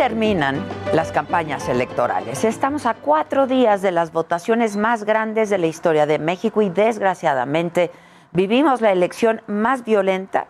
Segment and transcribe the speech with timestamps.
[0.00, 0.64] Terminan
[0.94, 2.44] las campañas electorales.
[2.44, 6.70] Estamos a cuatro días de las votaciones más grandes de la historia de México y
[6.70, 7.90] desgraciadamente
[8.32, 10.46] vivimos la elección más violenta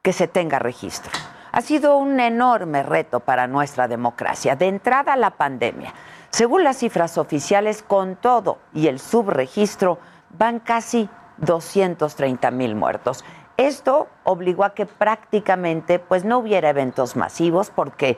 [0.00, 1.12] que se tenga registro.
[1.52, 4.56] Ha sido un enorme reto para nuestra democracia.
[4.56, 5.92] De entrada la pandemia.
[6.30, 9.98] Según las cifras oficiales, con todo y el subregistro,
[10.30, 13.26] van casi 230 mil muertos.
[13.58, 18.16] Esto obligó a que prácticamente pues, no hubiera eventos masivos porque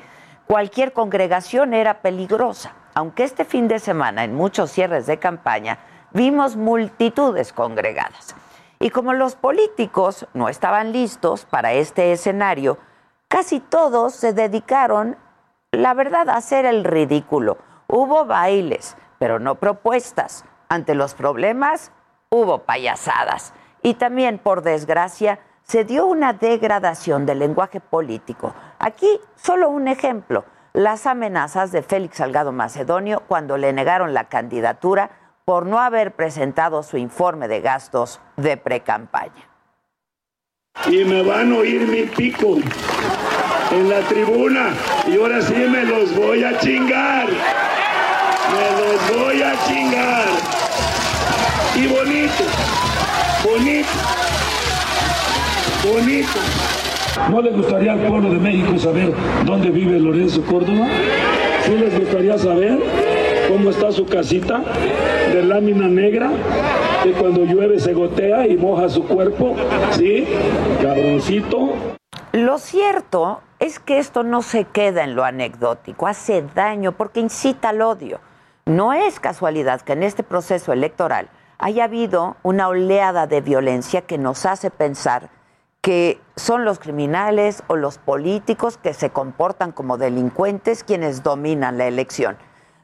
[0.52, 2.74] cualquier congregación era peligrosa.
[2.92, 5.78] Aunque este fin de semana, en muchos cierres de campaña,
[6.12, 8.36] vimos multitudes congregadas.
[8.78, 12.76] Y como los políticos no estaban listos para este escenario,
[13.28, 15.16] casi todos se dedicaron,
[15.70, 17.56] la verdad, a hacer el ridículo.
[17.86, 20.44] Hubo bailes, pero no propuestas.
[20.68, 21.92] Ante los problemas,
[22.28, 23.54] hubo payasadas.
[23.82, 28.54] Y también, por desgracia, se dio una degradación del lenguaje político.
[28.78, 35.10] Aquí solo un ejemplo, las amenazas de Félix Salgado Macedonio cuando le negaron la candidatura
[35.44, 39.48] por no haber presentado su informe de gastos de precampaña.
[40.86, 42.56] y me van a oír mi pico
[43.70, 44.70] en la tribuna
[45.06, 47.28] y ahora sí me los voy a chingar.
[48.52, 50.26] Me los voy a chingar.
[51.74, 52.44] Y bonito,
[53.44, 53.88] bonito,
[55.84, 56.38] bonito.
[57.30, 59.12] ¿No le gustaría al pueblo de México saber
[59.44, 60.86] dónde vive Lorenzo Córdoba?
[61.64, 62.78] ¿Sí les gustaría saber
[63.48, 64.62] cómo está su casita
[65.32, 66.30] de lámina negra?
[67.02, 69.54] Que cuando llueve se gotea y moja su cuerpo,
[69.90, 70.26] ¿sí?
[70.80, 71.74] Cabroncito.
[72.32, 77.68] Lo cierto es que esto no se queda en lo anecdótico, hace daño porque incita
[77.68, 78.20] al odio.
[78.64, 81.28] No es casualidad que en este proceso electoral
[81.58, 85.30] haya habido una oleada de violencia que nos hace pensar
[85.82, 91.86] que son los criminales o los políticos que se comportan como delincuentes quienes dominan la
[91.86, 92.38] elección.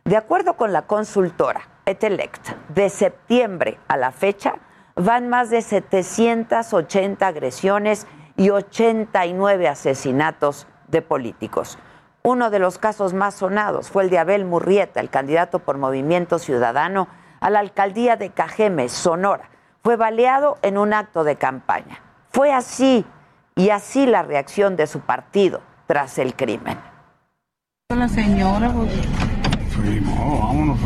[0.04, 4.56] De acuerdo con la consultora Etelect, de septiembre a la fecha
[4.96, 11.78] van más de 780 agresiones y 89 asesinatos de políticos.
[12.24, 16.40] Uno de los casos más sonados fue el de Abel Murrieta, el candidato por Movimiento
[16.40, 17.06] Ciudadano
[17.38, 19.50] a la alcaldía de Cajeme, Sonora.
[19.84, 22.07] Fue baleado en un acto de campaña.
[22.38, 23.04] Fue así
[23.56, 26.78] y así la reacción de su partido tras el crimen.
[27.88, 28.92] La señora, pues.
[28.92, 30.78] Sí, no, vámonos.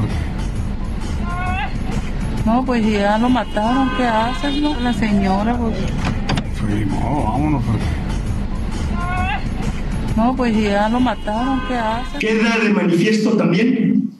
[2.47, 4.81] No, pues ya lo mataron, ¿qué hacen, no?
[4.81, 5.77] La señora, pues.
[5.77, 7.63] Sí, no, vámonos.
[10.17, 12.19] No, pues ya lo mataron, ¿qué hacen?
[12.19, 14.11] Queda de manifiesto también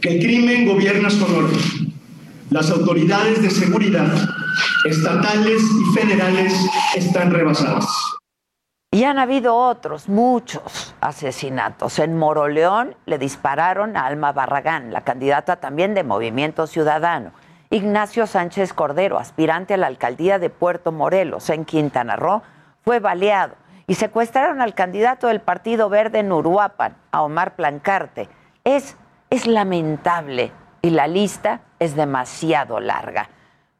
[0.00, 1.48] que el crimen gobierna Sonora.
[2.50, 4.06] Las autoridades de seguridad
[4.84, 6.54] estatales y federales
[6.94, 7.86] están rebasadas.
[8.90, 11.98] Y han habido otros, muchos asesinatos.
[11.98, 17.32] En Moroleón le dispararon a Alma Barragán, la candidata también de Movimiento Ciudadano.
[17.68, 22.42] Ignacio Sánchez Cordero, aspirante a la alcaldía de Puerto Morelos, en Quintana Roo,
[22.82, 23.56] fue baleado.
[23.88, 28.28] Y secuestraron al candidato del Partido Verde en Uruapan, a Omar Plancarte.
[28.64, 28.96] Es,
[29.30, 33.28] es lamentable y la lista es demasiado larga.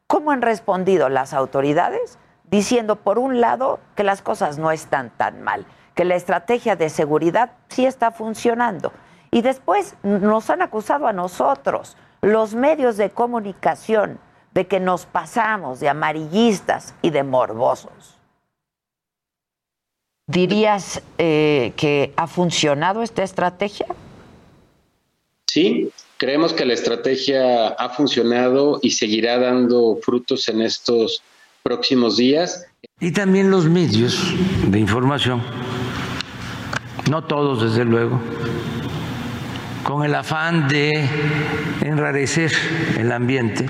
[0.07, 2.17] ¿Cómo han respondido las autoridades?
[2.49, 6.89] Diciendo, por un lado, que las cosas no están tan mal, que la estrategia de
[6.89, 8.93] seguridad sí está funcionando.
[9.31, 14.19] Y después nos han acusado a nosotros, los medios de comunicación,
[14.53, 18.17] de que nos pasamos de amarillistas y de morbosos.
[20.25, 23.87] ¿Dirías eh, que ha funcionado esta estrategia?
[25.47, 31.21] Sí, creemos que la estrategia ha funcionado y seguirá dando frutos en estos
[31.63, 32.65] próximos días.
[32.99, 34.19] Y también los medios
[34.67, 35.41] de información,
[37.09, 38.19] no todos desde luego,
[39.83, 41.07] con el afán de
[41.81, 42.51] enrarecer
[42.97, 43.65] el ambiente.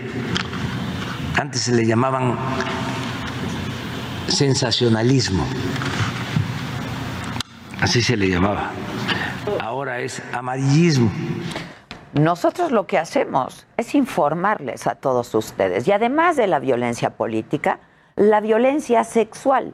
[1.35, 2.37] Antes se le llamaban
[4.27, 5.45] sensacionalismo.
[7.81, 8.71] así se le llamaba.
[9.59, 11.11] Ahora es amarillismo.
[12.13, 17.79] Nosotros lo que hacemos es informarles a todos ustedes y además de la violencia política,
[18.15, 19.73] la violencia sexual.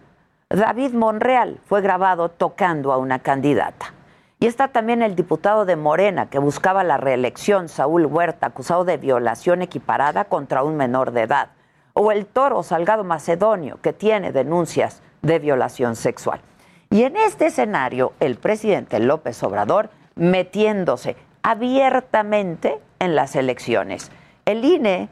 [0.49, 3.93] David Monreal fue grabado tocando a una candidata.
[4.39, 8.97] Y está también el diputado de Morena que buscaba la reelección, Saúl Huerta, acusado de
[8.97, 11.49] violación equiparada contra un menor de edad.
[11.93, 16.41] O el toro Salgado Macedonio, que tiene denuncias de violación sexual.
[16.89, 24.11] Y en este escenario, el presidente López Obrador metiéndose abiertamente en las elecciones.
[24.45, 25.09] El INE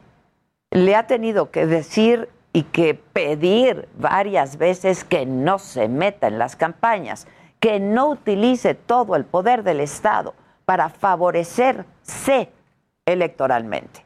[0.70, 6.38] le ha tenido que decir y que pedir varias veces que no se meta en
[6.38, 7.26] las campañas,
[7.60, 10.34] que no utilice todo el poder del Estado
[10.64, 12.50] para favorecerse
[13.06, 14.04] electoralmente.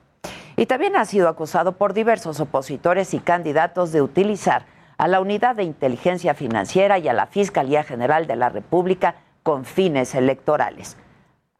[0.57, 5.57] Y también ha sido acusado por diversos opositores y candidatos de utilizar a la Unidad
[5.57, 10.97] de Inteligencia Financiera y a la Fiscalía General de la República con fines electorales.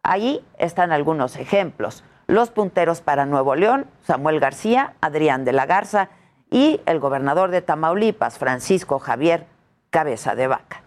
[0.09, 2.05] Ahí están algunos ejemplos.
[2.29, 6.11] Los punteros para Nuevo León, Samuel García, Adrián de la Garza
[6.49, 9.47] y el gobernador de Tamaulipas, Francisco Javier
[9.91, 10.83] Cabeza de Vaca.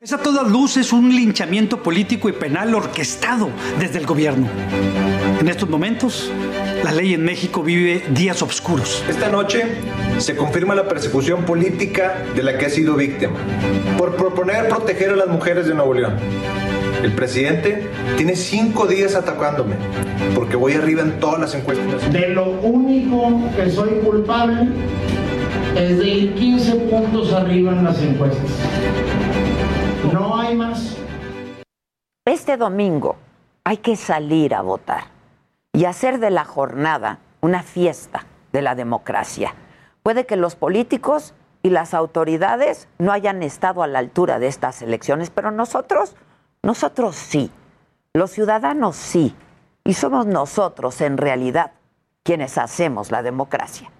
[0.00, 4.48] Es a todas luces un linchamiento político y penal orquestado desde el gobierno.
[5.38, 6.32] En estos momentos,
[6.82, 9.04] la ley en México vive días oscuros.
[9.08, 9.76] Esta noche
[10.18, 13.38] se confirma la persecución política de la que ha sido víctima
[13.96, 16.67] por proponer proteger a las mujeres de Nuevo León.
[17.02, 19.76] El presidente tiene cinco días atacándome
[20.34, 22.12] porque voy arriba en todas las encuestas.
[22.12, 24.68] De lo único que soy culpable
[25.76, 28.50] es de ir 15 puntos arriba en las encuestas.
[30.12, 30.96] No hay más.
[32.26, 33.14] Este domingo
[33.62, 35.04] hay que salir a votar
[35.72, 39.54] y hacer de la jornada una fiesta de la democracia.
[40.02, 44.82] Puede que los políticos y las autoridades no hayan estado a la altura de estas
[44.82, 46.16] elecciones, pero nosotros
[46.62, 47.50] nosotros sí,
[48.12, 49.34] los ciudadanos sí,
[49.84, 51.72] y somos nosotros en realidad
[52.22, 53.90] quienes hacemos la democracia.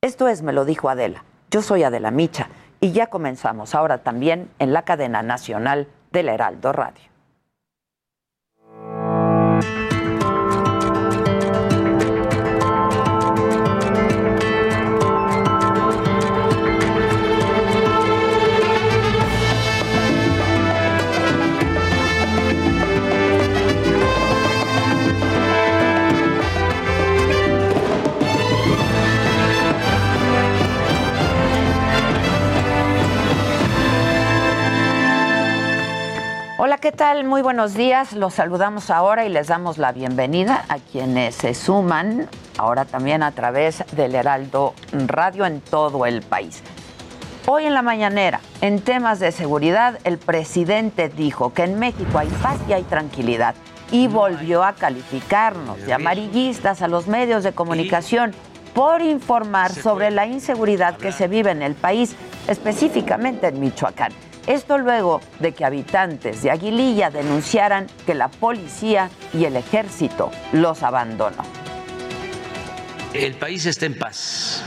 [0.00, 1.24] Esto es, me lo dijo Adela.
[1.50, 2.48] Yo soy Adela Micha
[2.80, 7.09] y ya comenzamos ahora también en la cadena nacional del Heraldo Radio.
[36.80, 37.24] ¿Qué tal?
[37.24, 38.14] Muy buenos días.
[38.14, 43.32] Los saludamos ahora y les damos la bienvenida a quienes se suman ahora también a
[43.32, 46.62] través del Heraldo Radio en todo el país.
[47.46, 52.28] Hoy en la mañanera, en temas de seguridad, el presidente dijo que en México hay
[52.42, 53.54] paz y hay tranquilidad
[53.90, 58.32] y volvió a calificarnos de amarillistas a los medios de comunicación
[58.74, 62.16] por informar sobre la inseguridad que se vive en el país,
[62.48, 64.12] específicamente en Michoacán.
[64.46, 70.82] Esto luego de que habitantes de Aguililla denunciaran que la policía y el ejército los
[70.82, 71.44] abandonó.
[73.12, 74.62] El país está en paz.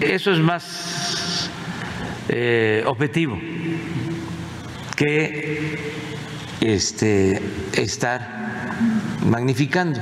[0.00, 1.50] Eso es más
[2.28, 3.38] eh, objetivo
[4.96, 5.78] que
[6.60, 7.40] este,
[7.74, 8.76] estar
[9.24, 10.00] magnificando.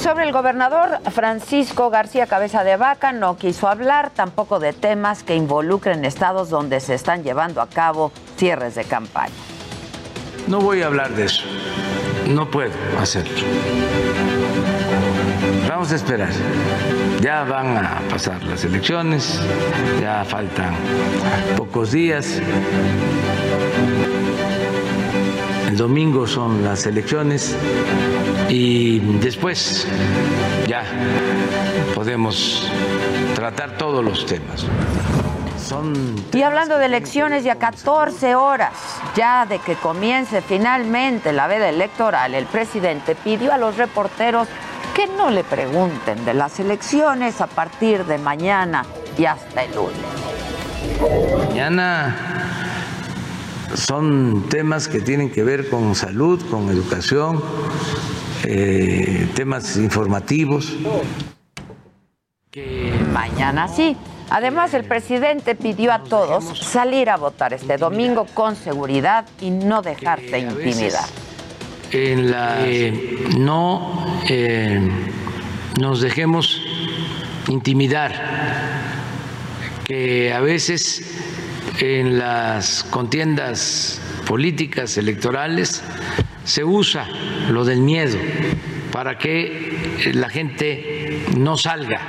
[0.00, 5.34] Sobre el gobernador Francisco García Cabeza de Vaca no quiso hablar tampoco de temas que
[5.34, 9.34] involucren estados donde se están llevando a cabo cierres de campaña.
[10.46, 11.42] No voy a hablar de eso.
[12.28, 13.34] No puedo hacerlo.
[15.68, 16.30] Vamos a esperar.
[17.20, 19.40] Ya van a pasar las elecciones,
[20.00, 20.74] ya faltan
[21.56, 22.40] pocos días.
[25.68, 27.56] El domingo son las elecciones
[28.48, 29.86] y después
[30.66, 30.84] ya
[31.94, 32.70] podemos
[33.34, 34.66] tratar todos los temas.
[35.58, 38.72] Son Y hablando de elecciones, ya 14 horas
[39.16, 44.46] ya de que comience finalmente la veda electoral, el presidente pidió a los reporteros
[44.94, 48.84] que no le pregunten de las elecciones a partir de mañana
[49.18, 49.98] y hasta el lunes.
[51.48, 52.16] Mañana
[53.74, 57.42] son temas que tienen que ver con salud, con educación,
[58.44, 60.76] eh, temas informativos.
[63.12, 63.96] Mañana sí.
[64.28, 69.82] Además, el presidente pidió a todos salir a votar este domingo con seguridad y no
[69.82, 71.04] dejarse intimidar.
[71.92, 74.80] En la eh, no eh,
[75.80, 76.60] nos dejemos
[77.46, 78.12] intimidar,
[79.84, 81.02] que a veces
[81.78, 85.82] en las contiendas políticas electorales
[86.44, 87.06] se usa
[87.50, 88.18] lo del miedo
[88.92, 92.00] para que la gente no salga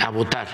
[0.00, 0.46] a votar.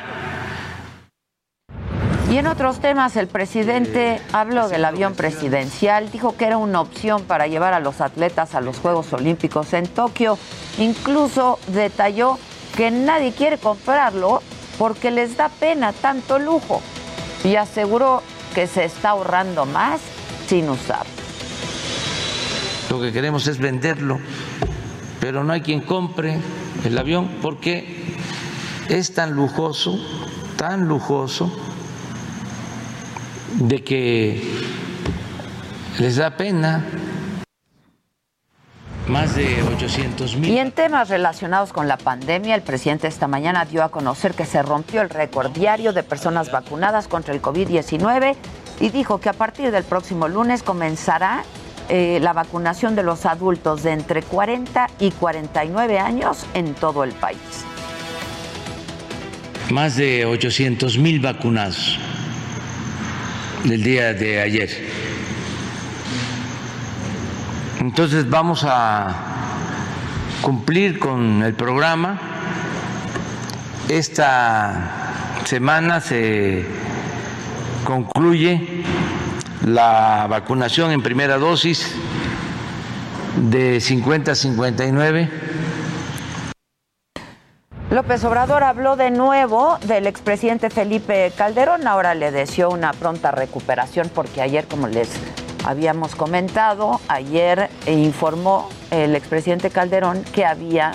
[2.31, 7.23] Y en otros temas, el presidente habló del avión presidencial, dijo que era una opción
[7.23, 10.39] para llevar a los atletas a los Juegos Olímpicos en Tokio.
[10.77, 12.39] Incluso detalló
[12.77, 14.43] que nadie quiere comprarlo
[14.79, 16.83] porque les da pena tanto lujo
[17.45, 18.23] y aseguró
[18.59, 20.01] que se está ahorrando más
[20.49, 21.13] sin usarlo.
[22.91, 24.19] Lo que queremos es venderlo,
[25.21, 26.41] pero no hay quien compre
[26.83, 28.17] el avión porque
[28.89, 29.97] es tan lujoso,
[30.57, 31.57] tan lujoso,
[33.61, 34.43] de que
[36.01, 36.85] les da pena
[39.09, 40.51] más de 800 mil.
[40.51, 44.45] Y en temas relacionados con la pandemia, el presidente esta mañana dio a conocer que
[44.45, 48.35] se rompió el récord diario de personas vacunadas contra el COVID-19
[48.81, 51.43] y dijo que a partir del próximo lunes comenzará
[51.89, 57.13] eh, la vacunación de los adultos de entre 40 y 49 años en todo el
[57.13, 57.39] país.
[59.71, 61.99] Más de 800 mil vacunados
[63.65, 64.71] el día de ayer.
[67.81, 69.09] Entonces vamos a
[70.43, 72.19] cumplir con el programa.
[73.89, 76.67] Esta semana se
[77.85, 78.83] concluye
[79.65, 81.95] la vacunación en primera dosis
[83.37, 85.31] de 50 a 59.
[87.91, 91.87] López Obrador habló de nuevo del expresidente Felipe Calderón.
[91.87, 95.09] Ahora le deseó una pronta recuperación porque ayer, como les
[95.65, 100.93] habíamos comentado, ayer informó el expresidente Calderón que había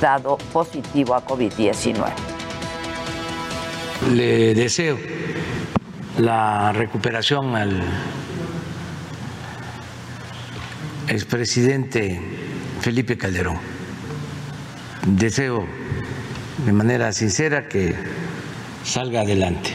[0.00, 2.12] dado positivo a COVID-19.
[4.12, 4.98] Le deseo
[6.18, 7.82] la recuperación al
[11.08, 12.20] expresidente
[12.80, 13.58] Felipe Calderón.
[15.06, 15.66] Deseo
[16.64, 17.94] de manera sincera que
[18.82, 19.74] salga adelante.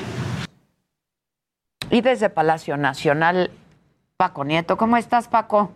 [1.90, 3.52] Y desde Palacio Nacional
[4.22, 4.78] Paco Nieto.
[4.78, 5.72] ¿Cómo estás, Paco?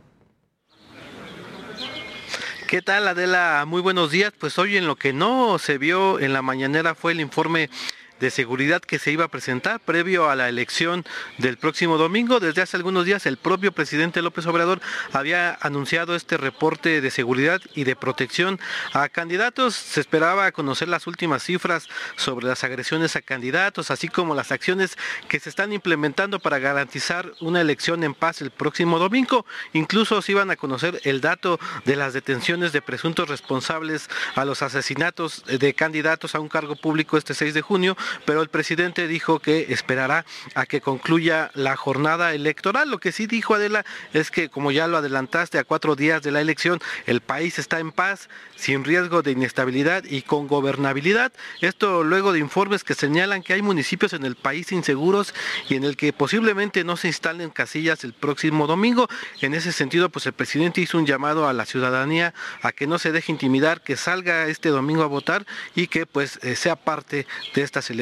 [2.68, 3.64] ¿Qué tal, Adela?
[3.66, 4.34] Muy buenos días.
[4.40, 7.72] Pues hoy en lo que no se vio en la mañanera fue el informe
[8.20, 11.06] de seguridad que se iba a presentar previo a la elección
[11.38, 12.40] del próximo domingo.
[12.40, 14.82] Desde hace algunos días el propio presidente López Obrador
[15.12, 18.60] había anunciado este reporte de seguridad y de protección
[18.94, 19.76] a candidatos.
[19.76, 24.98] Se esperaba conocer las últimas cifras sobre las agresiones a candidatos, así como las acciones
[25.28, 29.46] que se están implementando para garantizar una elección en paz el próximo domingo.
[29.74, 34.62] Incluso se iban a conocer el dato de las detenciones de presuntos responsables a los
[34.62, 39.40] asesinatos de candidatos a un cargo público este 6 de junio pero el presidente dijo
[39.40, 42.90] que esperará a que concluya la jornada electoral.
[42.90, 46.32] Lo que sí dijo Adela es que, como ya lo adelantaste, a cuatro días de
[46.32, 51.32] la elección, el país está en paz, sin riesgo de inestabilidad y con gobernabilidad.
[51.62, 55.34] Esto luego de informes que señalan que hay municipios en el país inseguros
[55.70, 59.08] y en el que posiblemente no se instalen casillas el próximo domingo.
[59.42, 63.00] En ese sentido, pues el presidente hizo un llamado a la ciudadanía a que no
[63.00, 65.46] se deje intimidar, que salga este domingo a votar
[65.76, 67.95] y que pues eh, sea parte de estas elecciones.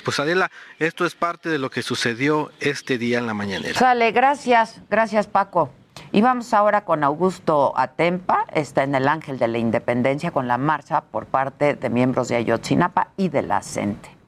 [0.00, 3.78] Pues Adela, esto es parte de lo que sucedió este día en la mañanera.
[3.78, 5.70] Sale, gracias, gracias Paco.
[6.12, 10.58] Y vamos ahora con Augusto Atempa, está en el Ángel de la Independencia con la
[10.58, 14.19] marcha por parte de miembros de Ayotzinapa y de la CENTE.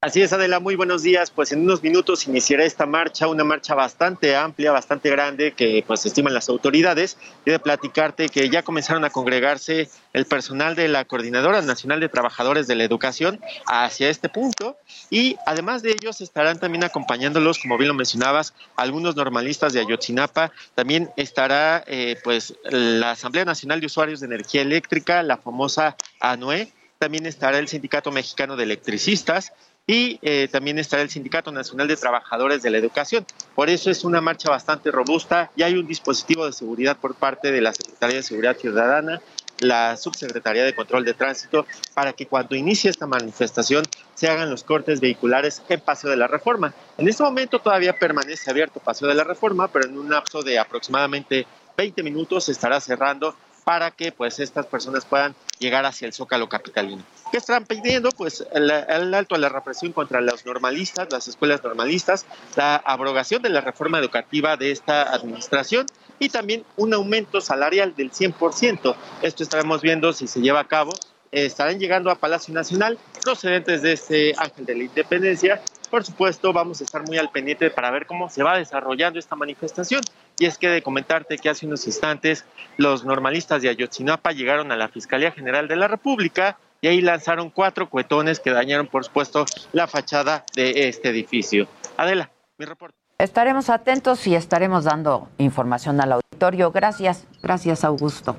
[0.00, 1.32] Así es, Adela, muy buenos días.
[1.32, 6.06] Pues en unos minutos iniciará esta marcha, una marcha bastante amplia, bastante grande, que pues
[6.06, 7.18] estiman las autoridades.
[7.44, 12.08] Y de platicarte que ya comenzaron a congregarse el personal de la Coordinadora Nacional de
[12.08, 14.76] Trabajadores de la Educación hacia este punto.
[15.10, 20.52] Y además de ellos estarán también acompañándolos, como bien lo mencionabas, algunos normalistas de Ayotzinapa.
[20.76, 26.72] También estará eh, pues la Asamblea Nacional de Usuarios de Energía Eléctrica, la famosa ANUE.
[27.00, 29.52] También estará el Sindicato Mexicano de Electricistas
[29.88, 33.24] y eh, también estará el Sindicato Nacional de Trabajadores de la Educación.
[33.54, 37.50] Por eso es una marcha bastante robusta y hay un dispositivo de seguridad por parte
[37.50, 39.22] de la Secretaría de Seguridad Ciudadana,
[39.60, 43.82] la Subsecretaría de Control de Tránsito, para que cuando inicie esta manifestación
[44.14, 46.74] se hagan los cortes vehiculares en Paseo de la Reforma.
[46.98, 50.58] En este momento todavía permanece abierto Paseo de la Reforma, pero en un lapso de
[50.58, 51.46] aproximadamente
[51.78, 53.34] 20 minutos estará cerrando
[53.68, 57.02] para que pues estas personas puedan llegar hacia el Zócalo capitalino.
[57.30, 58.08] ¿Qué están pidiendo?
[58.08, 62.24] Pues el, alto a la represión contra los normalistas, las escuelas normalistas,
[62.56, 65.84] la abrogación de la reforma educativa de esta administración
[66.18, 68.96] y también un aumento salarial del 100%.
[69.20, 70.94] Esto estaremos viendo si se lleva a cabo.
[71.30, 76.80] estarán llegando a Palacio Nacional procedentes de este Ángel de la Independencia por supuesto, vamos
[76.80, 80.00] a estar muy al pendiente para ver cómo se va desarrollando esta manifestación.
[80.38, 82.44] Y es que de comentarte que hace unos instantes
[82.76, 87.50] los normalistas de Ayotzinapa llegaron a la Fiscalía General de la República y ahí lanzaron
[87.50, 91.66] cuatro cuetones que dañaron, por supuesto, la fachada de este edificio.
[91.96, 92.96] Adela, mi reporte.
[93.18, 96.70] Estaremos atentos y estaremos dando información al auditorio.
[96.70, 98.36] Gracias, gracias Augusto.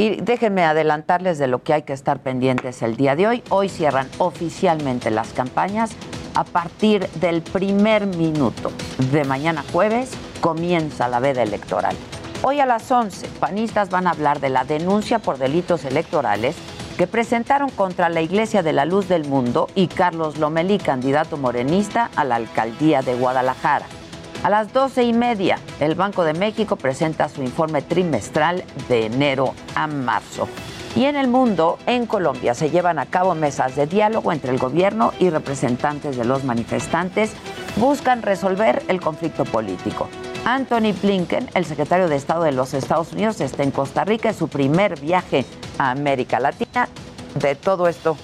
[0.00, 3.42] Y déjenme adelantarles de lo que hay que estar pendientes el día de hoy.
[3.50, 5.90] Hoy cierran oficialmente las campañas.
[6.34, 8.72] A partir del primer minuto
[9.12, 11.94] de mañana jueves comienza la veda electoral.
[12.40, 16.56] Hoy a las 11, panistas van a hablar de la denuncia por delitos electorales
[16.96, 22.08] que presentaron contra la Iglesia de la Luz del Mundo y Carlos Lomelí, candidato morenista
[22.16, 23.84] a la alcaldía de Guadalajara.
[24.42, 29.52] A las doce y media, el Banco de México presenta su informe trimestral de enero
[29.74, 30.48] a marzo.
[30.96, 34.58] Y en el mundo, en Colombia, se llevan a cabo mesas de diálogo entre el
[34.58, 37.32] gobierno y representantes de los manifestantes.
[37.76, 40.08] Buscan resolver el conflicto político.
[40.46, 44.36] Anthony Blinken, el secretario de Estado de los Estados Unidos, está en Costa Rica, es
[44.36, 45.44] su primer viaje
[45.76, 46.88] a América Latina.
[47.34, 48.16] De todo esto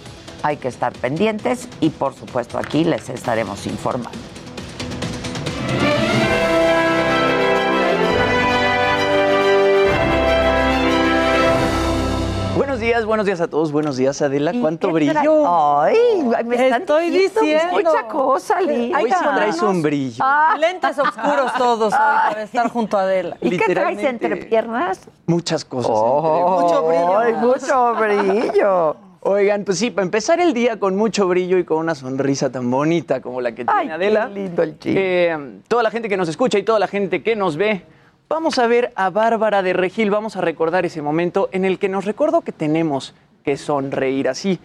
[0.43, 4.36] hay que estar pendientes y por supuesto aquí les estaremos informando.
[12.87, 13.73] Días, buenos días a todos.
[13.73, 14.53] Buenos días, Adela.
[14.61, 15.45] ¿Cuánto brillo?
[15.81, 15.97] Ay,
[16.45, 17.73] me están Estoy diciendo.
[17.73, 18.95] mucha cosa, Liz.
[18.95, 20.25] Hoy sí traes un brillo.
[20.57, 23.37] Lentes oscuros todos hoy para estar junto a Adela.
[23.41, 25.01] ¿Y qué traes entre piernas?
[25.27, 25.91] Muchas cosas.
[25.91, 27.19] Mucho brillo.
[27.19, 28.97] Ay, mucho brillo.
[29.21, 32.71] Oigan, pues sí, para empezar el día con mucho brillo y con una sonrisa tan
[32.71, 34.29] bonita como la que tiene Adela.
[34.29, 34.95] qué lindo el chico.
[34.97, 37.85] eh, toda la gente que nos escucha y toda la gente que nos ve,
[38.29, 40.11] vamos a ver a Bárbara de Regil.
[40.11, 43.15] Vamos a recordar ese momento en el que nos recordó que tenemos
[43.45, 44.59] que sonreír así.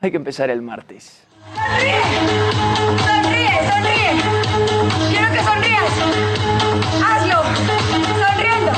[0.00, 1.22] Hay que empezar el martes.
[1.54, 2.00] Sonríe,
[3.70, 4.10] sonríe.
[5.10, 5.92] Quiero que sonrías.
[7.04, 7.42] Hazlo.
[8.20, 8.72] Sonriendo.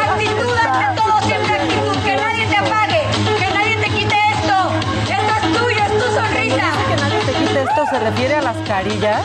[0.00, 1.96] Actitud ante todo, siempre actitud.
[2.04, 3.02] Que nadie te apague.
[3.38, 4.56] Que nadie te quite esto.
[5.02, 6.68] Esto es tuyo, es tu sonrisa.
[6.88, 9.24] Que nadie te quite esto se refiere a las carillas.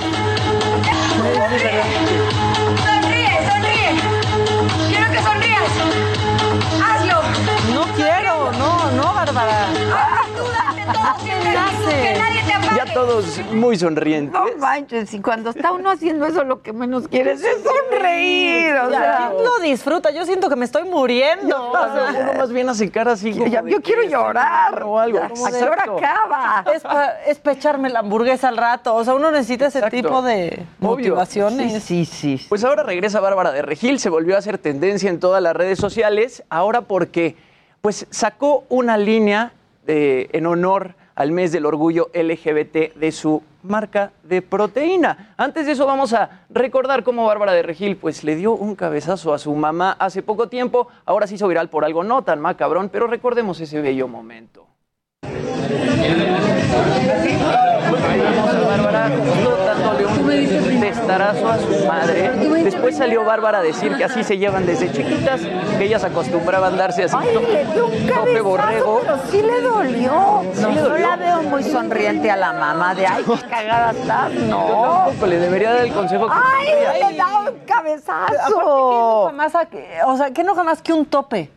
[1.18, 1.82] Sonríe,
[10.86, 12.76] Que nadie te apague.
[12.86, 14.34] Ya todos muy sonrientes.
[14.34, 18.74] No manches, y cuando está uno haciendo eso, lo que menos quieres es sonreír.
[18.76, 20.12] O sea, ¿Quién lo disfruta?
[20.12, 21.72] Yo siento que me estoy muriendo.
[21.72, 24.84] O sea, Uno más bien hace cara así como ya- de yo quiero llorar.
[24.84, 25.20] o algo.
[25.20, 26.66] ¿A qué hora acaba?
[26.74, 28.96] es, pa- es la hamburguesa al rato.
[28.96, 29.96] O sea, uno necesita ese Exacto.
[29.98, 30.90] tipo de Obvio.
[31.16, 31.84] motivaciones.
[31.84, 32.46] Sí, sí, sí.
[32.50, 35.78] Pues ahora regresa Bárbara de Regil, se volvió a hacer tendencia en todas las redes
[35.80, 37.36] sociales, ahora porque
[37.82, 39.54] pues sacó una línea
[39.88, 45.34] en honor al mes del orgullo LGBT de su marca de proteína.
[45.38, 49.34] Antes de eso vamos a recordar cómo Bárbara de Regil pues le dio un cabezazo
[49.34, 52.90] a su mamá hace poco tiempo, ahora se hizo viral por algo no tan macabrón,
[52.90, 54.68] pero recordemos ese bello momento.
[58.04, 62.32] A Bárbara justo dándole un testarazo a su madre.
[62.64, 65.42] Después salió Bárbara a decir que así se llevan desde chiquitas,
[65.78, 67.16] que ellas acostumbraban darse así.
[67.18, 69.00] Ay, le dio un cabezazo, borrego.
[69.02, 70.42] pero sí le dolió.
[70.54, 71.08] Sí no, le dolió.
[71.10, 74.32] la veo muy sonriente a la mamá de, ay, qué cagada estás.
[74.34, 75.04] Yo No.
[75.06, 78.48] tampoco le debería dar el consejo que Ay, le da un Aparte, ¿qué cabezazo.
[78.48, 81.50] enoja más a que- o sea, ¿qué enoja más que un tope?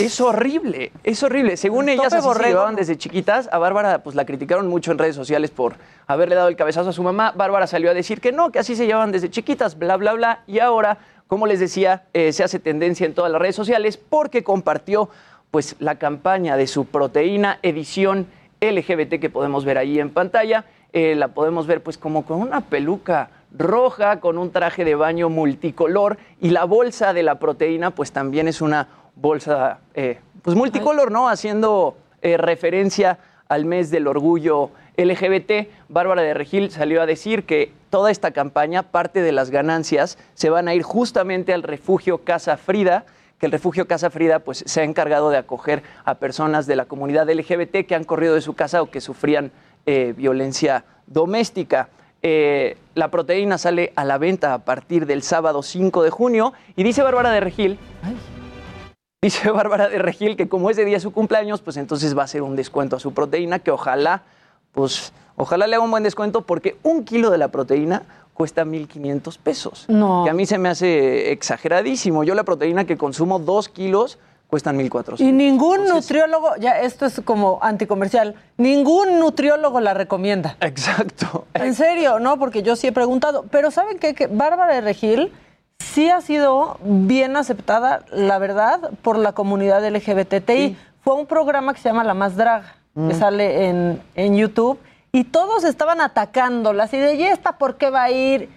[0.00, 1.56] Es horrible, es horrible.
[1.56, 3.48] Según ellas así se llevaban desde chiquitas.
[3.52, 5.74] A Bárbara pues la criticaron mucho en redes sociales por
[6.06, 7.32] haberle dado el cabezazo a su mamá.
[7.34, 10.42] Bárbara salió a decir que no, que así se llevaban desde chiquitas, bla, bla, bla.
[10.46, 14.44] Y ahora, como les decía, eh, se hace tendencia en todas las redes sociales porque
[14.44, 15.08] compartió
[15.50, 18.26] pues la campaña de su proteína edición
[18.60, 20.64] LGBT que podemos ver ahí en pantalla.
[20.92, 25.28] Eh, la podemos ver pues como con una peluca roja, con un traje de baño
[25.28, 28.88] multicolor y la bolsa de la proteína pues también es una
[29.20, 31.28] bolsa eh, pues multicolor, ¿no?
[31.28, 35.68] Haciendo eh, referencia al mes del orgullo LGBT.
[35.88, 40.50] Bárbara de Regil salió a decir que toda esta campaña, parte de las ganancias, se
[40.50, 43.04] van a ir justamente al refugio Casa Frida,
[43.38, 46.84] que el refugio Casa Frida pues, se ha encargado de acoger a personas de la
[46.84, 49.52] comunidad LGBT que han corrido de su casa o que sufrían
[49.86, 51.88] eh, violencia doméstica.
[52.94, 57.00] La proteína sale a la venta a partir del sábado 5 de junio y dice
[57.02, 57.78] Bárbara de Regil,
[59.22, 62.24] dice Bárbara de Regil que como ese día es su cumpleaños, pues entonces va a
[62.24, 64.22] hacer un descuento a su proteína que ojalá,
[64.72, 68.02] pues ojalá le haga un buen descuento porque un kilo de la proteína
[68.34, 69.84] cuesta 1.500 pesos.
[69.88, 70.22] No.
[70.24, 72.22] Que a mí se me hace exageradísimo.
[72.22, 75.32] Yo la proteína que consumo, dos kilos, cuestan Y 1.400.
[75.32, 80.56] ningún nutriólogo, ya esto es como anticomercial, ningún nutriólogo la recomienda.
[80.60, 81.46] Exacto.
[81.54, 82.38] En serio, ¿no?
[82.38, 83.46] Porque yo sí he preguntado.
[83.50, 84.14] Pero ¿saben qué?
[84.14, 85.32] Que Bárbara de Regil
[85.78, 90.76] sí ha sido bien aceptada, la verdad, por la comunidad LGBTI.
[91.02, 93.18] Fue un programa que se llama La Más Draga, que Mm.
[93.18, 94.78] sale en, en YouTube,
[95.12, 98.48] y todos estaban atacándola, así de, ¿y esta por qué va a ir?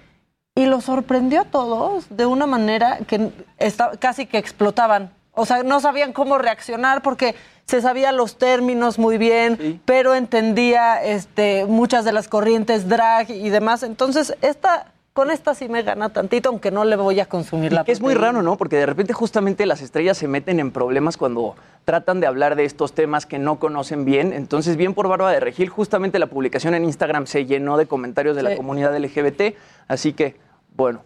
[0.56, 5.12] Y lo sorprendió a todos de una manera que esta- casi que explotaban.
[5.34, 11.02] O sea, no sabían cómo reaccionar porque se sabía los términos muy bien, pero entendía
[11.02, 13.84] este, muchas de las corrientes drag y demás.
[13.84, 17.84] Entonces, esta, con esta sí me gana tantito, aunque no le voy a consumir la
[17.84, 18.56] Que es muy raro, ¿no?
[18.58, 22.64] Porque de repente justamente las estrellas se meten en problemas cuando tratan de hablar de
[22.64, 24.32] estos temas que no conocen bien.
[24.32, 28.36] Entonces, bien por Bárbara de Regil, justamente la publicación en Instagram se llenó de comentarios
[28.36, 29.56] de la comunidad LGBT.
[29.90, 30.38] Así que,
[30.78, 31.02] bueno,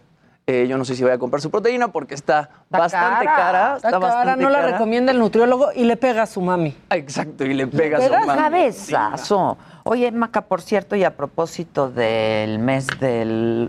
[0.46, 3.76] eh, yo no sé si voy a comprar su proteína porque está, bastante cara.
[3.76, 4.72] Está, cara, bastante no la cara.
[4.72, 6.76] recomienda el nutriólogo y le pega a su mami.
[6.90, 8.40] Exacto, y le pega Pero su mano.
[8.40, 9.58] cabezazo.
[9.82, 13.68] Oye, Maca, por cierto, y a propósito del mes del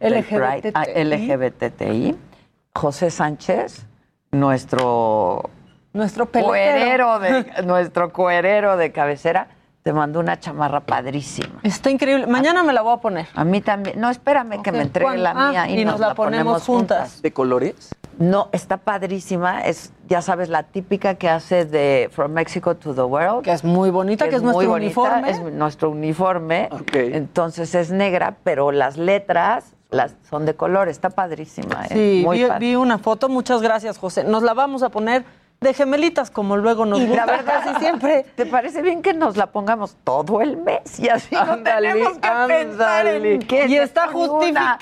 [0.00, 0.70] LGBTI.
[0.74, 2.16] Ah, LGBTI,
[2.74, 3.86] José Sánchez,
[4.30, 5.50] nuestro
[5.92, 7.54] Nuestro cuerero peletero.
[7.56, 9.48] de nuestro cuerero de cabecera,
[9.82, 11.60] te mandó una chamarra padrísima.
[11.64, 12.26] Está increíble.
[12.26, 13.26] Mañana me la voy a poner.
[13.34, 14.00] A mí también.
[14.00, 15.22] No, espérame que me entregue ¿cuándo?
[15.22, 17.20] la Ah, mía y, y nos la ponemos juntas.
[17.20, 17.90] ¿De colores?
[18.18, 19.62] No, está padrísima.
[19.62, 23.42] Es, ya sabes, la típica que hace de From Mexico to the World.
[23.42, 25.30] Que es muy bonita, que es muy nuestro bonita, uniforme.
[25.30, 26.68] Es nuestro uniforme.
[26.92, 30.88] Entonces es negra, pero las letras las, son de color.
[30.88, 31.84] Está padrísima.
[31.86, 31.88] ¿eh?
[31.92, 32.66] Sí, muy vi, padre.
[32.66, 33.28] vi una foto.
[33.28, 34.24] Muchas gracias, José.
[34.24, 35.24] Nos la vamos a poner
[35.62, 38.24] de gemelitas, como luego nos Y gusta la verdad, casi siempre.
[38.36, 40.98] ¿Te parece bien que nos la pongamos todo el mes?
[40.98, 43.34] Y así no Ándale, tenemos que pensar ándale.
[43.34, 44.78] en qué Y está justificado.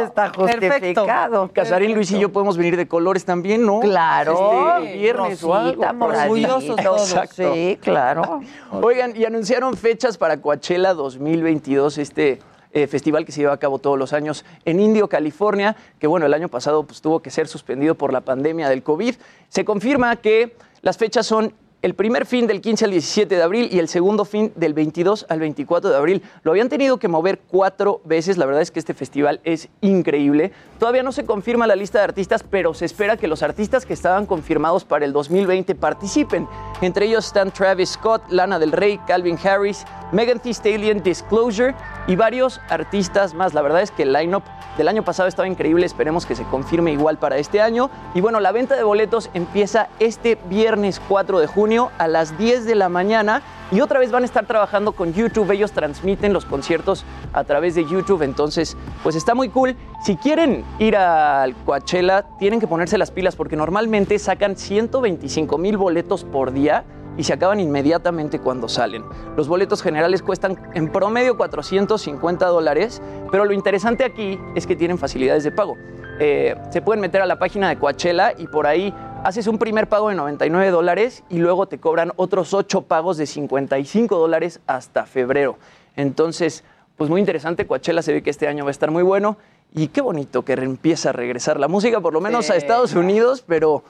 [0.00, 0.66] Y está Perfecto.
[0.70, 1.50] justificado.
[1.52, 3.80] Casarín, Luis y yo podemos venir de colores también, ¿no?
[3.80, 5.70] Claro, Este, viernes o algo.
[5.72, 6.58] rosita, moradito.
[6.96, 7.54] Exacto.
[7.54, 8.40] Sí, claro.
[8.72, 12.40] Oigan, y anunciaron fechas para Coachella 2022, este
[12.72, 16.26] eh, festival que se lleva a cabo todos los años en Indio, California, que bueno,
[16.26, 19.14] el año pasado pues, tuvo que ser suspendido por la pandemia del COVID.
[19.48, 23.68] Se confirma que las fechas son el primer fin del 15 al 17 de abril
[23.72, 26.22] y el segundo fin del 22 al 24 de abril.
[26.44, 28.38] Lo habían tenido que mover cuatro veces.
[28.38, 30.52] La verdad es que este festival es increíble.
[30.78, 33.94] Todavía no se confirma la lista de artistas, pero se espera que los artistas que
[33.94, 36.46] estaban confirmados para el 2020 participen.
[36.82, 41.74] Entre ellos están Travis Scott, Lana del Rey, Calvin Harris, Megan Thee Stallion, Disclosure
[42.06, 43.54] y varios artistas más.
[43.54, 44.44] La verdad es que el lineup
[44.76, 45.84] del año pasado estaba increíble.
[45.84, 47.90] Esperemos que se confirme igual para este año.
[48.14, 51.46] Y bueno, la venta de boletos empieza este viernes 4 de
[51.78, 53.42] a las 10 de la mañana.
[53.70, 55.50] Y otra vez van a estar trabajando con YouTube.
[55.50, 58.22] Ellos transmiten los conciertos a través de YouTube.
[58.22, 59.76] Entonces, pues está muy cool.
[60.04, 65.76] Si quieren ir al Coachella, tienen que ponerse las pilas porque normalmente sacan 125 mil
[65.78, 66.84] boletos por día
[67.16, 69.04] y se acaban inmediatamente cuando salen.
[69.36, 74.98] Los boletos generales cuestan en promedio 450 dólares, pero lo interesante aquí es que tienen
[74.98, 75.76] facilidades de pago.
[76.18, 79.88] Eh, se pueden meter a la página de Coachella y por ahí haces un primer
[79.88, 85.06] pago de 99 dólares y luego te cobran otros 8 pagos de 55 dólares hasta
[85.06, 85.56] febrero.
[85.96, 86.64] Entonces,
[86.96, 89.36] pues muy interesante, Coachella se ve que este año va a estar muy bueno
[89.74, 92.56] y qué bonito que empieza a regresar la música, por lo menos a.
[92.56, 93.82] Estados Unidos, pero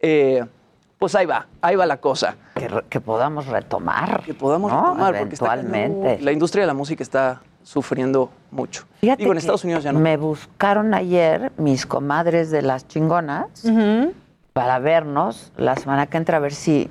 [0.00, 0.44] eh,
[0.98, 2.36] pues ahí va, ahí va la cosa.
[2.54, 4.22] Que, re- que podamos retomar.
[4.24, 4.82] Que podamos ¿no?
[4.82, 8.84] retomar, porque está la industria de la música está sufriendo mucho.
[9.00, 10.00] Fíjate Digo, en Estados Unidos ya no.
[10.00, 13.64] Me buscaron ayer mis comadres de las chingonas
[14.52, 16.90] para vernos la semana que entra a ver si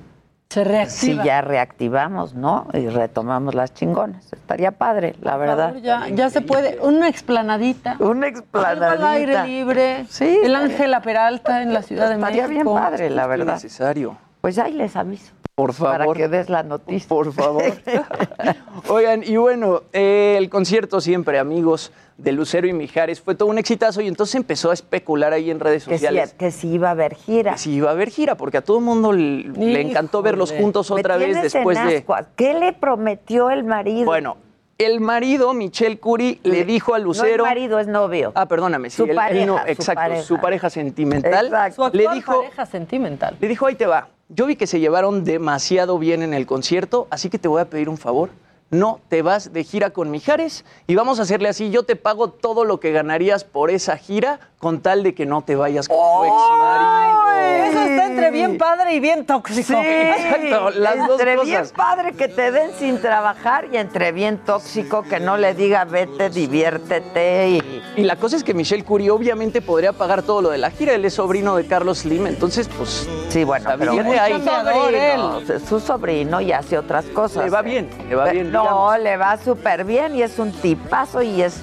[0.49, 2.65] se si ya reactivamos, ¿no?
[2.73, 4.33] Y retomamos las chingonas.
[4.33, 5.67] Estaría padre, la Por verdad.
[5.67, 6.79] favor, ya, ya se puede.
[6.81, 7.97] Una explanadita.
[7.99, 8.91] Una Algo explanadita.
[8.93, 10.05] al aire libre.
[10.09, 10.39] Sí.
[10.43, 12.73] El Ángela Peralta en la Ciudad de Estaría México.
[12.73, 13.53] bien padre, la Es verdad.
[13.53, 14.17] necesario.
[14.41, 15.33] Pues ahí les aviso.
[15.59, 15.97] Por favor.
[15.97, 17.09] Para que des la noticia.
[17.09, 17.63] Por favor.
[18.87, 23.57] Oigan, y bueno, eh, el concierto siempre, amigos, de Lucero y Mijares, fue todo un
[23.57, 26.33] exitazo y entonces empezó a especular ahí en redes Que sí, sociales.
[26.37, 27.51] que sí iba a haber gira.
[27.53, 30.53] Que sí iba a haber gira, porque a todo el mundo le, le encantó verlos
[30.53, 32.05] juntos Me otra vez después en de...
[32.37, 34.05] ¿Qué le prometió el marido?
[34.05, 34.37] Bueno,
[34.77, 37.43] el marido, Michelle Curie, le dijo a Lucero...
[37.43, 38.31] No es marido, es novio.
[38.33, 40.21] Ah, perdóname, sí, Su él- él pareja, no- su exacto, pareja.
[40.23, 41.45] su pareja sentimental.
[41.47, 41.75] Exacto.
[41.75, 43.35] Su actual le dijo, pareja sentimental.
[43.41, 44.07] le dijo, ahí te va.
[44.31, 47.69] Yo vi que se llevaron demasiado bien en el concierto, así que te voy a
[47.71, 48.29] pedir un favor.
[48.69, 51.71] No te vas de gira con Mijares y vamos a hacerle así.
[51.71, 55.41] Yo te pago todo lo que ganarías por esa gira con tal de que no
[55.41, 57.69] te vayas con tu ex marido.
[57.69, 59.73] Eso está entre bien padre y bien tóxico.
[59.81, 64.37] Sí, Exacto, las dos entre bien padre que te den sin trabajar y entre bien
[64.39, 67.83] tóxico que no le diga vete, diviértete y...
[67.95, 70.93] Y la cosa es que Michelle Curie obviamente podría pagar todo lo de la gira.
[70.93, 73.09] Él es sobrino de Carlos Slim, entonces, pues.
[73.29, 74.41] Sí, bueno, pero ahí.
[74.43, 77.45] sobrino, su sobrino y hace otras cosas.
[77.45, 78.99] Le va bien, le va bien, No, digamos.
[78.99, 81.57] le va súper bien y es un tipazo y es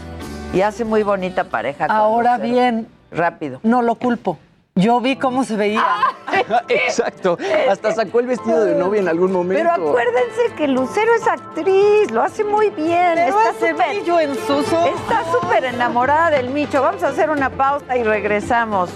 [0.52, 1.86] y hace muy bonita pareja.
[1.86, 2.52] con Ahora Lucero.
[2.54, 3.60] bien, rápido.
[3.62, 4.38] no lo culpo.
[4.78, 5.82] Yo vi cómo se veía.
[6.68, 7.38] Exacto.
[7.70, 9.62] Hasta sacó el vestido de novia en algún momento.
[9.72, 13.12] Pero acuérdense que Lucero es actriz, lo hace muy bien.
[13.14, 14.90] Pero está súper- brillo en sus ojos.
[15.00, 16.82] Está súper enamorada del Micho.
[16.82, 18.90] Vamos a hacer una pausa y regresamos.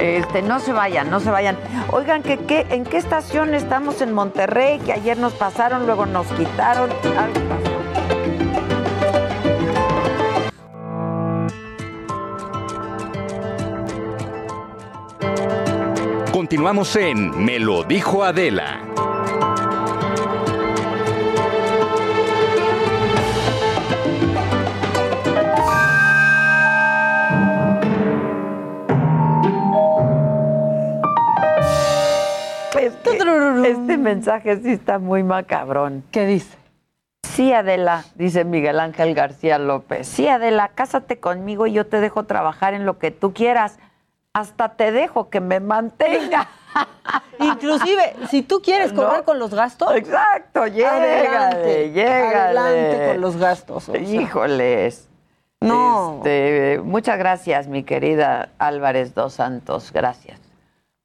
[0.00, 1.56] Este, no se vayan, no se vayan.
[1.92, 4.80] Oigan, que, qué- ¿en qué estación estamos en Monterrey?
[4.80, 6.90] Que ayer nos pasaron, luego nos quitaron.
[7.16, 7.73] Algo
[16.54, 18.80] Continuamos en Me lo dijo Adela.
[33.64, 36.04] Este mensaje sí está muy macabrón.
[36.12, 36.56] ¿Qué dice?
[37.24, 40.06] Sí, Adela, dice Miguel Ángel García López.
[40.06, 43.80] Sí, Adela, cásate conmigo y yo te dejo trabajar en lo que tú quieras.
[44.34, 46.48] Hasta te dejo que me mantenga.
[47.38, 49.04] Inclusive, si tú quieres ¿No?
[49.04, 52.36] correr con los gastos, Exacto, llégale, adelante, llégale.
[52.58, 53.88] adelante con los gastos.
[53.88, 54.00] o sea.
[54.00, 55.08] Híjoles.
[55.60, 56.16] No.
[56.16, 59.92] Este, muchas gracias, mi querida Álvarez dos Santos.
[59.92, 60.40] Gracias.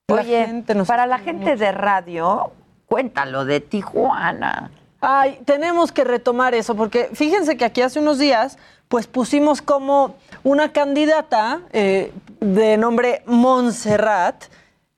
[0.08, 2.52] La Oye, para la gente de radio,
[2.88, 4.72] cuéntalo de Tijuana.
[5.02, 8.58] Ay, tenemos que retomar eso, porque fíjense que aquí hace unos días,
[8.90, 14.46] pues pusimos como una candidata eh, de nombre Montserrat,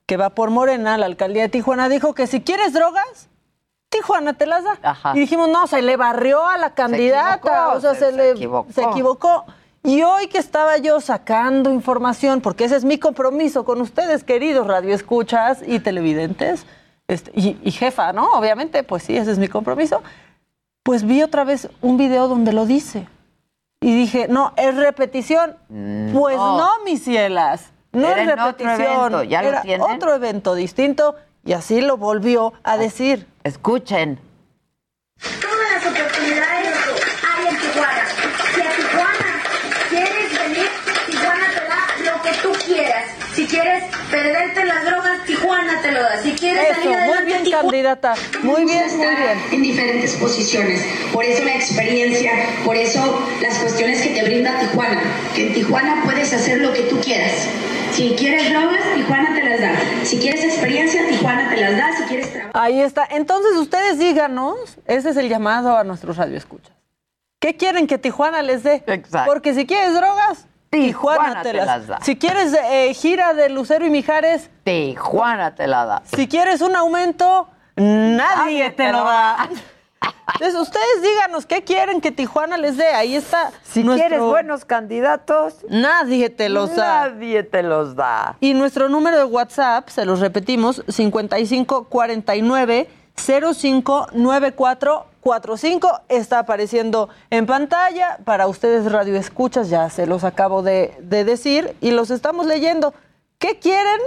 [0.06, 3.28] que va por Morena, la alcaldía de Tijuana, dijo que si quieres drogas,
[3.90, 4.78] Tijuana te las da.
[4.82, 5.12] Ajá.
[5.16, 8.18] Y dijimos, no, se le barrió a la candidata, equivocó, o sea, se- se, se
[8.18, 8.72] le equivocó.
[8.74, 9.46] se equivocó.
[9.84, 14.68] Y hoy que estaba yo sacando información, porque ese es mi compromiso con ustedes, queridos
[14.68, 16.66] radioescuchas y televidentes,
[17.14, 18.26] este, y, y jefa, ¿no?
[18.34, 20.02] Obviamente, pues sí, ese es mi compromiso.
[20.84, 23.08] Pues vi otra vez un video donde lo dice.
[23.82, 25.56] Y dije, no, es repetición.
[26.14, 26.58] Pues no.
[26.58, 27.72] no, mis cielas.
[27.92, 28.82] No Era es en otro repetición.
[29.00, 29.82] evento, ¿ya lo Era tienen?
[29.82, 33.28] otro evento distinto y así lo volvió a decir.
[33.44, 34.20] Escuchen.
[35.42, 36.76] Todas las oportunidades
[37.28, 38.04] hay en Tijuana.
[38.54, 39.44] Si a Tijuana
[39.90, 40.70] quieres venir,
[41.08, 43.06] Tijuana te da lo que tú quieras.
[43.34, 45.11] Si quieres perderte las drogas,
[46.24, 48.14] Si quieres Eso, salir muy bien, Tijuana- candidata.
[48.44, 49.38] Muy bien, muy bien.
[49.52, 50.86] en diferentes posiciones.
[51.14, 52.32] Por eso la experiencia,
[52.66, 55.02] por eso las cuestiones que te brinda Tijuana.
[55.36, 57.34] Que en Tijuana puedes hacer lo que tú quieras.
[57.94, 59.72] Si quieres drogas, Tijuana te las da.
[60.06, 61.98] Si quieres experiencia, Tijuana te las da.
[61.98, 62.52] Si quieres trabajo.
[62.58, 63.06] Ahí está.
[63.12, 66.72] Entonces ustedes díganos, ese es el llamado a nuestros radioescuchas.
[67.40, 68.84] ¿Qué quieren que Tijuana les dé?
[68.88, 69.24] Exacto.
[69.26, 72.00] Porque si quieres drogas, Tijuana, Tijuana te, las, las da.
[72.02, 76.02] Si quieres eh, gira de Lucero y Mijares, Tijuana te la da.
[76.06, 79.50] si quieres un aumento, nadie, te, lo da.
[80.34, 82.88] Entonces ustedes díganos qué quieren que Tijuana les dé.
[82.88, 83.52] Ahí está.
[83.64, 87.10] Si nuestro- quieres buenos candidatos, Nadie te los da.
[87.10, 88.38] nadie te los da.
[88.40, 92.88] Y nuestro número de WhatsApp, se los repetimos, 5549
[95.24, 98.18] 059445 está apareciendo en pantalla.
[98.24, 102.94] Para ustedes radioescuchas, ya se los acabo de, de decir y los estamos leyendo.
[103.38, 104.00] ¿Qué quieren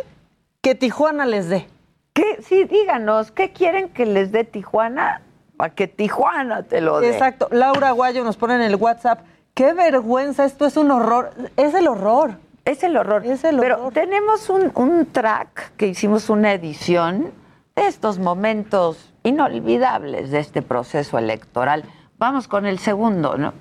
[0.61, 1.69] que Tijuana les dé?
[2.13, 2.41] ¿Qué?
[2.47, 5.21] Sí, díganos, ¿qué quieren que les dé Tijuana?
[5.57, 7.11] Para que Tijuana te lo dé.
[7.11, 7.49] Exacto.
[7.51, 9.21] Laura Guayo nos pone en el WhatsApp.
[9.55, 11.31] Qué vergüenza, esto es un horror.
[11.57, 12.39] Es el horror.
[12.65, 13.25] Es el horror.
[13.27, 13.93] Es el Pero horror.
[13.93, 17.31] tenemos un, un track que hicimos una edición
[17.77, 21.85] de estos momentos inolvidables de este proceso electoral.
[22.19, 23.53] Vamos con el segundo, ¿no?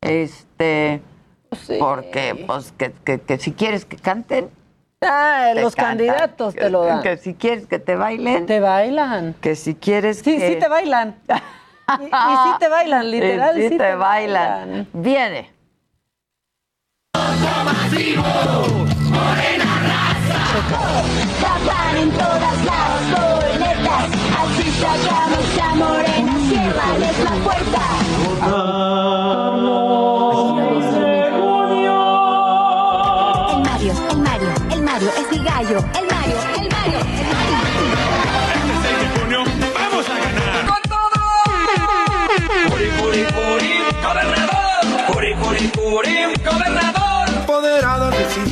[0.00, 1.02] Este,
[1.80, 4.50] porque pues que, que- que si quieres que canten,
[5.00, 5.96] Ah, los cantan.
[6.06, 7.02] candidatos te lo dan.
[7.02, 9.34] Que si quieres que te bailen, Te bailan.
[9.40, 11.16] que si quieres Sí, que sí te bailan.
[12.00, 13.54] Y, y sí te bailan, literal.
[13.56, 14.86] sí, sí te, bailan.
[14.92, 15.50] Viene.
[21.40, 23.37] Tapan en todas las.
[24.78, 26.38] Así sacamos a Morena.
[26.48, 27.80] Ciérrales la puerta.
[28.44, 30.17] El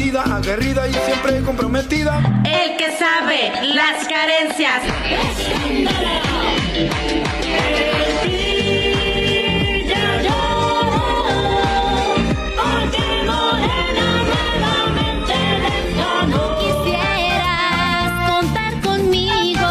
[0.06, 2.20] decidida, aguerrida y siempre comprometida.
[2.44, 4.82] El que sabe las carencias.
[16.28, 19.66] No quisieras contar conmigo,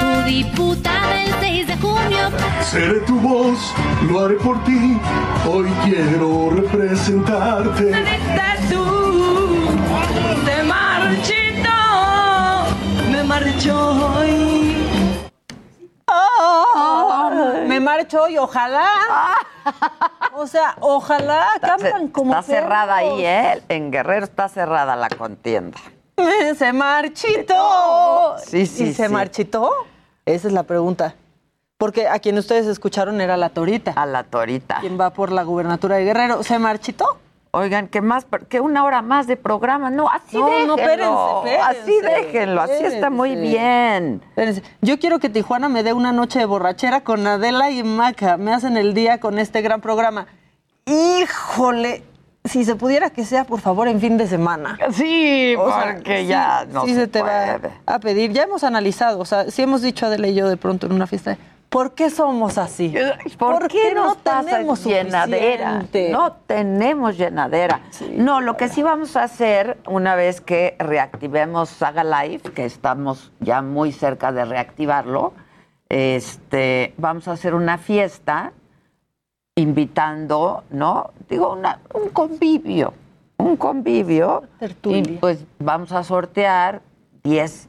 [0.00, 2.30] tu diputada el 6 de junio.
[2.62, 3.58] Seré tu voz,
[4.08, 4.98] lo haré por ti.
[5.46, 7.92] Hoy quiero representarte.
[8.70, 9.03] tú
[10.44, 11.70] te marchito,
[13.10, 15.24] me marchó hoy.
[16.06, 17.30] Oh,
[17.66, 18.88] me marcho y ojalá.
[20.34, 23.62] O sea, ojalá cantan como Está cerrada ahí, ¿eh?
[23.68, 25.78] En Guerrero está cerrada la contienda.
[26.56, 28.36] Se marchitó.
[28.44, 29.70] Sí, sí, ¿Y se marchitó?
[30.26, 31.14] Esa es la pregunta.
[31.78, 33.92] Porque a quien ustedes escucharon era la Torita.
[33.96, 34.78] A la Torita.
[34.80, 36.42] Quien va por la gubernatura de Guerrero.
[36.42, 37.18] ¿Se marchitó?
[37.54, 39.90] Oigan, que más, que una hora más de programa.
[39.90, 40.76] No, así No, déjenlo.
[40.76, 41.14] no, espérense,
[41.44, 41.80] espérense.
[41.80, 44.20] Así déjenlo, así está muy bien.
[44.30, 44.62] Espérense.
[44.82, 48.36] Yo quiero que Tijuana me dé una noche de borrachera con Adela y Maca.
[48.36, 50.26] Me hacen el día con este gran programa.
[50.86, 52.02] Híjole,
[52.44, 54.78] si se pudiera que sea, por favor, en fin de semana.
[54.92, 58.32] Sí, O sea, porque sí, ya no sí se se te va a pedir.
[58.32, 61.06] Ya hemos analizado, o sea, sí hemos dicho Adela y yo de pronto en una
[61.06, 61.38] fiesta,
[61.74, 62.94] ¿por qué somos así?
[63.36, 65.80] ¿Por, qué, pasa tenemos llenadera?
[65.80, 66.10] suficiente?
[66.12, 67.80] No tenemos llenadera.
[68.12, 73.32] no, lo que sí vamos a hacer una vez que reactivemos Saga Live, que estamos
[73.40, 75.32] ya muy cerca de reactivarlo,
[75.88, 78.52] este, vamos a hacer una fiesta
[79.56, 81.10] invitando, ¿no?
[81.28, 82.94] Digo, una- un convivio,
[83.36, 84.44] un convivio.
[84.84, 86.82] Y pues vamos a sortear
[87.24, 87.68] 10,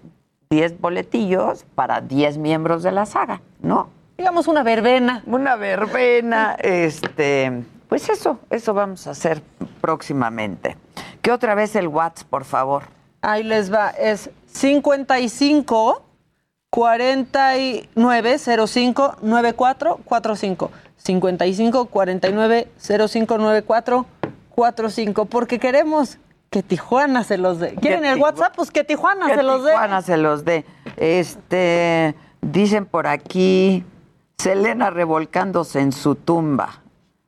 [0.49, 3.89] 10 boletillos para 10 miembros de la saga, ¿no?
[4.17, 5.23] Digamos una verbena.
[5.25, 9.41] Una verbena, este, pues eso, eso vamos a hacer
[9.81, 10.77] próximamente.
[11.21, 12.83] ¿Qué otra vez el WhatsApp, por favor?
[13.21, 16.03] Ahí les va, es 55
[16.69, 20.71] 49 05 94 45.
[20.97, 24.05] 55 49 05 94
[24.49, 25.25] 45.
[25.25, 26.17] Porque queremos
[26.55, 27.75] que Tijuana se los dé.
[27.75, 28.55] ¿Quieren Que el WhatsApp?
[28.55, 29.71] Pues que Tijuana Que se los dé.
[29.71, 30.63] Tijuana se los dé.
[30.95, 33.83] Este, dicen por aquí,
[34.37, 36.81] Selena revolcándose en su tumba.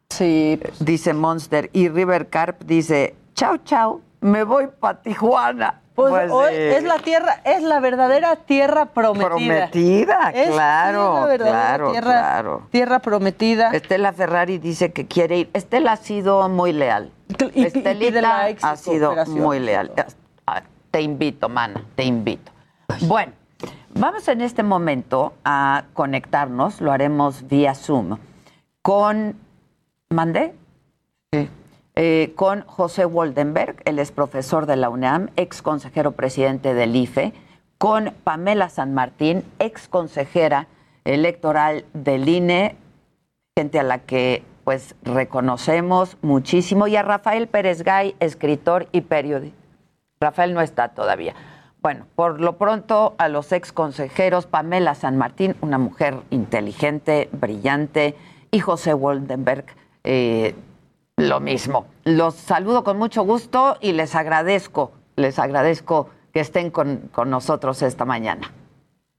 [0.10, 0.58] Sí.
[0.80, 1.70] Dice Monster.
[1.74, 5.82] Y River Carp dice, chau, chau, me voy para Tijuana.
[5.96, 9.28] Pues, Pues, hoy eh, es la tierra, es la verdadera tierra prometida.
[9.70, 12.68] Prometida, Es, sí, claro, la verdadera claro, tierra, claro.
[12.70, 13.72] Tierra prometida.
[13.72, 15.50] Estela Ferrari dice que quiere ir.
[15.54, 17.12] Estela ha sido muy leal.
[17.56, 19.92] y- Estelita y ha sido muy leal.
[20.46, 22.52] Ah, Te invito, mana, te invito.
[23.08, 23.34] Bueno,
[23.96, 28.18] vamos en este momento a conectarnos, lo haremos vía Zoom,
[28.84, 29.36] con...
[30.10, 30.54] ¿Mandé?
[31.34, 31.50] Sí.
[32.00, 37.34] Eh, con José Woldenberg, él es profesor de la UNAM, ex consejero presidente del IFE,
[37.80, 40.68] con Pamela San Martín, ex consejera
[41.06, 42.76] electoral del INE,
[43.58, 49.58] gente a la que pues reconocemos muchísimo, y a Rafael Pérez Gay, escritor y periodista.
[50.22, 51.34] Rafael no está todavía.
[51.82, 58.14] Bueno, por lo pronto a los ex consejeros, Pamela San Martín, una mujer inteligente, brillante,
[58.52, 59.66] y José Woldenberg,
[60.04, 60.54] eh,
[61.18, 61.88] lo mismo.
[62.06, 67.82] Los saludo con mucho gusto y les agradezco, les agradezco que estén con, con nosotros
[67.82, 68.54] esta mañana.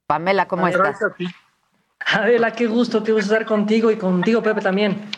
[0.07, 0.97] Pamela, ¿cómo estás?
[2.13, 5.11] Adela, qué gusto, qué gusto estar contigo y contigo, Pepe, también.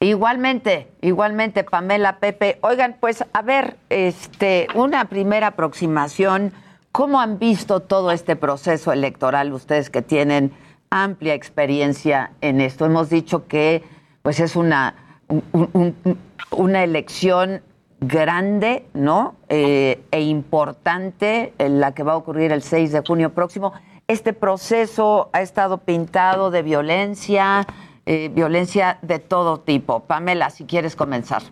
[0.00, 2.58] Igualmente, igualmente, Pamela, Pepe.
[2.62, 6.52] Oigan, pues a ver, este, una primera aproximación.
[6.90, 10.52] ¿Cómo han visto todo este proceso electoral ustedes que tienen
[10.88, 12.86] amplia experiencia en esto?
[12.86, 13.84] Hemos dicho que
[14.22, 16.18] pues es una, un- un- un-
[16.50, 17.62] una elección
[18.00, 19.34] grande, ¿no?
[19.48, 23.72] Eh, e importante, en la que va a ocurrir el 6 de junio próximo.
[24.08, 27.66] Este proceso ha estado pintado de violencia,
[28.06, 30.00] eh, violencia de todo tipo.
[30.00, 31.42] Pamela, si quieres comenzar.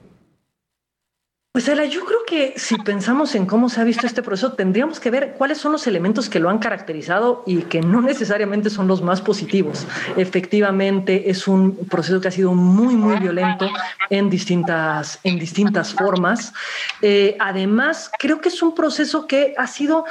[1.52, 5.00] Pues Adela, yo creo que si pensamos en cómo se ha visto este proceso, tendríamos
[5.00, 8.86] que ver cuáles son los elementos que lo han caracterizado y que no necesariamente son
[8.86, 9.86] los más positivos.
[10.16, 13.68] Efectivamente, es un proceso que ha sido muy, muy violento
[14.10, 16.52] en distintas, en distintas formas.
[17.00, 20.04] Eh, además, creo que es un proceso que ha sido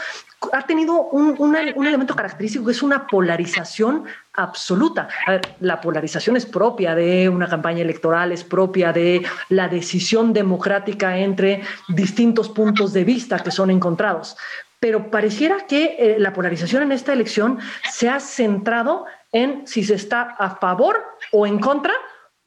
[0.53, 4.05] ha tenido un, un elemento característico que es una polarización
[4.37, 5.09] absoluta.
[5.59, 11.63] La polarización es propia de una campaña electoral, es propia de la decisión democrática entre
[11.89, 14.37] distintos puntos de vista que son encontrados.
[14.79, 17.59] Pero pareciera que eh, la polarización en esta elección
[17.91, 21.93] se ha centrado en si se está a favor o en contra,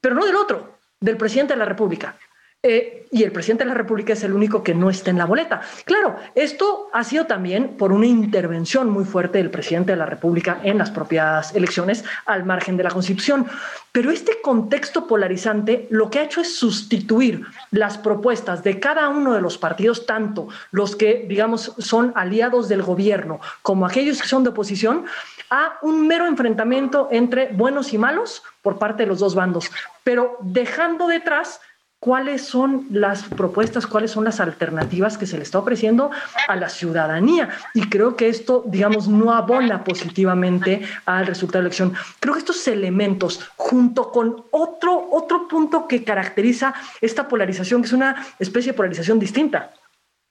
[0.01, 2.17] pero no del otro, del presidente de la República.
[2.63, 5.25] Eh, y el presidente de la República es el único que no está en la
[5.25, 5.63] boleta.
[5.87, 10.61] Claro, esto ha sido también por una intervención muy fuerte del presidente de la República
[10.63, 13.47] en las propias elecciones al margen de la Constitución.
[13.93, 19.33] Pero este contexto polarizante lo que ha hecho es sustituir las propuestas de cada uno
[19.33, 24.45] de los partidos, tanto los que, digamos, son aliados del gobierno como aquellos que son
[24.45, 25.07] de oposición,
[25.49, 29.71] a un mero enfrentamiento entre buenos y malos por parte de los dos bandos,
[30.05, 31.61] pero dejando detrás
[32.01, 36.11] cuáles son las propuestas, cuáles son las alternativas que se le está ofreciendo
[36.49, 37.51] a la ciudadanía.
[37.75, 41.95] Y creo que esto, digamos, no abona positivamente al resultado de la elección.
[42.19, 46.73] Creo que estos elementos, junto con otro, otro punto que caracteriza
[47.03, 49.75] esta polarización, que es una especie de polarización distinta,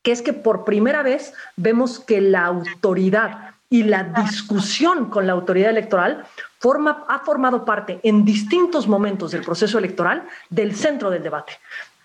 [0.02, 5.34] que es que por primera vez vemos que la autoridad y la discusión con la
[5.34, 6.26] autoridad electoral
[6.60, 11.54] forma, ha formado parte en distintos momentos del proceso electoral del centro del debate.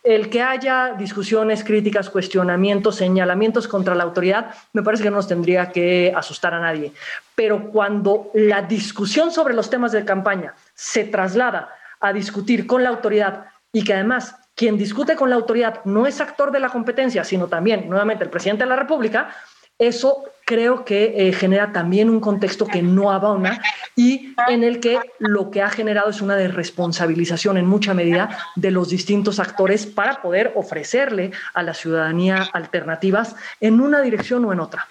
[0.03, 5.29] El que haya discusiones, críticas, cuestionamientos, señalamientos contra la autoridad, me parece que no nos
[5.29, 6.93] tendría que asustar a nadie.
[7.35, 12.91] Pero cuando la discusión sobre los temas de campaña se traslada a discutir con la
[12.91, 17.25] autoridad y que además quien discute con la autoridad no es actor de la competencia,
[17.25, 19.35] sino también, nuevamente, el presidente de la República,
[19.79, 23.61] eso creo que eh, genera también un contexto que no abona
[23.97, 28.71] y en el que lo que ha generado es una desresponsabilización en mucha medida de
[28.71, 34.61] los distintos actores para poder ofrecerle a la ciudadanía alternativas en una dirección o en
[34.61, 34.87] otra.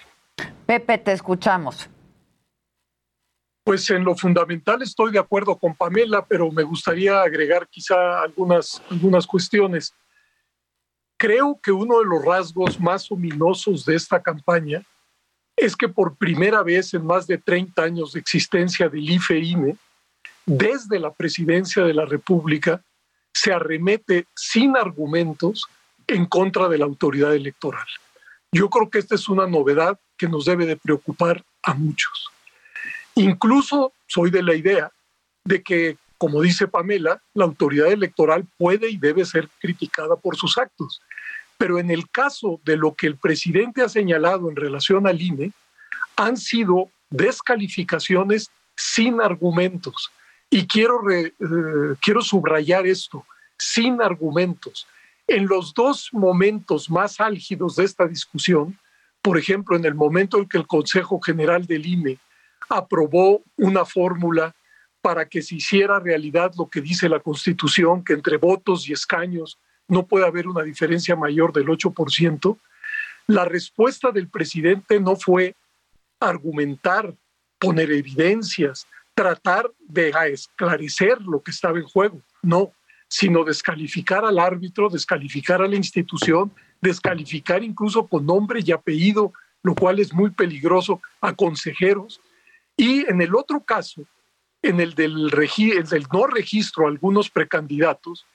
[0.66, 1.88] Pepe, te escuchamos.
[3.64, 8.82] Pues en lo fundamental estoy de acuerdo con Pamela, pero me gustaría agregar quizá algunas,
[8.90, 9.94] algunas cuestiones.
[11.16, 14.82] Creo que uno de los rasgos más ominosos de esta campaña
[15.56, 19.76] es que por primera vez en más de 30 años de existencia del IFE-INE,
[20.46, 22.82] desde la presidencia de la República,
[23.32, 25.66] se arremete sin argumentos
[26.06, 27.86] en contra de la autoridad electoral.
[28.52, 32.30] Yo creo que esta es una novedad que nos debe de preocupar a muchos.
[33.16, 34.90] Incluso soy de la idea
[35.44, 40.58] de que, como dice Pamela, la autoridad electoral puede y debe ser criticada por sus
[40.58, 41.00] actos.
[41.58, 45.52] Pero en el caso de lo que el presidente ha señalado en relación al INE,
[46.16, 50.10] han sido descalificaciones sin argumentos.
[50.50, 51.32] Y quiero, eh,
[52.00, 53.24] quiero subrayar esto,
[53.58, 54.86] sin argumentos.
[55.26, 58.78] En los dos momentos más álgidos de esta discusión,
[59.22, 62.18] por ejemplo, en el momento en que el Consejo General del INE
[62.68, 64.54] aprobó una fórmula
[65.00, 69.58] para que se hiciera realidad lo que dice la Constitución, que entre votos y escaños
[69.88, 72.58] no puede haber una diferencia mayor del 8%,
[73.26, 75.54] la respuesta del presidente no fue
[76.20, 77.14] argumentar,
[77.58, 82.72] poner evidencias, tratar de esclarecer lo que estaba en juego, no,
[83.08, 89.32] sino descalificar al árbitro, descalificar a la institución, descalificar incluso con nombre y apellido,
[89.62, 92.20] lo cual es muy peligroso, a consejeros.
[92.76, 94.02] Y en el otro caso,
[94.60, 98.26] en el del, el del no registro algunos precandidatos,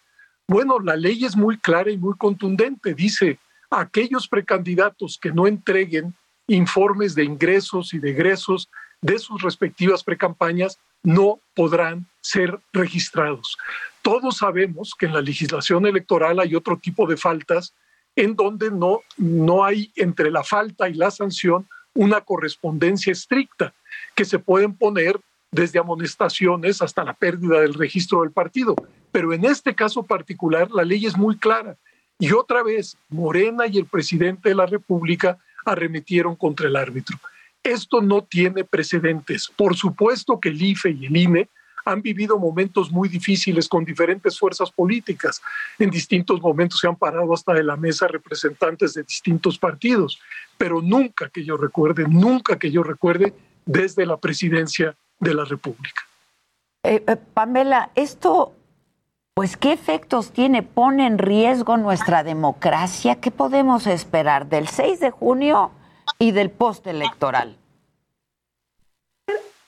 [0.50, 2.96] bueno, la ley es muy clara y muy contundente.
[2.96, 3.38] Dice,
[3.70, 6.16] aquellos precandidatos que no entreguen
[6.48, 8.68] informes de ingresos y de egresos
[9.00, 13.60] de sus respectivas precampañas no podrán ser registrados.
[14.02, 17.76] Todos sabemos que en la legislación electoral hay otro tipo de faltas
[18.16, 23.76] en donde no, no hay entre la falta y la sanción una correspondencia estricta
[24.16, 25.20] que se pueden poner
[25.52, 28.76] desde amonestaciones hasta la pérdida del registro del partido.
[29.12, 31.78] Pero en este caso particular, la ley es muy clara.
[32.20, 37.18] Y otra vez, Morena y el presidente de la República arremetieron contra el árbitro.
[37.64, 39.52] Esto no tiene precedentes.
[39.56, 41.50] Por supuesto que el IFE y el INE
[41.86, 45.42] han vivido momentos muy difíciles con diferentes fuerzas políticas.
[45.78, 50.20] En distintos momentos se han parado hasta de la mesa representantes de distintos partidos,
[50.58, 53.34] pero nunca que yo recuerde, nunca que yo recuerde
[53.66, 56.02] desde la presidencia de la República.
[56.84, 58.54] Eh, eh, Pamela, esto
[59.40, 60.64] pues ¿qué efectos tiene?
[60.64, 63.22] ¿Pone en riesgo nuestra democracia?
[63.22, 65.72] ¿Qué podemos esperar del 6 de junio
[66.20, 67.56] y del postelectoral?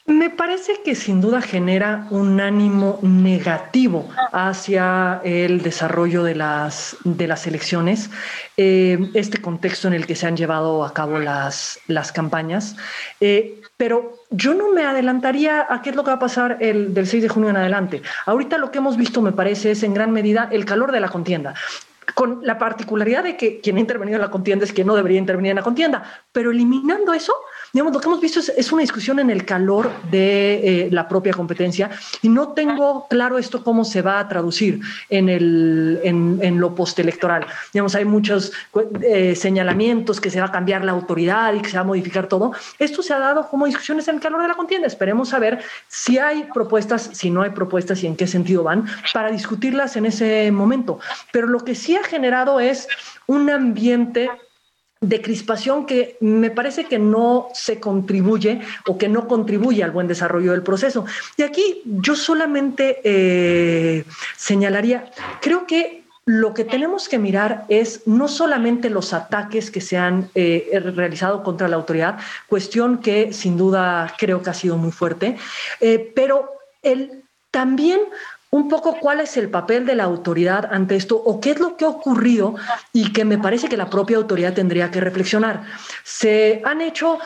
[0.06, 7.28] Me parece que sin duda genera un ánimo negativo hacia el desarrollo de las, de
[7.28, 8.10] las elecciones,
[8.58, 12.76] eh, este contexto en el que se han llevado a cabo las, las campañas.
[13.22, 16.94] Eh, pero yo no me adelantaría a qué es lo que va a pasar el,
[16.94, 18.04] del 6 de junio en adelante.
[18.28, 21.10] Ahorita lo que hemos visto, me parece, es en gran medida el calor de la
[21.10, 21.56] contienda
[22.14, 25.18] con la particularidad de que quien ha intervenido en la contienda es quien no debería
[25.18, 27.34] intervenir en la contienda, pero eliminando eso,
[27.74, 31.34] digamos, lo que hemos visto es, una discusión en el calor de eh, la propia
[31.34, 31.90] competencia
[32.22, 37.46] y no tengo claro esto cómo se va a traducir en, en lo postelectoral.
[37.74, 38.52] Digamos, hay muchos
[39.02, 42.28] eh, señalamientos que se va a cambiar la autoridad y que se va a modificar
[42.28, 42.54] todo.
[42.80, 44.88] Esto se ha dado como discusiones en el calor de la contienda.
[44.88, 49.32] Esperemos saber si hay propuestas, si no hay propuestas y en qué sentido van para
[49.32, 51.00] discutirlas en ese momento.
[51.32, 52.88] Pero lo que sí ha generado es
[53.28, 54.30] un ambiente
[55.02, 60.08] de crispación que me parece que no se contribuye o que no contribuye al buen
[60.08, 61.06] desarrollo del proceso.
[61.38, 64.06] Y aquí yo solamente eh,
[64.38, 69.97] señalaría, creo que lo que tenemos que mirar es no solamente los ataques que se
[69.97, 74.91] han eh, realizado contra la autoridad, cuestión que sin duda creo que ha sido muy
[74.91, 75.36] fuerte,
[75.80, 76.52] eh, pero
[76.84, 78.02] el, también
[78.52, 81.78] un poco cuál es el papel de la autoridad ante esto o qué es lo
[81.78, 82.56] que ha ocurrido
[82.91, 85.64] y que me parece que la propia autoridad tendría que reflexionar.
[86.04, 87.18] Se han hecho,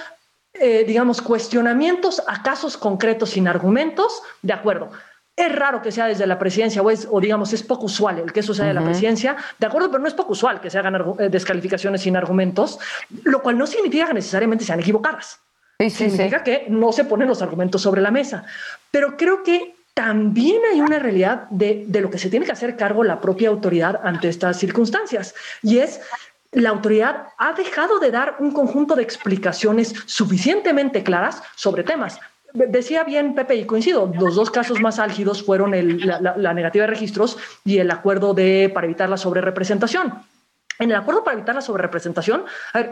[0.54, 4.92] eh, digamos, cuestionamientos a casos concretos sin argumentos, de acuerdo.
[5.36, 8.32] Es raro que sea desde la presidencia o, es, o digamos, es poco usual el
[8.32, 10.78] que eso sea de la presidencia, de acuerdo, pero no es poco usual que se
[10.78, 12.80] hagan eh, descalificaciones sin argumentos,
[13.24, 15.40] lo cual no significa que necesariamente sean equivocadas.
[15.80, 18.46] significa que no se ponen los argumentos sobre la mesa.
[18.92, 22.76] Pero creo que también hay una realidad de, de, lo que se tiene que hacer
[22.76, 25.34] cargo la propia autoridad ante estas circunstancias.
[25.64, 26.02] Y es,
[26.52, 32.20] la autoridad ha dejado de dar un conjunto de explicaciones suficientemente claras sobre temas.
[32.54, 36.92] Decía bien Pepe, y coincido, los dos casos más álgidos fueron el, la, negativa de
[36.92, 40.14] registros y el acuerdo de, para evitar la sobrerepresentación.
[40.80, 42.44] En el acuerdo para evitar la sobrerepresentación,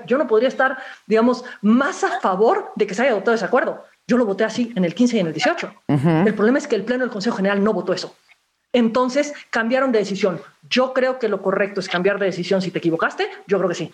[0.05, 3.83] yo no podría estar, digamos, más a favor de que se haya adoptado ese acuerdo
[4.07, 5.73] yo lo voté así en el 15 y en el 18.
[5.87, 6.27] Uh -huh.
[6.27, 8.15] El problema es que el Pleno del Consejo General no votó eso.
[8.73, 10.41] Entonces cambiaron de decisión.
[10.69, 13.29] Yo creo que lo correcto es cambiar de decisión si te equivocaste.
[13.47, 13.91] Yo creo que sí.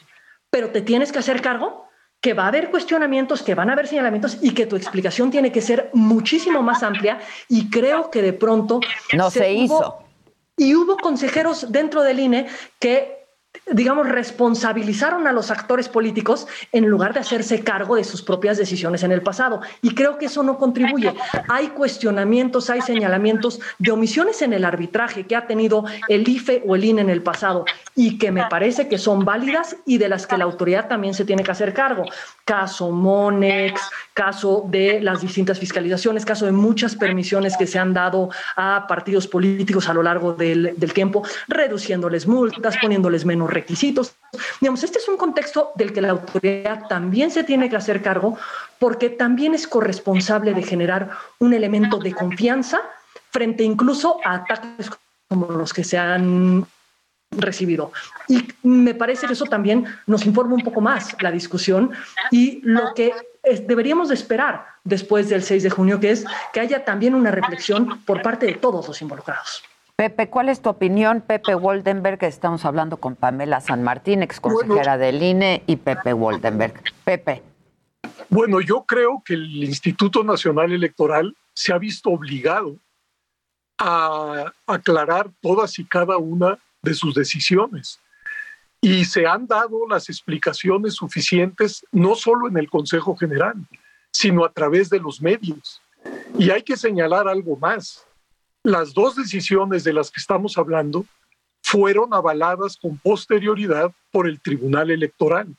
[0.50, 1.88] Pero te tienes que hacer cargo
[2.22, 5.52] que va a haber cuestionamientos, que van a haber señalamientos y que tu explicación tiene
[5.52, 7.20] que ser muchísimo más amplia.
[7.48, 8.80] Y creo que de pronto
[9.14, 9.78] no se, se hizo.
[9.78, 10.10] Hubo,
[10.58, 12.48] y hubo consejeros dentro del INE
[12.80, 13.19] que
[13.72, 19.04] digamos, responsabilizaron a los actores políticos en lugar de hacerse cargo de sus propias decisiones
[19.04, 19.62] en el pasado.
[19.82, 21.14] Y creo que eso no contribuye.
[21.48, 26.76] Hay cuestionamientos, hay señalamientos de omisiones en el arbitraje que ha tenido el IFE o
[26.76, 30.26] el INE en el pasado y que me parece que son válidas y de las
[30.26, 32.06] que la autoridad también se tiene que hacer cargo.
[32.46, 33.82] Caso Monex,
[34.14, 39.28] caso de las distintas fiscalizaciones, caso de muchas permisiones que se han dado a partidos
[39.28, 44.16] políticos a lo largo del, del tiempo, reduciéndoles multas, poniéndoles menos requisitos.
[44.60, 48.38] Digamos, este es un contexto del que la autoridad también se tiene que hacer cargo
[48.80, 52.82] porque también es corresponsable de generar un elemento de confianza
[53.32, 54.90] frente incluso a ataques
[55.28, 56.66] como los que se han
[57.32, 57.92] recibido.
[58.28, 61.92] Y me parece que eso también nos informa un poco más la discusión
[62.32, 63.14] y lo que
[63.68, 68.02] deberíamos de esperar después del 6 de junio, que es que haya también una reflexión
[68.06, 69.64] por parte de todos los involucrados.
[70.00, 71.20] Pepe, ¿cuál es tu opinión?
[71.20, 76.14] Pepe Woldenberg, estamos hablando con Pamela San Martín, ex consejera bueno, del INE, y Pepe
[76.14, 76.82] Woldenberg.
[77.04, 77.44] Pepe.
[78.30, 82.78] Bueno, yo creo que el Instituto Nacional Electoral se ha visto obligado
[83.78, 88.00] a aclarar todas y cada una de sus decisiones.
[88.80, 93.56] Y se han dado las explicaciones suficientes, no solo en el Consejo General,
[94.14, 95.82] sino a través de los medios.
[96.38, 98.06] Y hay que señalar algo más
[98.64, 101.06] las dos decisiones de las que estamos hablando
[101.64, 105.56] fueron avaladas con posterioridad por el Tribunal Electoral.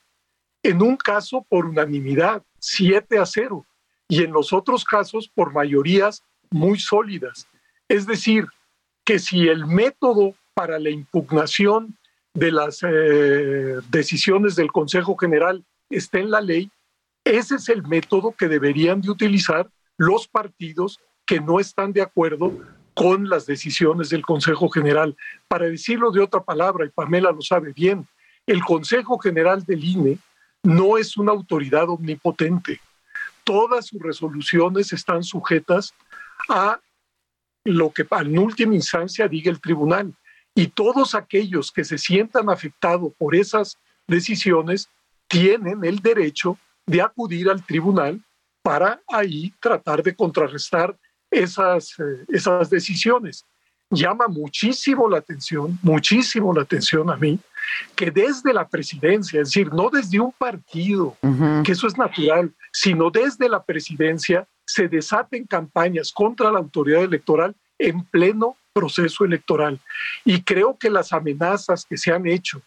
[0.63, 3.65] En un caso por unanimidad, 7 a 0,
[4.09, 7.47] y en los otros casos por mayorías muy sólidas.
[7.89, 8.47] Es decir,
[9.05, 11.97] que si el método para la impugnación
[12.35, 16.71] de las eh, decisiones del Consejo General está en la ley,
[17.25, 22.53] ese es el método que deberían de utilizar los partidos que no están de acuerdo
[22.95, 25.17] con las decisiones del Consejo General.
[25.49, 28.07] Para decirlo de otra palabra, y Pamela lo sabe bien,
[28.47, 30.19] el Consejo General del INE
[30.63, 32.81] no es una autoridad omnipotente.
[33.45, 35.95] Todas sus resoluciones están sujetas
[36.49, 36.81] a
[37.65, 40.15] lo que en última instancia diga el tribunal.
[40.55, 44.89] Y todos aquellos que se sientan afectados por esas decisiones
[45.29, 48.21] tienen el derecho de acudir al tribunal
[48.63, 50.97] para ahí tratar de contrarrestar
[51.31, 53.45] esas, eh, esas decisiones.
[53.91, 57.41] Llama muchísimo la atención, muchísimo la atención a mí,
[57.97, 61.63] que desde la presidencia, es decir, no desde un partido, uh -huh.
[61.65, 67.55] que eso es natural, sino desde la presidencia, se desaten campañas contra la autoridad electoral
[67.79, 69.81] en pleno proceso electoral.
[70.25, 72.63] Y creo que las amenazas que se han hecho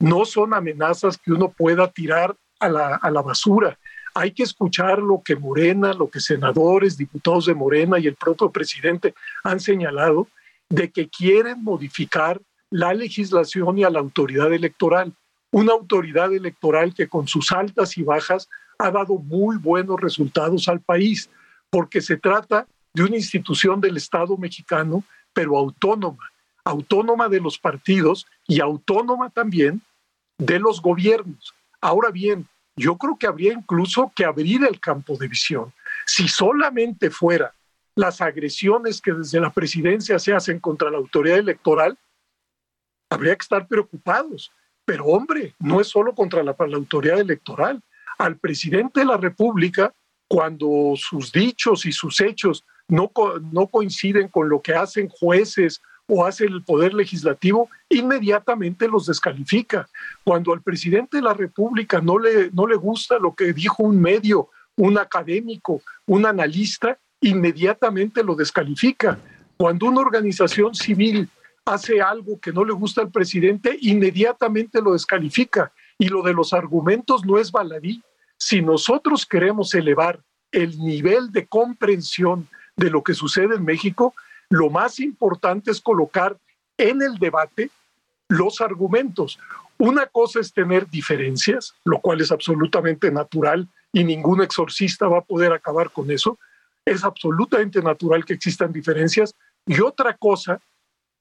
[0.00, 3.78] no son amenazas que uno pueda tirar a la, a la basura.
[4.16, 8.50] Hay que escuchar lo que Morena, lo que senadores, diputados de Morena y el propio
[8.50, 9.14] presidente
[9.44, 10.28] han señalado
[10.70, 12.40] de que quieren modificar
[12.70, 15.12] la legislación y a la autoridad electoral.
[15.50, 18.48] Una autoridad electoral que con sus altas y bajas
[18.78, 21.28] ha dado muy buenos resultados al país,
[21.68, 25.04] porque se trata de una institución del Estado mexicano,
[25.34, 26.30] pero autónoma,
[26.64, 29.82] autónoma de los partidos y autónoma también
[30.38, 31.54] de los gobiernos.
[31.82, 35.72] Ahora bien, yo creo que habría incluso que abrir el campo de visión.
[36.04, 37.54] Si solamente fuera
[37.94, 41.98] las agresiones que desde la presidencia se hacen contra la autoridad electoral,
[43.10, 44.52] habría que estar preocupados.
[44.84, 47.82] Pero hombre, no es solo contra la, la autoridad electoral.
[48.18, 49.92] Al presidente de la República,
[50.28, 53.10] cuando sus dichos y sus hechos no,
[53.52, 59.88] no coinciden con lo que hacen jueces o hace el Poder Legislativo, inmediatamente los descalifica.
[60.24, 64.00] Cuando al presidente de la República no le, no le gusta lo que dijo un
[64.00, 69.18] medio, un académico, un analista, inmediatamente lo descalifica.
[69.56, 71.28] Cuando una organización civil
[71.64, 75.72] hace algo que no le gusta al presidente, inmediatamente lo descalifica.
[75.98, 78.02] Y lo de los argumentos no es baladí.
[78.38, 80.20] Si nosotros queremos elevar
[80.52, 84.14] el nivel de comprensión de lo que sucede en México,
[84.48, 86.36] lo más importante es colocar
[86.78, 87.70] en el debate
[88.28, 89.38] los argumentos.
[89.78, 95.24] Una cosa es tener diferencias, lo cual es absolutamente natural y ningún exorcista va a
[95.24, 96.38] poder acabar con eso.
[96.84, 99.34] Es absolutamente natural que existan diferencias.
[99.66, 100.60] Y otra cosa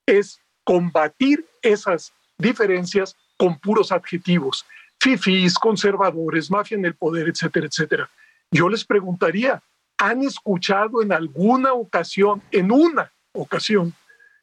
[0.06, 4.66] es combatir esas diferencias con puros adjetivos,
[5.00, 8.10] fifís, conservadores, mafia en el poder, etcétera, etcétera.
[8.52, 9.62] Yo les preguntaría,
[9.98, 13.94] ¿han escuchado en alguna ocasión, en una ocasión,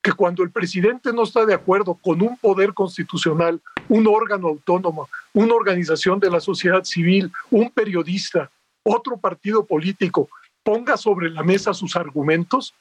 [0.03, 5.09] que cuando el presidente no está de acuerdo con un poder constitucional, un órgano autónomo,
[5.33, 8.51] una organización de la sociedad civil, un periodista,
[8.83, 10.29] otro partido político,
[10.65, 12.75] ponga sobre la mesa sus argumentos?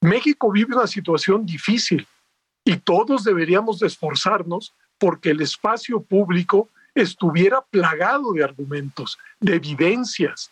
[0.00, 2.06] México vive una situación difícil
[2.64, 10.50] y todos deberíamos de esforzarnos porque el espacio público estuviera plagado de argumentos, de evidencias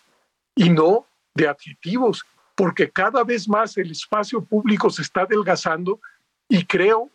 [0.54, 2.24] y no de adjetivos,
[2.54, 6.00] porque cada vez más el espacio público se está adelgazando
[6.48, 7.10] y creo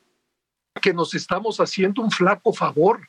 [0.81, 3.07] que nos estamos haciendo un flaco favor.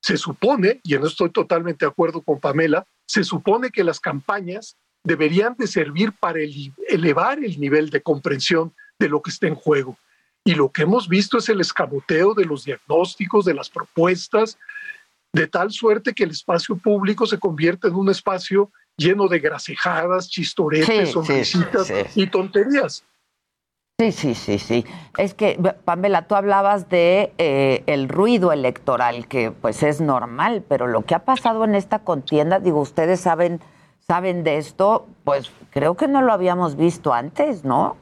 [0.00, 4.00] Se supone, y en esto estoy totalmente de acuerdo con Pamela, se supone que las
[4.00, 9.46] campañas deberían de servir para ele- elevar el nivel de comprensión de lo que está
[9.46, 9.96] en juego.
[10.44, 14.58] Y lo que hemos visto es el escamoteo de los diagnósticos, de las propuestas,
[15.32, 18.70] de tal suerte que el espacio público se convierte en un espacio
[19.02, 21.94] lleno de gracejadas, chistoretes, Sí, sí, sonrisitas sí.
[22.14, 23.04] y tonterías.
[23.98, 24.84] Sí, sí, sí, sí.
[25.16, 30.86] Es que, Pamela, tú hablabas de eh, el ruido electoral, que pues es normal, pero
[30.86, 33.60] lo que ha pasado en esta contienda, digo, ustedes saben,
[34.00, 37.96] saben de esto, pues creo que no lo habíamos visto antes, ¿no?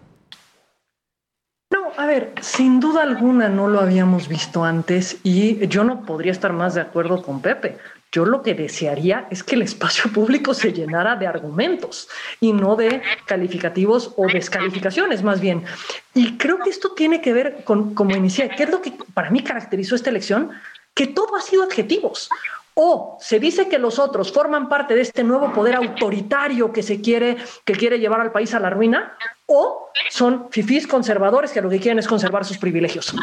[1.72, 6.32] No, a ver, sin duda alguna no lo habíamos visto antes y yo no podría
[6.32, 7.76] estar más de acuerdo con Pepe.
[8.12, 12.08] Yo lo que desearía es que el espacio público se llenara de argumentos
[12.40, 15.64] y no de calificativos o descalificaciones más bien.
[16.14, 19.30] Y creo que esto tiene que ver con, como inicié, ¿qué es lo que para
[19.30, 20.50] mí caracterizó esta elección?
[20.94, 22.28] Que todo ha sido adjetivos.
[22.74, 27.00] O se dice que los otros forman parte de este nuevo poder autoritario que se
[27.00, 31.68] quiere, que quiere llevar al país a la ruina, o son fifís conservadores que lo
[31.68, 33.14] que quieren es conservar sus privilegios.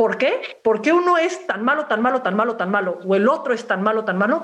[0.00, 0.40] ¿Por qué?
[0.64, 3.66] Porque uno es tan malo, tan malo, tan malo, tan malo, o el otro es
[3.66, 4.42] tan malo, tan malo.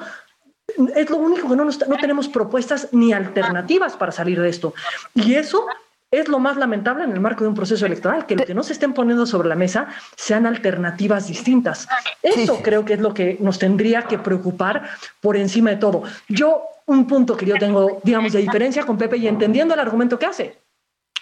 [0.94, 4.74] Es lo único que no, nos- no tenemos propuestas ni alternativas para salir de esto.
[5.14, 5.66] Y eso
[6.10, 8.62] es lo más lamentable en el marco de un proceso electoral, que lo que no
[8.62, 11.88] se estén poniendo sobre la mesa sean alternativas distintas.
[12.22, 14.90] Eso creo que es lo que nos tendría que preocupar
[15.22, 16.02] por encima de todo.
[16.28, 20.18] Yo, un punto que yo tengo, digamos, de diferencia con Pepe y entendiendo el argumento
[20.18, 20.65] que hace.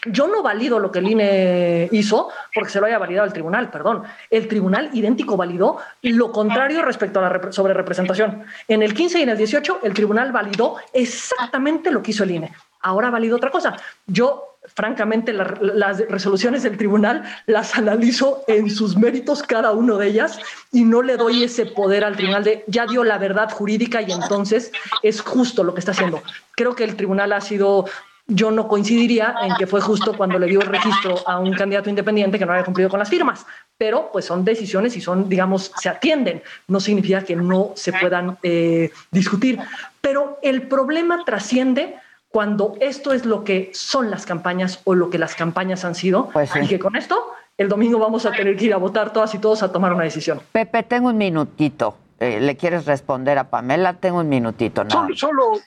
[0.07, 3.71] Yo no valido lo que el INE hizo porque se lo haya validado el tribunal,
[3.71, 4.03] perdón.
[4.31, 8.45] El tribunal idéntico validó lo contrario respecto a la sobre representación.
[8.69, 12.31] En el 15 y en el 18, el tribunal validó exactamente lo que hizo el
[12.33, 12.53] INE.
[12.83, 13.77] Ahora valido otra cosa.
[14.07, 20.09] Yo, francamente, la- las resoluciones del tribunal las analizo en sus méritos, cada uno de
[20.09, 20.39] ellas,
[20.71, 24.13] y no le doy ese poder al tribunal de ya dio la verdad jurídica y
[24.13, 24.71] entonces
[25.03, 26.23] es justo lo que está haciendo.
[26.57, 27.87] Creo que el tribunal ha sido
[28.27, 31.91] yo no coincidiría en que fue justo cuando le dio el registro a un candidato
[31.91, 33.45] independiente que no había cumplido con las firmas,
[33.77, 38.39] pero pues son decisiones y son, digamos, se atienden, no significa que no se puedan
[38.43, 39.59] eh, discutir,
[40.01, 41.97] pero el problema trasciende
[42.29, 46.31] cuando esto es lo que son las campañas o lo que las campañas han sido
[46.65, 47.23] y que con esto
[47.59, 50.03] el domingo vamos a tener que ir a votar todas y todos a tomar una
[50.05, 50.41] decisión.
[50.51, 51.97] Pepe, tengo un minutito.
[52.19, 54.83] eh, le quieres responder a Pamela, tengo un minutito.
[54.83, 54.91] ¿no?
[54.91, 55.61] Solo, solo,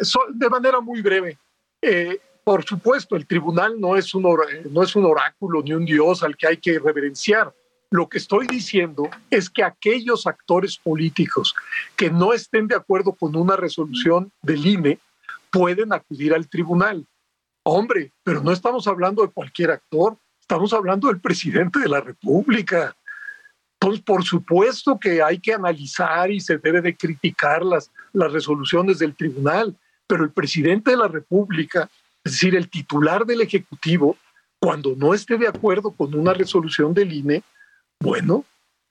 [0.00, 1.38] so- de manera muy breve.
[1.88, 4.24] Eh, por supuesto, el tribunal no es, un
[4.70, 7.54] no es un oráculo ni un dios al que hay que reverenciar.
[7.90, 11.54] Lo que estoy diciendo es que aquellos actores políticos
[11.94, 14.98] que no estén de acuerdo con una resolución del INE
[15.48, 17.06] pueden acudir al tribunal.
[17.62, 22.96] Hombre, pero no estamos hablando de cualquier actor, estamos hablando del presidente de la República.
[23.80, 28.98] Entonces, por supuesto que hay que analizar y se debe de criticar las, las resoluciones
[28.98, 29.76] del tribunal,
[30.06, 31.88] pero el presidente de la República,
[32.24, 34.16] es decir, el titular del Ejecutivo,
[34.58, 37.42] cuando no esté de acuerdo con una resolución del INE,
[38.00, 38.44] bueno,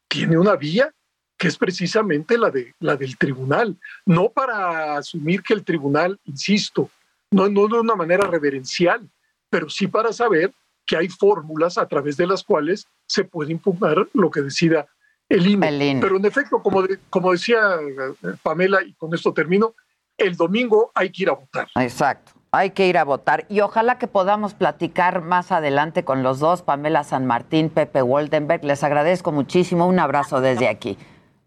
[0.07, 0.91] tiene una vía
[1.38, 6.89] que es precisamente la, de, la del tribunal, no para asumir que el tribunal, insisto,
[7.32, 9.09] no, no de una manera reverencial,
[9.49, 10.53] pero sí para saber
[10.86, 14.88] que hay fórmulas a través de las cuales se puede impugnar lo que decida
[15.28, 15.68] el INE.
[15.99, 19.74] Pero en efecto, como, de- como decía eh, Pamela, y con esto termino,
[20.18, 21.68] el domingo hay que ir a votar.
[21.76, 22.34] Exacto.
[22.51, 26.61] Hay que ir a votar y ojalá que podamos platicar más adelante con los dos,
[26.61, 28.63] Pamela San Martín, Pepe Woldenberg.
[28.63, 29.88] Les agradezco muchísimo.
[29.88, 30.97] Un abrazo desde aquí.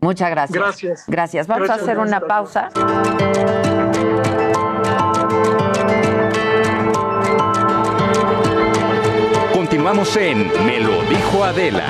[0.00, 0.58] Muchas gracias.
[0.58, 1.04] Gracias.
[1.08, 1.46] Gracias.
[1.46, 2.72] Vamos Gracias, a hacer una gracias.
[2.72, 3.68] pausa.
[9.54, 11.86] Continuamos en Me lo dijo Adela.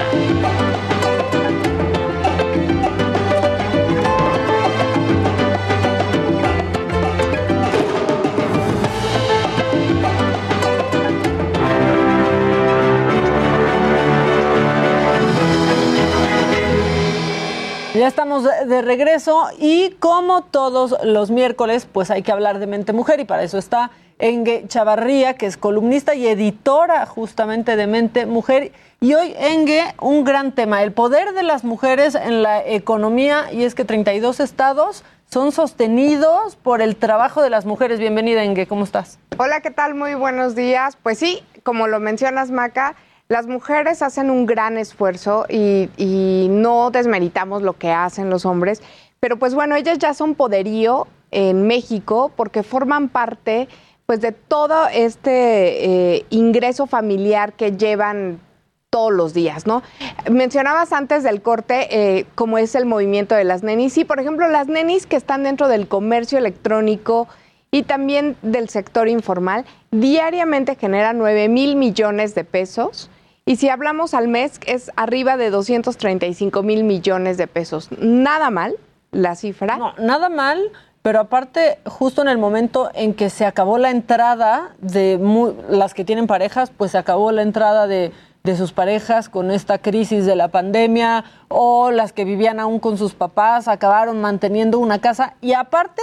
[17.99, 22.93] Ya estamos de, regreso y como todos los miércoles, pues hay que hablar de mente
[22.93, 23.91] mujer y para eso está
[24.21, 28.71] Enge Chavarría, que es columnista y editora justamente de Mente Mujer.
[29.01, 33.65] Y hoy, Enge, un gran tema, el poder de las mujeres en la economía y
[33.65, 37.99] es que 32 estados son sostenidos por el trabajo de las mujeres.
[37.99, 39.19] Bienvenida, Enge, ¿cómo estás?
[39.39, 39.97] Hola, ¿qué tal?
[39.97, 40.97] Muy buenos días.
[41.03, 42.95] Pues sí, como lo mencionas, Maca,
[43.29, 48.83] las mujeres hacen un gran esfuerzo y, y no desmeritamos lo que hacen los hombres,
[49.21, 53.69] pero pues bueno, ellas ya son poderío en México porque forman parte
[54.07, 58.41] pues de todo este eh, ingreso familiar que llevan
[58.89, 59.83] todos los días, ¿no?
[60.31, 63.93] Mencionabas antes del corte eh, cómo es el movimiento de las nenis.
[63.93, 67.29] Sí, por ejemplo, las nenis que están dentro del comercio electrónico
[67.71, 73.11] y también del sector informal, diariamente generan 9 mil millones de pesos.
[73.49, 77.89] Y si hablamos al mes, es arriba de 235 mil millones de pesos.
[77.99, 78.77] Nada mal
[79.11, 79.79] la cifra.
[79.79, 80.71] No, nada mal,
[81.01, 85.95] pero aparte, justo en el momento en que se acabó la entrada de mu- las
[85.95, 88.13] que tienen parejas, pues se acabó la entrada de,
[88.45, 92.99] de sus parejas con esta crisis de la pandemia, o las que vivían aún con
[92.99, 95.37] sus papás, acabaron manteniendo una casa.
[95.41, 96.03] Y aparte,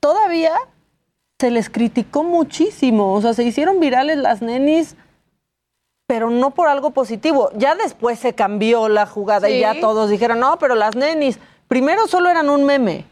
[0.00, 0.52] todavía
[1.38, 3.12] se les criticó muchísimo.
[3.12, 4.96] O sea, se hicieron virales las nenis
[6.06, 7.50] pero no por algo positivo.
[7.54, 11.38] Ya después se cambió la jugada y ya todos dijeron, no, pero las nenis,
[11.68, 13.04] primero solo eran un meme.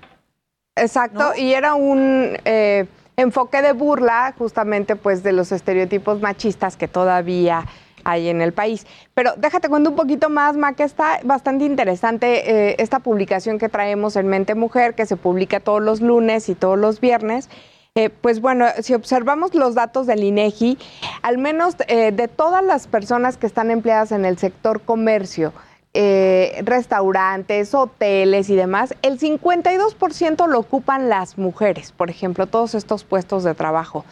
[0.76, 2.86] Exacto, y era un eh,
[3.16, 7.64] enfoque de burla justamente pues de los estereotipos machistas que todavía
[8.04, 8.86] hay en el país.
[9.14, 13.68] Pero déjate cuento un poquito más, Ma, que está bastante interesante eh, esta publicación que
[13.68, 17.48] traemos en Mente Mujer, que se publica todos los lunes y todos los viernes.
[17.96, 20.78] Eh, pues bueno, si observamos los datos del INEGI,
[21.22, 25.52] al menos eh, de todas las personas que están empleadas en el sector comercio,
[25.92, 33.04] eh, restaurantes, hoteles y demás, el 52% lo ocupan las mujeres, por ejemplo, todos estos
[33.04, 34.04] puestos de trabajo.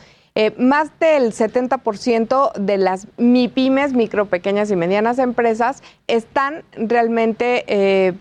[0.59, 8.15] Más del 70% de las MIPIMES, micro, pequeñas y medianas empresas, están realmente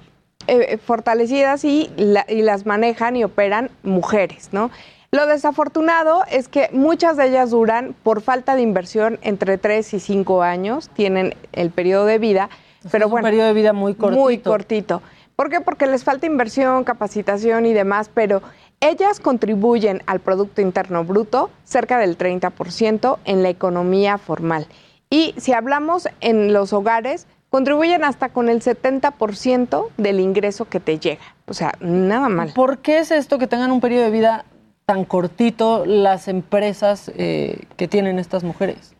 [0.85, 1.89] fortalecidas y,
[2.27, 4.71] y las manejan y operan mujeres, ¿no?
[5.13, 9.99] Lo desafortunado es que muchas de ellas duran por falta de inversión entre 3 y
[9.99, 12.49] 5 años, tienen el periodo de vida,
[12.91, 14.21] pero un bueno, periodo de vida muy cortito.
[14.21, 15.01] Muy cortito.
[15.35, 15.59] ¿Por qué?
[15.59, 18.41] Porque les falta inversión, capacitación y demás, pero
[18.79, 24.65] ellas contribuyen al Producto Interno Bruto cerca del 30% en la economía formal.
[25.09, 30.99] Y si hablamos en los hogares, contribuyen hasta con el 70% del ingreso que te
[30.99, 31.35] llega.
[31.47, 32.53] O sea, nada mal.
[32.55, 34.45] ¿Por qué es esto que tengan un periodo de vida
[34.85, 38.95] tan cortito las empresas eh, que tienen estas mujeres?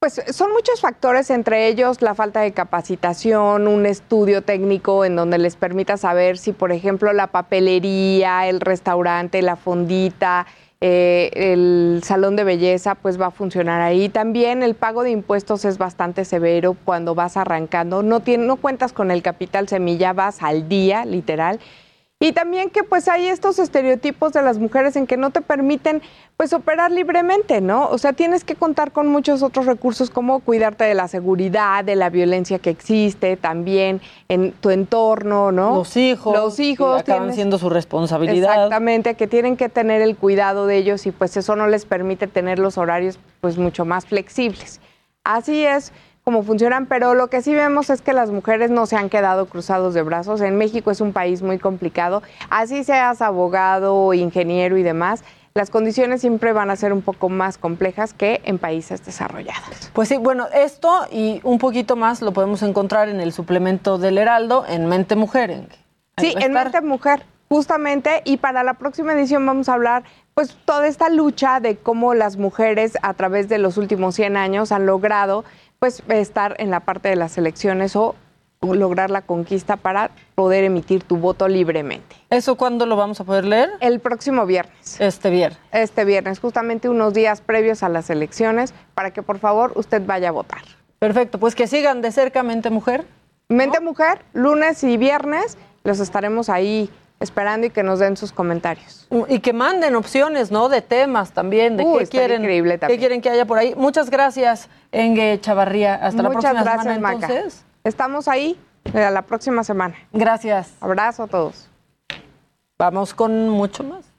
[0.00, 5.38] Pues son muchos factores, entre ellos la falta de capacitación, un estudio técnico en donde
[5.38, 10.46] les permita saber si, por ejemplo, la papelería, el restaurante, la fondita,
[10.82, 14.10] eh, el salón de belleza, pues va a funcionar ahí.
[14.10, 18.02] También el pago de impuestos es bastante severo cuando vas arrancando.
[18.02, 21.60] No, tiene, no cuentas con el capital semilla, vas al día, literal.
[22.24, 26.00] Y también que pues hay estos estereotipos de las mujeres en que no te permiten
[26.38, 27.86] pues operar libremente, ¿no?
[27.88, 31.96] O sea, tienes que contar con muchos otros recursos como cuidarte de la seguridad, de
[31.96, 35.74] la violencia que existe también en tu entorno, ¿no?
[35.74, 36.34] Los hijos.
[36.34, 37.02] Los hijos.
[37.02, 38.54] que acaban tienes- siendo su responsabilidad.
[38.54, 42.26] Exactamente, que tienen que tener el cuidado de ellos y pues eso no les permite
[42.26, 44.80] tener los horarios pues mucho más flexibles.
[45.24, 45.92] Así es
[46.24, 49.46] como funcionan, pero lo que sí vemos es que las mujeres no se han quedado
[49.46, 50.40] cruzados de brazos.
[50.40, 55.22] En México es un país muy complicado, así seas abogado, ingeniero y demás.
[55.52, 59.90] Las condiciones siempre van a ser un poco más complejas que en países desarrollados.
[59.92, 64.18] Pues sí, bueno, esto y un poquito más lo podemos encontrar en el suplemento del
[64.18, 65.68] Heraldo en Mente Mujer.
[66.16, 66.52] Sí, en.
[66.52, 70.02] Mente Mujer, justamente, y para la próxima edición vamos a hablar,
[70.34, 74.72] pues, toda esta lucha de cómo las mujeres a través de los últimos 100 años
[74.72, 75.44] han logrado,
[75.84, 78.14] pues, estar en la parte de las elecciones o
[78.62, 82.16] lograr la conquista para poder emitir tu voto libremente.
[82.30, 83.68] ¿Eso cuándo lo vamos a poder leer?
[83.80, 84.98] El próximo viernes.
[84.98, 85.58] Este viernes.
[85.72, 90.30] Este viernes, justamente unos días previos a las elecciones, para que por favor usted vaya
[90.30, 90.62] a votar.
[91.00, 93.04] Perfecto, pues que sigan de cerca Mente Mujer.
[93.50, 96.88] Mente Mujer, lunes y viernes, los estaremos ahí
[97.20, 99.06] esperando y que nos den sus comentarios.
[99.28, 100.68] Y que manden opciones, ¿no?
[100.68, 103.00] De temas también, de Uh, qué quieren, increíble qué también.
[103.00, 103.74] quieren que haya por ahí.
[103.76, 105.94] Muchas gracias, Engue Chavarría.
[105.94, 107.26] Hasta la próxima gracias, semana, Maca.
[107.26, 107.64] entonces.
[107.84, 108.58] Estamos ahí
[108.92, 109.94] eh, la próxima semana.
[110.12, 110.72] Gracias.
[110.80, 111.68] Abrazo a todos.
[112.78, 114.13] Vamos con mucho más.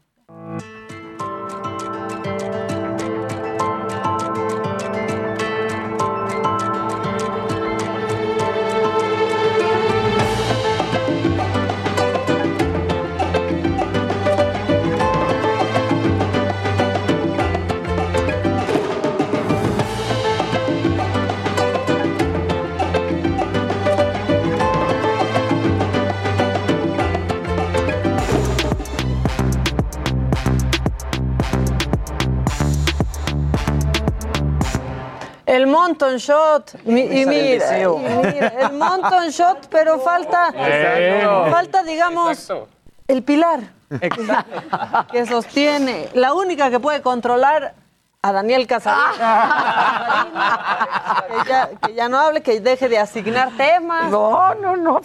[35.56, 36.84] El Monton Shot.
[36.84, 37.98] Mi- y, mira, deseo.
[38.00, 41.52] y mira, el Monton Shot, pero falta, Exacto.
[41.52, 42.52] falta, digamos,
[43.08, 43.62] el pilar
[45.12, 47.74] que sostiene, la única que puede controlar
[48.26, 49.04] a Daniel Casarín.
[51.28, 54.10] que, ya, que ya no hable, que deje de asignar temas.
[54.10, 55.00] No, no, no.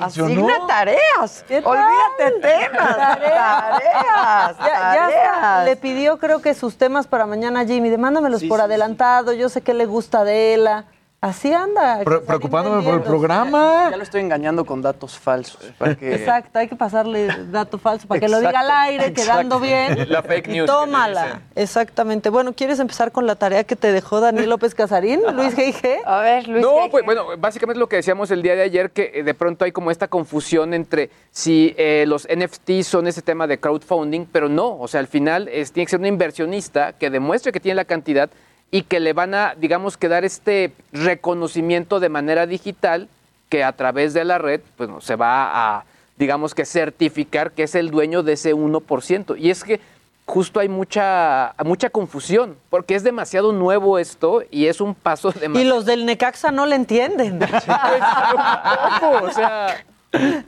[0.00, 1.44] Asigna tareas.
[1.50, 2.96] Olvídate temas.
[2.96, 3.30] Tareas.
[3.30, 3.80] Ya,
[4.14, 5.64] ya hasta tareas.
[5.64, 7.90] le pidió, creo que sus temas para mañana a Jimmy.
[7.90, 9.32] Demándamelos por adelantado.
[9.32, 10.84] Yo sé que le gusta a Adela.
[11.22, 12.00] Así anda.
[12.02, 13.86] Pre- preocupándome por el programa.
[13.92, 15.62] Ya lo estoy engañando con datos falsos.
[15.78, 16.12] Para que...
[16.16, 19.22] Exacto, hay que pasarle dato falso para que lo diga al aire, Exacto.
[19.32, 20.10] quedando bien.
[20.10, 21.42] La fake news tómala.
[21.54, 22.28] Exactamente.
[22.28, 26.00] Bueno, ¿quieres empezar con la tarea que te dejó Daniel López Casarín, Luis G.I.G.?
[26.04, 26.60] A ver, Luis.
[26.60, 29.64] No, pues bueno, básicamente lo que decíamos el día de ayer, que eh, de pronto
[29.64, 34.48] hay como esta confusión entre si eh, los NFTs son ese tema de crowdfunding, pero
[34.48, 37.76] no, o sea, al final es, tiene que ser un inversionista que demuestre que tiene
[37.76, 38.28] la cantidad
[38.74, 43.06] y que le van a, digamos, que dar este reconocimiento de manera digital
[43.50, 45.84] que a través de la red, pues no, se va a,
[46.16, 49.38] digamos que certificar que es el dueño de ese 1%.
[49.38, 49.78] Y es que
[50.24, 55.40] justo hay mucha, mucha confusión, porque es demasiado nuevo esto y es un paso Y
[55.40, 55.76] demasiado...
[55.76, 57.40] los del Necaxa no le entienden.
[59.22, 59.84] o sea...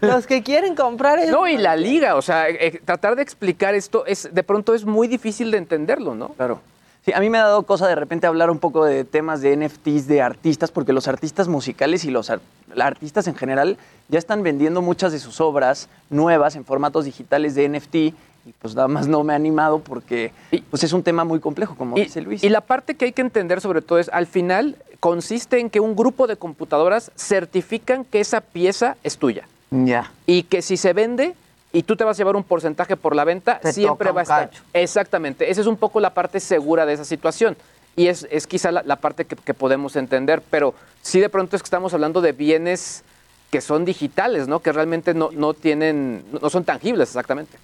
[0.01, 1.31] los que quieren comprar es...
[1.31, 4.87] No, y la liga, o sea, eh, tratar de explicar esto es de pronto es
[4.87, 6.31] muy difícil de entenderlo, ¿no?
[6.31, 6.63] Claro.
[7.05, 9.55] Sí, a mí me ha dado cosa de repente hablar un poco de temas de
[9.57, 12.41] NFTs, de artistas, porque los artistas musicales y los ar-
[12.81, 13.77] artistas en general
[14.09, 18.15] ya están vendiendo muchas de sus obras nuevas en formatos digitales de NFT y
[18.59, 20.33] pues nada más no me ha animado porque
[20.71, 22.43] pues es un tema muy complejo, como dice Luis.
[22.43, 25.81] Y la parte que hay que entender sobre todo es, al final, consiste en que
[25.81, 29.47] un grupo de computadoras certifican que esa pieza es tuya.
[29.71, 30.11] Ya.
[30.27, 31.35] Y que si se vende
[31.75, 34.21] y tú te vas a llevar un porcentaje por la venta, Te siempre toca va
[34.21, 34.49] a estar.
[34.51, 34.63] cacho.
[34.73, 35.51] Exactamente.
[35.51, 37.57] Esa es un poco la parte segura de esa situación.
[37.97, 40.41] Y es, es quizá la, la parte que, que podemos entender.
[40.51, 43.03] Pero sí de pronto es que estamos hablando de bienes
[43.51, 44.61] que son digitales, ¿no?
[44.61, 47.59] Que realmente no, no tienen, no son tangibles exactamente.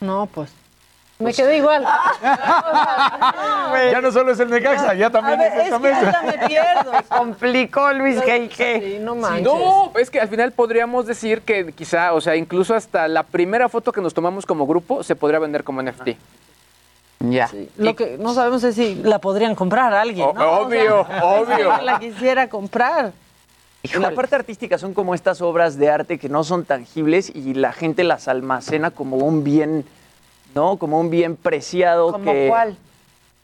[0.00, 0.50] No, pues.
[1.18, 1.86] Me quedé igual.
[3.90, 6.12] Ya no solo es el Necaxa, ya también ver, es esta es que mesa.
[6.12, 6.92] ya me pierdo.
[7.08, 8.80] complicó Luis G.I.G.
[8.80, 9.44] Sí, no manches.
[9.44, 13.68] No, es que al final podríamos decir que quizá, o sea, incluso hasta la primera
[13.68, 16.10] foto que nos tomamos como grupo se podría vender como NFT.
[17.20, 17.48] Ya.
[17.78, 21.76] Lo que no sabemos es si la podrían comprar a alguien, obvio, O sea, obvio.
[21.78, 23.12] si la quisiera comprar.
[23.82, 27.54] En la parte artística son como estas obras de arte que no son tangibles y
[27.54, 29.84] la gente las almacena como un bien,
[30.56, 30.78] ¿no?
[30.78, 32.48] Como un bien preciado ¿Como que...
[32.48, 32.76] cuál?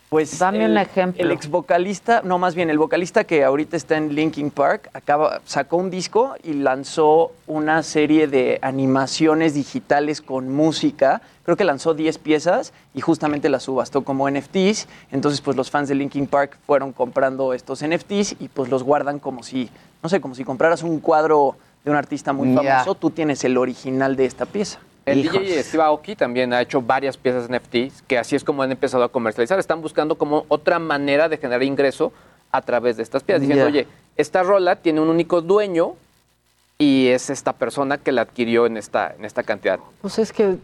[0.09, 1.25] Pues Dame el, un ejemplo.
[1.25, 5.41] El ex vocalista, no, más bien el vocalista que ahorita está en Linkin Park, acaba,
[5.47, 11.23] sacó un disco y lanzó una serie de animaciones digitales con música.
[11.45, 14.87] Creo que lanzó 10 piezas y justamente las subastó como NFTs.
[15.13, 19.19] Entonces, pues los fans de Linkin Park fueron comprando estos NFTs y pues los guardan
[19.19, 19.71] como si,
[20.03, 23.57] no sé, como si compraras un cuadro de un artista muy famoso, tú tienes el
[23.57, 24.79] original de esta pieza.
[25.05, 25.41] El Hijos.
[25.41, 29.03] DJ Steve Aoki también ha hecho varias piezas NFTs, que así es como han empezado
[29.05, 29.59] a comercializar.
[29.59, 32.13] Están buscando como otra manera de generar ingreso
[32.53, 33.87] a través de estas piezas, diciendo, oye,
[34.17, 35.95] esta rola tiene un único dueño
[36.79, 39.81] y es esta persona que la adquirió en esta, en esta cantidad.
[40.03, 40.57] Pues es que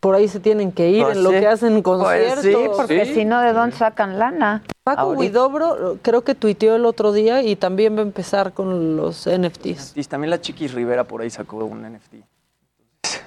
[0.00, 2.44] por ahí se tienen que ir Pues en lo que hacen Pues conciertos.
[2.44, 3.14] sí, porque Sí.
[3.14, 4.62] si no, ¿de dónde sacan lana?
[4.84, 5.20] Paco Ahorita.
[5.20, 9.96] Huidobro creo que tuiteó el otro día y también va a empezar con los NFTs.
[9.96, 12.16] Y también la Chiquis Rivera por ahí sacó un NFT.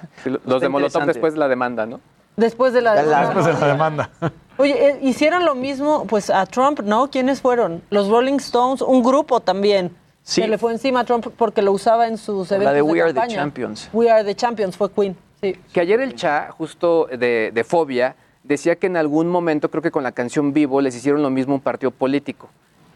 [0.46, 2.00] Los de Molotov después de la demanda, ¿no?
[2.36, 2.94] Después de la...
[2.94, 4.10] Después de la demanda.
[4.56, 7.10] Oye, eh, hicieron lo mismo pues a Trump, ¿no?
[7.10, 7.82] ¿Quiénes fueron?
[7.90, 9.96] Los Rolling Stones, un grupo también.
[10.22, 10.42] Sí.
[10.42, 13.00] Se le fue encima a Trump porque lo usaba en sus eventos La de We
[13.00, 13.26] Are the.
[13.26, 13.88] Champions.
[13.92, 15.56] We Are the Champions fue Queen, sí.
[15.72, 19.90] Que ayer el Cha, justo de, de Fobia, decía que en algún momento, creo que
[19.90, 22.50] con la canción Vivo, les hicieron lo mismo un partido político.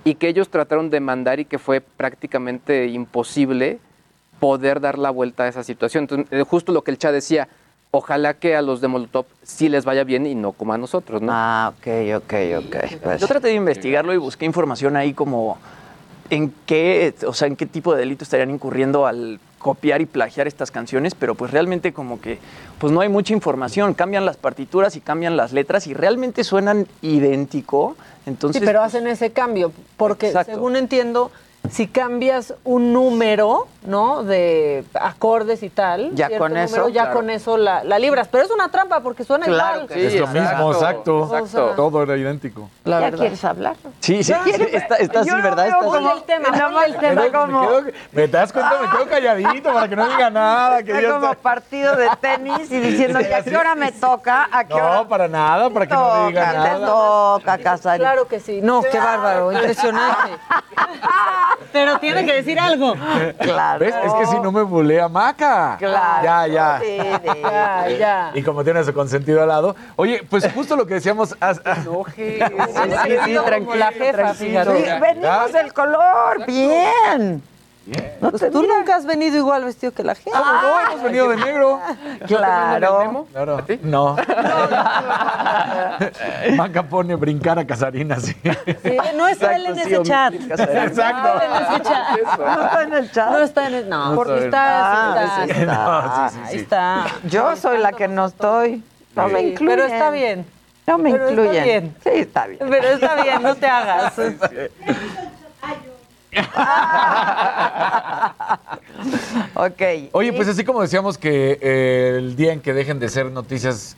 [0.04, 3.78] Y que ellos trataron de mandar y que fue prácticamente imposible
[4.44, 6.04] poder dar la vuelta a esa situación.
[6.04, 7.48] Entonces, eh, justo lo que el Cha decía,
[7.92, 11.22] ojalá que a los de Molotov sí les vaya bien y no como a nosotros,
[11.22, 11.32] ¿no?
[11.32, 11.86] Ah, ok,
[12.16, 12.76] ok, ok.
[13.02, 15.56] Pues, Yo traté de investigarlo y busqué información ahí como
[16.28, 20.46] en qué, o sea, en qué tipo de delito estarían incurriendo al copiar y plagiar
[20.46, 22.38] estas canciones, pero pues realmente como que
[22.78, 26.86] pues no hay mucha información, cambian las partituras y cambian las letras y realmente suenan
[27.00, 30.52] idéntico, entonces sí, pero pues, hacen ese cambio, porque Exacto.
[30.52, 31.30] según entiendo,
[31.70, 34.22] si cambias un número, ¿no?
[34.22, 37.16] De acordes y tal, Ya cierto con eso, número, ya claro.
[37.16, 38.28] con eso la, la libras.
[38.30, 39.88] Pero es una trampa porque suena Claro igual.
[39.88, 41.24] que es lo mismo, exacto.
[41.38, 41.72] exacto.
[41.74, 42.68] Todo era idéntico.
[42.84, 43.18] La ¿Ya verdad.
[43.18, 43.76] quieres hablar?
[44.00, 44.32] Sí, sí,
[44.72, 45.66] está, está así, ¿verdad?
[45.66, 46.18] Está como- así.
[46.18, 48.78] el tema, nada más el tema Me como, quedo- ¿Me das cuenta?
[48.82, 50.82] Me quedo calladito para que no diga nada.
[50.82, 53.90] Que es ya como está- partido de tenis y diciendo, ¿y a qué hora me
[53.92, 54.48] toca?
[54.52, 56.62] ¿A qué hora No, para nada, para que no diga toca?
[56.62, 56.86] Te nada.
[56.86, 58.00] toca, Casarín.
[58.02, 58.60] Claro que sí.
[58.62, 60.32] No, qué bárbaro, impresionante.
[61.72, 62.94] Pero tiene que decir algo.
[63.40, 63.78] Claro.
[63.80, 63.94] ¿Ves?
[64.04, 65.76] Es que si no me bulea Maca.
[65.78, 66.24] Claro.
[66.24, 66.80] Ya, ya.
[66.82, 67.40] Sí, sí.
[67.44, 68.30] Ya, ya.
[68.34, 69.76] Y como tiene su consentido al lado.
[69.96, 71.34] Oye, pues justo lo que decíamos.
[71.40, 71.76] haz- ah,
[72.14, 74.84] Sí, sí, sí, como la jefa, fíjate.
[74.84, 77.42] Sí, venimos del color, bien.
[78.20, 78.78] No Pues te tú mira.
[78.78, 80.30] nunca has venido igual vestido que la gente.
[80.38, 81.78] no, hemos venido de negro.
[82.26, 83.26] Claro.
[83.32, 83.58] Claro.
[83.82, 84.16] No.
[86.56, 88.34] Maca pone brincar a Casarina, sí.
[88.42, 90.32] Sí, no está él en ese chat.
[90.34, 91.28] Exacto.
[91.34, 92.38] No está en ese chat.
[92.38, 93.30] No está en el chat.
[93.30, 93.88] No está en el.
[93.88, 95.44] No, No porque está está.
[95.44, 95.74] está, Ah, sí está.
[95.74, 97.04] No, sí, sí, Ahí está.
[97.24, 98.82] Yo soy la que no estoy.
[99.14, 99.76] No me incluyen.
[99.76, 100.46] Pero está bien.
[100.86, 101.64] No me Pero está incluyen.
[101.64, 101.96] bien.
[102.02, 102.58] Sí, está bien.
[102.68, 104.14] Pero está bien, no te hagas.
[109.54, 109.82] ok.
[110.12, 113.96] Oye, pues así como decíamos que eh, el día en que dejen de ser noticias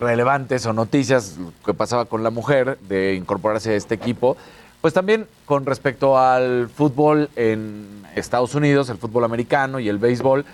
[0.00, 4.36] relevantes o noticias que pasaba con la mujer de incorporarse a este equipo,
[4.80, 10.44] pues también con respecto al fútbol en Estados Unidos, el fútbol americano y el béisbol,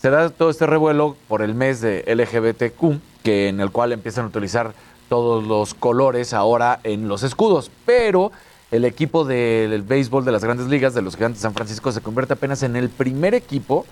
[0.00, 4.24] se da todo este revuelo por el mes de LGBTQ, que en el cual empiezan
[4.24, 4.72] a utilizar
[5.08, 8.32] todos los colores ahora en los escudos, pero
[8.70, 12.00] el equipo del béisbol de las grandes ligas de los Gigantes de San Francisco se
[12.00, 13.84] convierte apenas en el primer equipo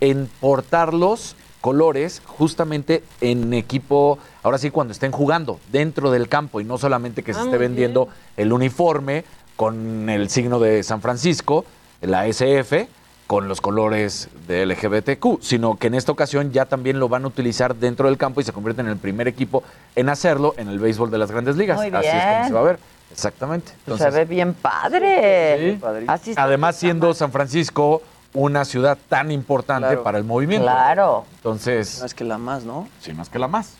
[0.00, 6.60] en portar los colores justamente en equipo, ahora sí cuando estén jugando dentro del campo
[6.60, 9.24] y no solamente que se Ah, esté vendiendo el uniforme
[9.56, 11.64] con el signo de San Francisco,
[12.02, 12.88] la SF,
[13.26, 17.28] con los colores de LGBTQ, sino que en esta ocasión ya también lo van a
[17.28, 19.62] utilizar dentro del campo y se convierte en el primer equipo
[19.96, 21.78] en hacerlo en el béisbol de las grandes ligas.
[21.78, 22.78] Muy Así es como se va a ver.
[23.10, 23.68] Exactamente.
[23.72, 25.78] se Entonces, ve bien padre.
[25.78, 25.84] Sí.
[26.08, 26.34] Así.
[26.36, 28.02] Además, siendo San Francisco
[28.32, 30.02] una ciudad tan importante Claro.
[30.02, 30.64] para el movimiento.
[30.66, 31.24] Claro.
[31.36, 32.88] Entonces, No es que la más, ¿no?
[33.00, 33.74] sí, más que la más.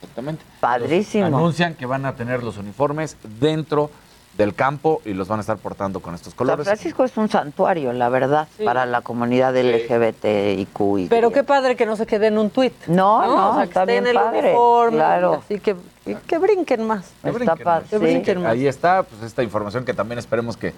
[0.00, 0.44] Exactamente.
[0.58, 1.26] Padrísimo.
[1.26, 3.90] Anuncian que van a tener los uniformes dentro
[4.36, 6.64] del campo y los van a estar portando con estos San colores.
[6.66, 10.98] Francisco es un santuario, la verdad, para la comunidad LGBTIQ.
[11.00, 12.72] y- Pero qué padre que no se quede en un tuit.
[12.86, 15.42] No, no, O sea, que está bien en el padre, uniforme, claro.
[15.44, 15.76] Así que,
[16.06, 17.12] y que brinquen más.
[17.22, 17.90] Que Está brinquen padre, más.
[17.90, 17.96] sí.
[17.98, 18.52] brinquen más.
[18.52, 20.72] Ahí está, pues esta información que también esperemos que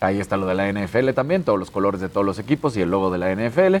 [0.00, 2.82] ahí está lo de la NFL también, todos los colores de todos los equipos y
[2.82, 3.76] el logo de la NFL.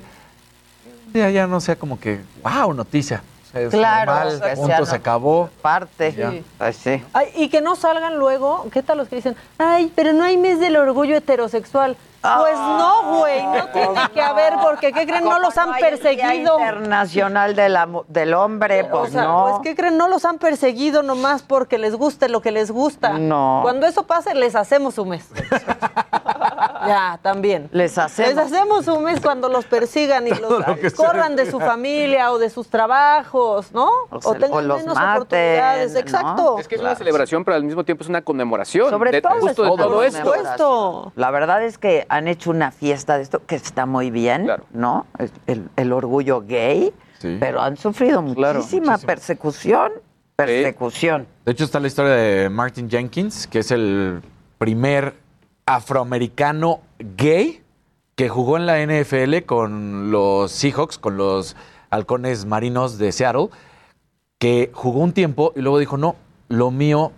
[1.12, 3.22] Ya, ya no sea como que, wow, noticia.
[3.54, 5.50] Es Claro, normal, punto, se acabó.
[5.60, 6.42] Parte.
[6.58, 7.02] Pues sí.
[7.12, 10.36] Ay, y que no salgan luego, ¿qué tal los que dicen, ay, pero no hay
[10.36, 11.96] mes del orgullo heterosexual?
[12.22, 15.24] Pues no, güey, no tiene que haber, porque ¿qué creen?
[15.24, 16.58] No los han Como no hay el Día perseguido.
[16.60, 19.46] Internacional de la del hombre, pues o sea, no.
[19.48, 19.96] pues ¿qué creen?
[19.96, 23.18] No los han perseguido nomás porque les guste lo que les gusta.
[23.18, 23.58] No.
[23.62, 25.26] Cuando eso pase, les hacemos un mes.
[26.86, 27.68] ya, también.
[27.72, 28.34] Les hacemos.
[28.34, 31.60] Les hacemos un mes cuando los persigan y los lo que se corran de su
[31.60, 33.90] familia o de sus trabajos, ¿no?
[34.10, 35.92] O tengan o los menos maten, oportunidades.
[35.92, 36.00] ¿no?
[36.00, 36.58] Exacto.
[36.58, 38.90] Es que es una celebración, pero al mismo tiempo es una conmemoración.
[38.90, 41.12] Sobre de, todo justo de todo esto.
[41.16, 45.06] La verdad es que han hecho una fiesta de esto que está muy bien, ¿no?
[45.18, 46.92] Es El, el orgullo gay,
[47.40, 49.92] pero han sufrido muchísima persecución,
[50.36, 51.26] persecución.
[51.44, 54.22] De hecho, está la historia de Martin Jenkins, que es el
[54.58, 55.14] primer
[55.66, 57.62] afroamericano gay
[58.14, 61.56] que jugó en la NFL con los Seahawks, con los
[61.90, 63.48] halcones marinos de Seattle,
[64.38, 66.16] que jugó un tiempo y luego dijo, no,
[66.48, 67.12] lo mío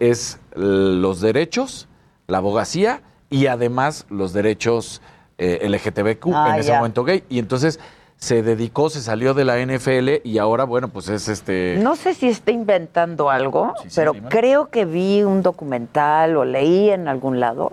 [0.00, 1.88] es los derechos,
[2.26, 5.00] la abogacía y además los derechos
[5.38, 7.24] eh, LGTBQ, Ah, en ese momento gay.
[7.28, 7.80] Y entonces
[8.16, 11.78] se dedicó, se salió de la NFL y ahora, bueno, pues es este...
[11.80, 17.08] No sé si está inventando algo, pero creo que vi un documental o leí en
[17.08, 17.72] algún lado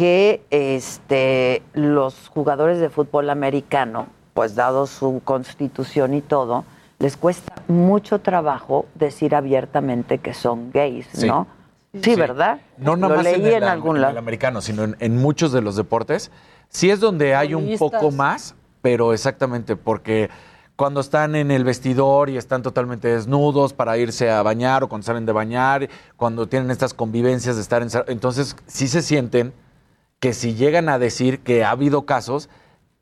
[0.00, 6.64] que este, los jugadores de fútbol americano, pues dado su constitución y todo,
[6.98, 11.26] les cuesta mucho trabajo decir abiertamente que son gays, Sí.
[11.26, 11.46] ¿no?
[12.02, 12.62] Sí, ¿verdad?
[12.78, 14.12] No nada Lo más leí en, en, el, algún en lado.
[14.12, 16.30] el americano, sino en, en muchos de los deportes.
[16.70, 20.30] Sí es donde hay un poco más, pero exactamente porque
[20.76, 25.04] cuando están en el vestidor y están totalmente desnudos para irse a bañar o cuando
[25.04, 27.90] salen de bañar, cuando tienen estas convivencias de estar en...
[28.06, 29.52] Entonces sí se sienten
[30.20, 32.48] que si llegan a decir que ha habido casos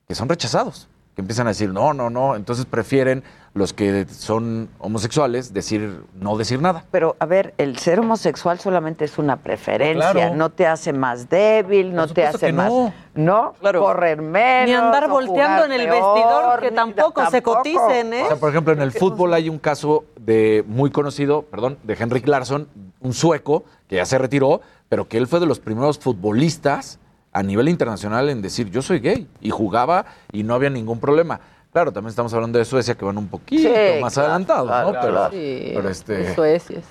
[0.06, 4.68] que son rechazados, que empiezan a decir, no, no, no, entonces prefieren los que son
[4.78, 6.84] homosexuales decir, no decir nada.
[6.92, 10.36] Pero, a ver, el ser homosexual solamente es una preferencia, Claro.
[10.36, 12.70] no te hace más débil, no te hace más...
[12.70, 12.92] no.
[13.16, 14.68] No, correr menos.
[14.68, 18.22] Ni andar volteando en el peor, vestidor, que tampoco, se coticen, ¿eh?
[18.22, 21.94] O sea, por ejemplo, en el fútbol hay un caso de muy conocido, perdón, de
[21.94, 22.68] Henrik Larsson,
[23.00, 27.00] un sueco que ya se retiró, pero que él fue de los primeros futbolistas
[27.39, 31.39] a nivel internacional en decir yo soy gay y jugaba y no había ningún problema.
[31.72, 34.86] Claro, también estamos hablando de Suecia que van un poquito Sí, más claro, adelantados, claro,
[34.93, 35.01] ¿no?
[35.01, 35.30] Pero, claro.
[35.32, 36.34] pero este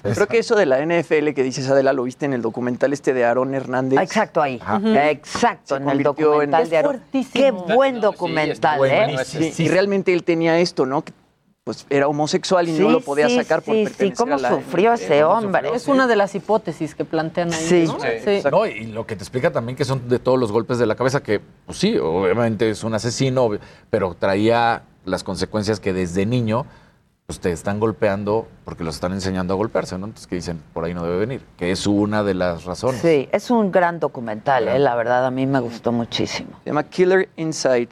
[0.05, 2.93] Yo Creo que eso de la NFL que dices, Adela, lo viste en el documental
[2.93, 3.99] este de Aaron Hernández.
[3.99, 4.61] Exacto, ahí.
[4.63, 5.09] Ajá.
[5.09, 7.01] Exacto, Se en el documental en- de Aaron.
[7.33, 9.17] Qué buen documental, ¿eh?
[9.25, 11.01] Sí, y realmente él tenía esto, ¿no?
[11.03, 11.11] Que,
[11.67, 14.35] pues era homosexual y no Sí, lo podía sí, sacar por sí, sí, pertenecer cómo
[14.35, 15.71] a la sufrió ese hombre.
[15.75, 17.85] Es una de las hipótesis que plantean ahí.
[17.85, 18.49] ¿no?
[18.49, 20.95] No, y lo que te explica también que son de todos los golpes de la
[20.95, 23.49] cabeza, que pues sí, obviamente es un asesino,
[23.89, 26.65] pero traía las consecuencias que desde niño
[27.25, 30.05] pues te están golpeando porque los están enseñando a golpearse, ¿no?
[30.05, 33.01] Entonces que dicen, por ahí no debe venir, que es una de las razones.
[33.01, 34.79] Sí, es un gran documental, ¿eh?
[34.79, 36.51] la verdad, a mí me gustó muchísimo.
[36.63, 37.89] Se llama Killer Inside.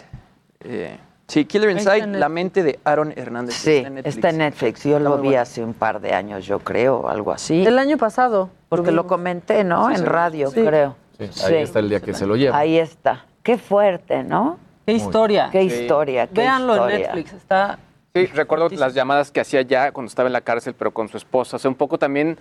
[0.62, 0.98] Eh,
[1.28, 3.56] sí, Killer Inside, en la mente de Aaron Hernández.
[3.56, 4.84] Sí, está en Netflix.
[4.84, 5.42] Yo Está lo muy vi bueno.
[5.42, 7.66] hace un par de años, yo creo, algo así.
[7.66, 8.50] El año pasado.
[8.70, 9.88] Porque lo comenté, ¿no?
[9.88, 10.06] Sí, en sí.
[10.06, 10.64] radio, Sí.
[10.64, 10.96] creo.
[11.18, 12.58] Sí, ahí está el día que se lo lleva.
[12.58, 13.26] Ahí está.
[13.42, 14.58] Qué fuerte, ¿no?
[14.86, 15.50] Qué historia.
[15.52, 16.96] Qué historia, qué Véanlo historia.
[16.96, 17.80] en Netflix, está...
[18.14, 21.18] Sí, recuerdo las llamadas que hacía ya cuando estaba en la cárcel, pero con su
[21.18, 21.58] esposa.
[21.58, 22.38] O sea, un poco también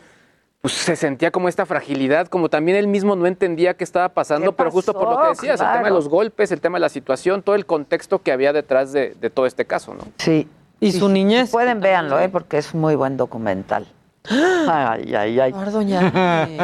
[0.64, 4.52] pues, se sentía como esta fragilidad, como también él mismo no entendía qué estaba pasando,
[4.52, 6.80] ¿Qué pero justo por lo que decías, el tema de los golpes, el tema de
[6.80, 10.04] la situación, todo el contexto que había detrás de, de todo este caso, ¿no?
[10.16, 10.48] Sí.
[10.80, 11.50] Y su niñez.
[11.50, 12.30] Pueden véanlo, ¿eh?
[12.30, 13.86] Porque es muy buen documental.
[14.30, 15.52] Ay, ay, ay.
[15.70, 16.10] doña.
[16.14, 16.58] Ay.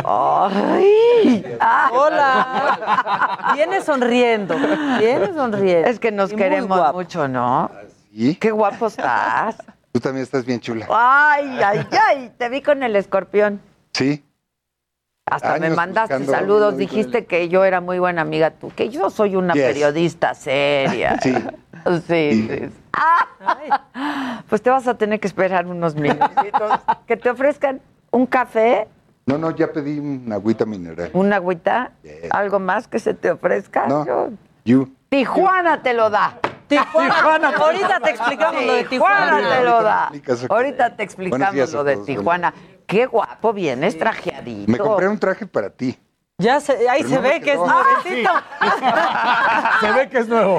[1.60, 1.90] Ah.
[1.92, 3.52] Hola.
[3.54, 4.56] Viene sonriendo.
[4.98, 5.90] Viene sonriendo.
[5.90, 7.70] Es que nos Y queremos mucho, ¿no?
[8.10, 8.34] ¿Y?
[8.36, 9.56] Qué guapo estás.
[9.92, 10.86] Tú también estás bien chula.
[10.88, 12.32] Ay, ay, ay.
[12.38, 13.60] Te vi con el escorpión.
[13.92, 14.24] Sí.
[15.26, 16.76] Hasta me mandaste saludos.
[16.76, 19.62] Dijiste que yo era muy buena amiga tú, que yo soy una Yes.
[19.64, 21.18] periodista seria.
[21.22, 21.34] Sí.
[22.06, 22.68] Sí, sí.
[22.92, 24.42] Ah.
[24.50, 26.72] Pues te vas a tener que esperar unos minutitos.
[27.06, 27.80] que te ofrezcan
[28.10, 28.86] un café,
[29.24, 31.10] No, no, ya pedí una agüita mineral.
[31.14, 31.92] una agüita,
[32.30, 33.86] algo más que se te ofrezca.
[33.86, 34.04] No.
[34.04, 34.30] Yo-
[34.66, 34.92] You.
[35.08, 36.38] Tijuana te lo da.
[36.68, 37.48] Tijuana.
[37.56, 39.36] Ahorita te explicamos lo de Tijuana.
[39.58, 40.12] te lo da.
[40.50, 42.52] Ahorita te explicamos días lo de Tijuana.
[42.90, 44.70] Qué guapo, vienes trajeadito.
[44.70, 45.96] Me compré un traje para ti.
[46.40, 48.30] Ya se, ahí se no ve que es nuevecito.
[49.80, 50.58] Se ve que es nuevo.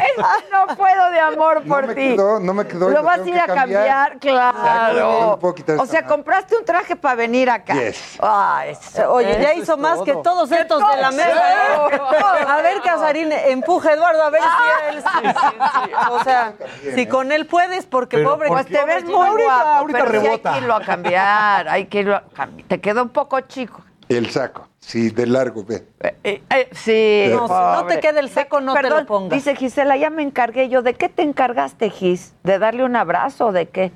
[0.52, 2.02] No puedo de amor No por me ti.
[2.16, 2.90] quedó, no me quedó.
[2.90, 5.40] Lo vas a ir a cambiar, claro.
[5.80, 7.74] O sea, compraste un traje para venir acá.
[7.74, 8.18] Yes.
[8.22, 8.64] Ah.
[9.10, 10.06] Oye, ya hizo más todo.
[10.06, 11.30] que todos estos de la mesa.
[11.32, 12.46] ¿eh?
[12.48, 15.04] A ver, Casarín, empuja a Eduardo, a ver si él.
[15.04, 15.92] sí, sí, sí.
[16.12, 16.54] O sea,
[16.96, 18.50] si con él puedes, porque Pero, pobre.
[18.50, 20.52] Pues te ves muy Ahorita- guapo, ahorita pero sí hay rebota.
[20.52, 22.68] que irlo a cambiar, hay que irlo a cambiar.
[22.68, 23.82] Te quedó un poco chico.
[24.10, 25.88] El saco, sí, de largo, ve.
[26.24, 27.96] Eh, eh, sí, No, si no pobre.
[27.96, 29.32] te queda el saco, no te lo pongas.
[29.32, 30.82] Dice Gisela, ya me encargué yo.
[30.82, 32.34] ¿De qué te encargaste, Gis?
[32.44, 33.92] ¿De darle un abrazo o de qué?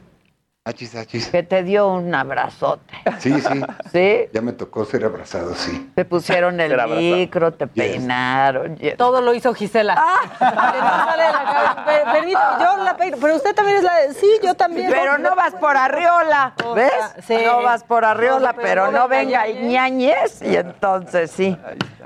[0.67, 1.27] Achis, achis.
[1.27, 2.91] Que te dio un abrazote.
[3.19, 3.61] Sí, sí.
[3.91, 4.15] ¿Sí?
[4.33, 5.91] Ya me tocó ser abrazado, sí.
[5.93, 8.75] Te pusieron el micro, te peinaron.
[8.97, 9.93] Todo lo hizo Gisela.
[10.39, 12.04] Que no sale de la cabeza.
[12.11, 13.17] Per- Permítame, yo la peino.
[13.19, 14.13] Pero usted también es la.
[14.13, 14.89] Sí, yo también.
[14.91, 16.91] Pero no vas por Arriola, ¿ves?
[17.25, 17.37] Sí.
[17.45, 21.57] No vas por Arriola, No, pero, pero no no venga Ñañez y entonces sí.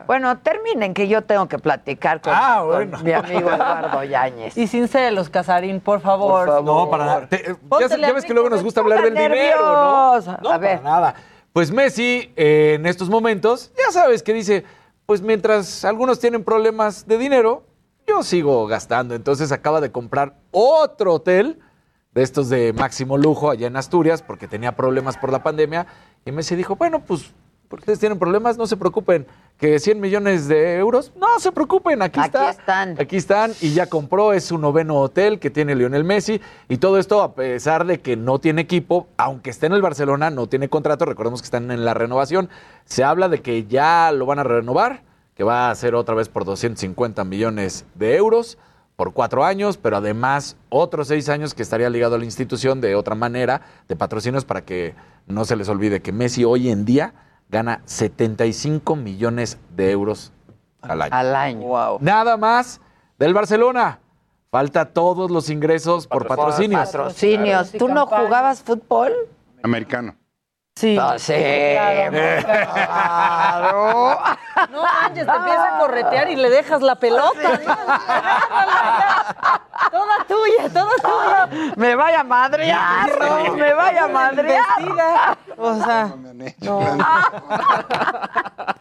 [0.07, 4.57] Bueno, terminen que yo tengo que platicar con, Ah, con mi amigo Eduardo Yáñez.
[4.57, 6.63] Y sin celos, Casarín, por favor.
[6.63, 7.27] No, para nada.
[7.27, 10.19] Te- ya, ya ves que luego nos gusta hablar del dinero, ¿no?
[10.41, 11.13] No, A para nada.
[11.53, 14.63] Pues Messi, eh, en estos momentos, ya sabes que dice,
[15.05, 17.63] pues mientras algunos tienen problemas de dinero,
[18.10, 19.15] yo sigo gastando.
[19.15, 21.60] Entonces acaba de comprar otro hotel
[22.14, 25.86] de estos de máximo lujo allá en Asturias, porque tenía problemas por la pandemia.
[26.26, 27.31] Y Messi dijo, bueno, pues
[27.72, 29.27] ustedes tienen problemas, no se preocupen,
[29.57, 32.49] que 100 millones de euros, no se preocupen, aquí, Aquí está.
[32.49, 32.95] están.
[32.99, 36.98] Aquí están y ya compró, es su noveno hotel que tiene Lionel Messi y todo
[36.98, 40.68] esto a pesar de que no tiene equipo, aunque esté en el Barcelona, no tiene
[40.68, 42.49] contrato, recordemos que están en la renovación,
[42.86, 45.03] se habla de que ya lo van a renovar,
[45.40, 48.57] que va a ser otra vez por 250 millones de euros
[48.98, 52.94] por cuatro años, pero además otros seis años que estaría ligado a la institución de
[52.95, 54.95] otra manera, de patrocinios para que
[55.28, 57.14] no se les olvide que Messi hoy en día
[57.48, 60.34] gana 75 millones de euros
[60.82, 61.16] al año.
[61.16, 61.99] Al año.
[62.02, 62.82] Nada más
[63.18, 64.02] del Barcelona.
[64.52, 66.82] Falta todos los ingresos por patrocinios.
[66.82, 67.72] Patrocinios.
[67.72, 69.14] ¿Tú no jugabas fútbol?
[69.64, 70.19] Americano.
[70.80, 70.97] Sí.
[70.97, 71.34] Ah, sí.
[72.80, 74.18] Claro.
[74.72, 77.60] No manches, te empieza a corretear y le dejas la pelota.
[77.65, 77.76] ¿no?
[79.91, 81.73] Toda tuya, toda tuya.
[81.76, 85.38] Me vaya a madrear, no, me vaya a madrear.
[85.57, 86.14] O sea,
[86.61, 86.80] no.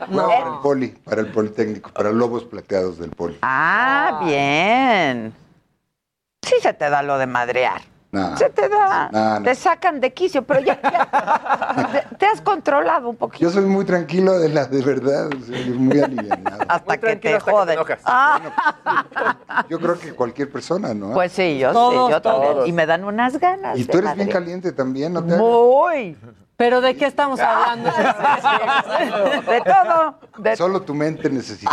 [0.09, 3.39] Juego para el poli, para el Politécnico, para Lobos Plateados del poli.
[3.43, 5.35] Ah, bien.
[6.43, 7.81] Sí se te da lo de madrear.
[8.11, 8.37] Nah.
[8.39, 9.11] Se te da.
[9.13, 9.43] No, no.
[9.45, 13.67] Te sacan de quicio, pero ya, ya te, te has controlado un poquito Yo soy
[13.67, 15.29] muy tranquilo de la de verdad,
[15.75, 16.65] muy alivianado.
[16.69, 17.79] hasta que te joden.
[18.07, 18.41] Ah,
[19.69, 21.13] Yo creo que cualquier persona, ¿no?
[21.13, 22.67] pues sí, yo Todos, sí, yo también.
[22.67, 23.79] Y me dan unas ganas.
[23.79, 25.41] y tú eres bien caliente también, ¿no te hagas?
[26.59, 27.89] ¿Pero de qué estamos hablando?
[29.49, 30.19] De todo.
[30.39, 31.71] De Solo tu mente necesita.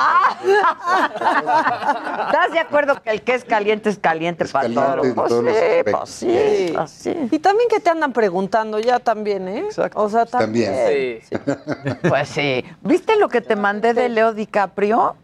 [2.28, 5.04] ¿Estás de acuerdo que el que es caliente es caliente para caliente todo?
[5.04, 7.16] en Pues todos los sí, pues sí, pues sí.
[7.32, 9.60] Y también que te andan preguntando ya también, ¿eh?
[9.62, 10.00] Exacto.
[10.04, 10.72] O sea, también.
[10.72, 11.22] También.
[11.24, 11.36] Sí.
[12.08, 12.64] Pues sí.
[12.82, 15.16] ¿Viste lo que te mandé de Leo DiCaprio?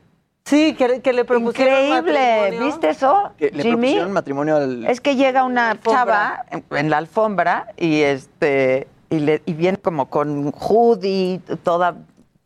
[0.44, 2.20] Sí, que, que le propusieron Increíble.
[2.40, 2.66] matrimonio.
[2.66, 3.76] ¿Viste eso, Que le Jimmy?
[3.78, 4.88] propusieron matrimonio al...
[4.88, 6.00] Es que llega una alfombra.
[6.04, 11.96] chava en, en la alfombra y este y, le, y viene como con hoodie, toda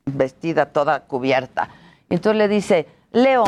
[0.05, 1.69] vestida, toda cubierta.
[2.09, 3.45] Y entonces le dice, Leo,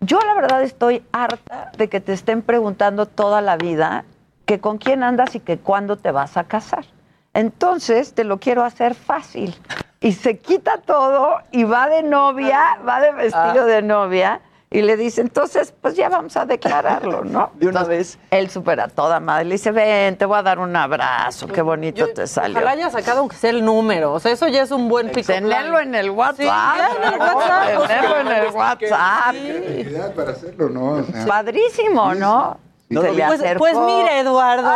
[0.00, 4.04] yo la verdad estoy harta de que te estén preguntando toda la vida
[4.44, 6.84] que con quién andas y que cuándo te vas a casar.
[7.32, 9.56] Entonces te lo quiero hacer fácil.
[10.00, 14.40] Y se quita todo y va de novia, va de vestido de novia
[14.72, 17.50] y le dice, entonces, pues ya vamos a declararlo, ¿no?
[17.54, 18.18] De una Entonces, vez.
[18.30, 19.46] Él supera toda madre.
[19.46, 21.48] Le dice, ven, te voy a dar un abrazo.
[21.48, 22.56] Qué bonito Yo- te salió.
[22.56, 24.12] Ojalá haya sacado aunque sea el número.
[24.12, 25.26] O sea, eso ya es un buen pico.
[25.26, 26.36] Tenerlo en el WhatsApp.
[26.38, 27.18] Sí, en el.
[27.18, 30.14] WhatsApp, Tenerlo en el WhatsApp.
[30.14, 30.90] Para hacerlo, ¿no?
[30.92, 32.56] O sea, Padrísimo, ¿no?
[32.90, 33.58] No, Se le Pues, acercó.
[33.60, 34.68] pues mire, Eduardo.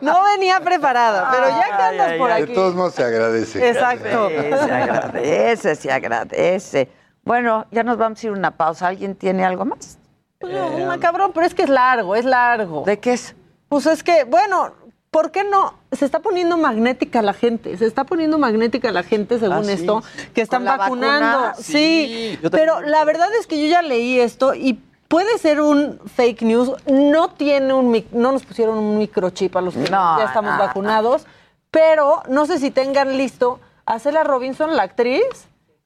[0.00, 2.54] no venía preparada, pero ya que andas por de aquí.
[2.54, 3.68] todos modos se agradece.
[3.68, 4.28] Exacto.
[4.28, 6.88] Sí, se agradece, se agradece.
[7.24, 8.88] Bueno, ya nos vamos a ir a una pausa.
[8.88, 9.98] ¿Alguien tiene algo más?
[10.40, 12.84] No, cabrón, pero es que es largo, es largo.
[12.86, 13.34] ¿De qué es?
[13.68, 14.72] Pues es que, bueno,
[15.10, 15.74] ¿por qué no?
[15.92, 19.72] Se está poniendo magnética la gente, se está poniendo magnética la gente según Ah, sí.
[19.72, 20.02] esto,
[20.34, 21.38] que están ¿Con la vacunando.
[21.40, 21.54] vacuna?
[21.58, 26.42] Sí, pero la verdad es que yo ya leí esto y puede ser un fake
[26.42, 26.72] news.
[26.86, 30.52] No tiene un, mic- no nos pusieron un microchip a los que No, ya estamos
[30.52, 31.26] no, vacunados,
[31.70, 35.22] pero no sé si tengan listo a Cela Robinson, la actriz.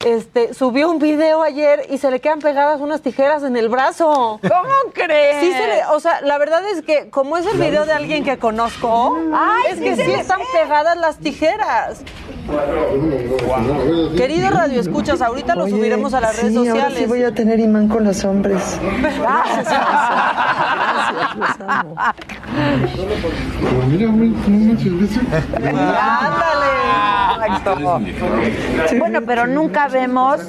[0.05, 4.39] Este, subió un video ayer y se le quedan pegadas unas tijeras en el brazo.
[4.41, 5.39] ¿Cómo crees?
[5.41, 8.23] Sí, se le, o sea, la verdad es que como es el video de alguien
[8.23, 12.03] que conozco, Ay, es sí que sí están pegadas las tijeras.
[14.17, 16.99] Querido Radio Escuchas, ahorita lo Oye, subiremos a las redes sí, ahora sociales.
[16.99, 18.77] sí voy a tener imán con los hombres.
[19.01, 21.95] Gracias, gracias, los amo.
[23.87, 24.91] Mira, güey, no manches,
[25.55, 26.73] Ándale.
[28.99, 30.41] Bueno, pero nunca vemos.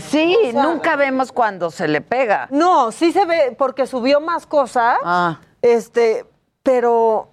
[0.00, 2.48] Sí, nunca vemos cuando se le pega.
[2.50, 4.96] No, sí se ve porque subió más cosas.
[5.04, 5.40] Ah.
[5.60, 6.24] Este,
[6.62, 7.28] pero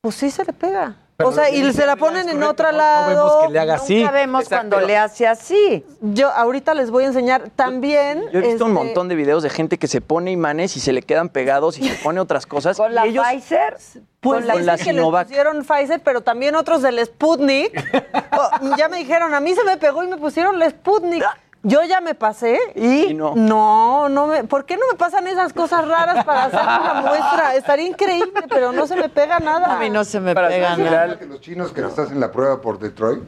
[0.00, 0.96] pues sí se le pega.
[1.16, 3.02] Pero o sea, y se la ponen en otro no- lado.
[3.10, 4.00] no vemos que le haga así.
[4.00, 5.84] Nunca vemos Exacto, cuando le hace así.
[6.02, 8.24] Yo ahorita les voy a enseñar también.
[8.32, 10.80] Yo he visto un este, montón de videos de gente que se pone imanes y
[10.80, 12.76] se le quedan pegados y se pone otras cosas.
[12.76, 13.78] ¿Con la y ellos, Pfizer?
[14.20, 15.26] Pues con la, dicen que les Sinovac.
[15.28, 17.72] pusieron Pfizer, pero también otros del Sputnik.
[18.38, 21.24] Oh, ya me dijeron, a mí se me pegó y me pusieron el Sputnik.
[21.66, 23.34] Yo ya me pasé y, Y no.
[23.34, 27.54] no, no me, ¿por qué no me pasan esas cosas raras para hacer una muestra?
[27.56, 29.74] Estaría increíble, pero no se me pega nada.
[29.74, 31.18] A mí no se me Para pega nada.
[31.18, 33.22] Que los chinos que nos hacen la prueba por Detroit.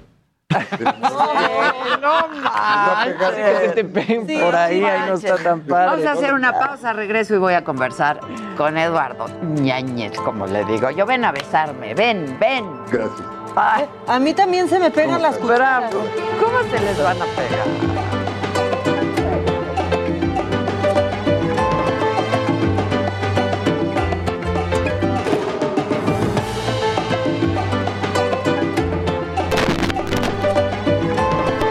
[2.00, 3.34] No manches.
[3.34, 5.86] Que se te peguen Sí, por ahí, no ahí no está tan padre.
[5.90, 8.20] Vamos a hacer una pausa, regreso y voy a conversar
[8.56, 10.90] con Eduardo Ñañez, como le digo.
[10.90, 12.64] Yo ven a besarme, ven, ven.
[12.90, 13.20] Gracias.
[13.56, 15.92] Ay, A mí también se me pegan las cucharas.
[15.92, 18.17] ¿Cómo se les van a pegar?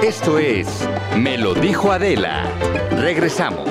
[0.07, 2.49] Esto es Me lo dijo Adela.
[2.91, 3.69] Regresamos.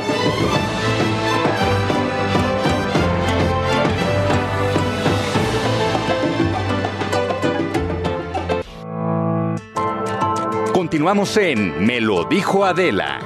[10.74, 13.18] Continuamos en Me lo dijo Adela.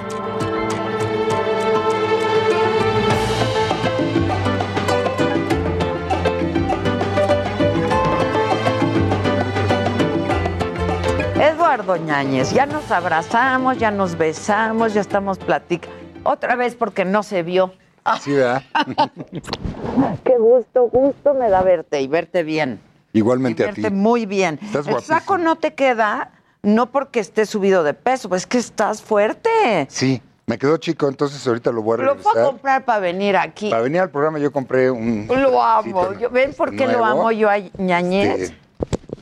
[11.71, 15.95] Eduardo Ñañez, ya nos abrazamos, ya nos besamos, ya estamos platicando.
[16.25, 17.73] Otra vez porque no se vio.
[18.21, 18.65] Sí, ¿verdad?
[20.25, 22.81] Qué gusto, gusto me da verte y verte bien.
[23.13, 23.83] Igualmente a ti.
[23.83, 24.59] Verte muy bien.
[24.61, 25.21] Estás El guapísima.
[25.21, 26.33] saco no te queda,
[26.65, 29.49] no porque estés subido de peso, pues es que estás fuerte.
[29.91, 32.33] Sí, me quedó chico, entonces ahorita lo voy a Lo regresar.
[32.33, 33.71] puedo comprar para venir aquí.
[33.71, 35.29] Para venir al programa yo compré un...
[35.29, 36.15] Lo amo.
[36.15, 38.41] Yo- ¿Ven por qué lo amo yo a Ñañez?
[38.41, 38.57] este,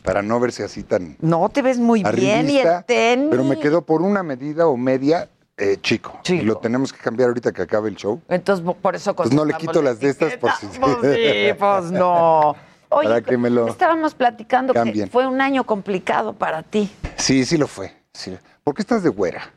[0.08, 3.28] para no verse así tan No, te ves muy bien y el tenis.
[3.30, 6.20] pero me quedó por una medida o media eh, chico.
[6.28, 8.20] Y lo tenemos que cambiar ahorita que acabe el show.
[8.28, 10.66] Entonces, po- por eso Pues no le quito la las de estas por si...
[10.66, 12.54] Pues sí, pues no.
[12.90, 16.90] Oye, Para que me lo estábamos platicando que fue un año complicado para ti.
[17.16, 17.92] Sí, sí lo fue.
[18.14, 18.36] sí.
[18.64, 19.50] ¿Por qué estás de güera?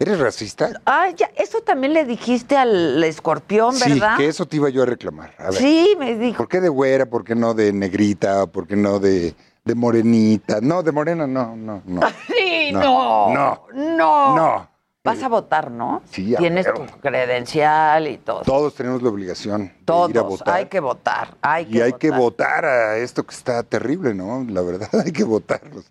[0.00, 0.70] ¿Eres racista?
[0.84, 4.16] Ay, ya, eso también le dijiste al escorpión, Sí, ¿verdad?
[4.16, 5.32] que eso te iba yo a reclamar.
[5.38, 6.36] A ver, Sí, me dijo.
[6.38, 7.06] ¿Por qué de güera?
[7.06, 8.46] ¿Por qué no de negrita?
[8.48, 9.34] ¿Por qué no de,
[9.68, 10.60] de morenita?
[10.62, 12.00] No, de morena no, no, no.
[12.26, 13.62] Sí, No, no.
[13.74, 14.36] No.
[14.36, 14.70] No.
[15.04, 16.02] Vas a votar, ¿no?
[16.10, 18.42] Sí, a Tienes tu credencial y todo.
[18.42, 20.28] Todos tenemos la obligación de ir a Todos.
[20.28, 20.54] votar.
[20.56, 21.36] Hay que votar.
[21.40, 21.98] Hay que y hay votar.
[22.00, 24.44] que votar a esto que está terrible, ¿no?
[24.48, 25.90] La verdad, hay que votarlos.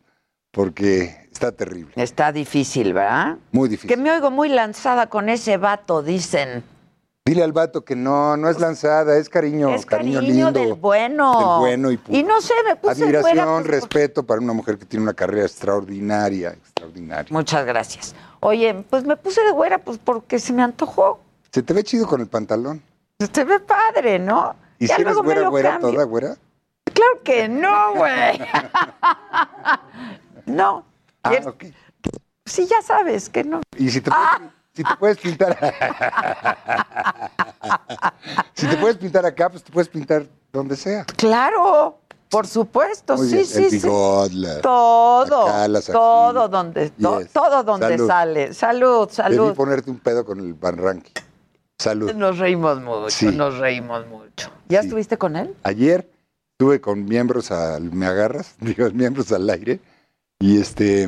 [0.51, 1.93] Porque está terrible.
[1.95, 3.37] Está difícil, ¿verdad?
[3.51, 3.89] Muy difícil.
[3.89, 6.63] Que me oigo muy lanzada con ese vato, dicen.
[7.27, 10.59] Dile al vato que no, no es lanzada, es cariño, es cariño, cariño lindo.
[10.59, 11.37] del bueno.
[11.37, 12.17] Del bueno y puro.
[12.17, 15.13] Y no sé, me puse Admiración, fuera, pues, respeto para una mujer que tiene una
[15.13, 17.27] carrera extraordinaria, extraordinaria.
[17.29, 18.15] Muchas gracias.
[18.39, 21.19] Oye, pues me puse de güera pues porque se me antojó.
[21.51, 22.81] Se te ve chido con el pantalón.
[23.19, 24.55] Se te ve padre, ¿no?
[24.79, 25.91] ¿Y Ya si eres güera, güera, cambio.
[25.91, 26.37] toda güera?
[26.93, 28.39] Claro que no, güey.
[30.45, 30.85] no.
[31.23, 31.65] Ah, ok.
[32.45, 33.59] Sí, ya sabes que no.
[33.77, 35.57] Y si te, puedes, si te puedes pintar...
[38.53, 41.03] si te puedes pintar acá, pues te puedes pintar donde sea.
[41.15, 41.97] Claro,
[42.29, 43.87] por supuesto, Muy sí, bien, sí, el sí.
[44.37, 47.31] la- Todo, acá, las todo donde, to- Yes.
[47.31, 48.07] todo donde Salud.
[48.07, 48.53] sale.
[48.53, 49.53] Salud, Debí salud.
[49.55, 51.13] ponerte un pedo con el Van Ranking.
[51.79, 52.13] Salud.
[52.13, 53.25] Nos reímos mucho, Sí.
[53.27, 54.51] nos reímos mucho.
[54.69, 55.55] ¿Ya estuviste con él?
[55.63, 56.07] Ayer
[56.53, 57.91] estuve con miembros al...
[57.91, 58.55] ¿Me agarras?
[58.59, 59.79] Digo, miembros al aire.
[60.39, 61.07] Y este...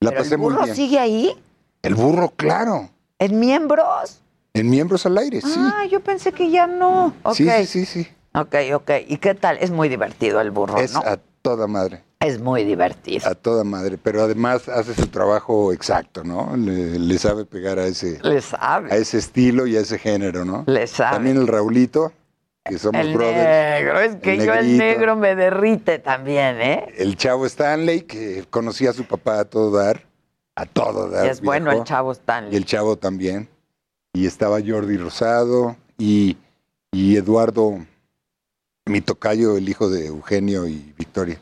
[0.00, 0.76] La ¿Pero pasé el burro muy bien.
[0.76, 1.42] sigue ahí?
[1.86, 2.90] El burro, claro.
[3.18, 4.20] ¿En miembros?
[4.54, 5.54] En miembros al aire, sí.
[5.56, 7.14] Ah, yo pensé que ya no.
[7.34, 8.08] Sí, sí, sí, sí.
[8.34, 8.90] Ok, ok.
[9.06, 9.58] ¿Y qué tal?
[9.60, 11.00] Es muy divertido el burro, Es ¿no?
[11.00, 12.02] a toda madre.
[12.20, 13.28] Es muy divertido.
[13.28, 13.98] A toda madre.
[14.02, 16.56] Pero además hace su trabajo exacto, ¿no?
[16.56, 18.90] Le, le sabe pegar a ese, Le sabe.
[18.92, 20.64] a ese estilo y a ese género, ¿no?
[20.66, 21.16] Le sabe.
[21.16, 22.12] También el Raulito,
[22.64, 23.36] que somos el brothers.
[23.80, 26.86] negro, es que El yo el negro me derrite también, ¿eh?
[26.96, 30.04] El chavo Stanley, que conocía a su papá a todo dar.
[30.56, 31.26] A todo dar.
[31.26, 32.52] Y es bueno el chavo Stanley.
[32.52, 33.48] Y el chavo también.
[34.14, 36.36] Y estaba Jordi Rosado y,
[36.92, 37.78] y Eduardo,
[38.86, 41.38] mi tocayo, el hijo de Eugenio y Victoria.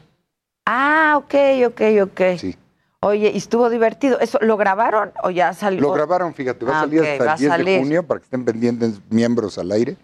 [0.66, 1.34] Ah, ok,
[1.68, 2.20] ok, ok.
[2.38, 2.56] Sí.
[3.00, 4.18] Oye, ¿y estuvo divertido?
[4.18, 5.82] ¿Eso lo grabaron o ya salió?
[5.82, 7.80] Lo grabaron, fíjate, va Ah, a salir ok, hasta el 10 de salir.
[7.80, 9.96] junio para que estén pendientes miembros al aire.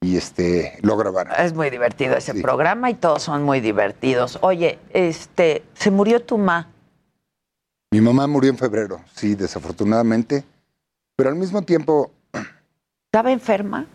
[0.00, 1.32] Y este, lo grabaron.
[1.38, 4.38] Es muy divertido ese programa y todos son muy divertidos.
[4.40, 6.71] Oye, este, se murió tu ma.
[7.92, 10.44] Mi mamá murió en febrero, sí, desafortunadamente.
[11.14, 12.10] Pero al mismo tiempo,
[13.06, 13.86] ¿Estaba enferma?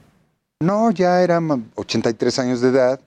[0.62, 3.00] no, ya era ma- 83 años de edad.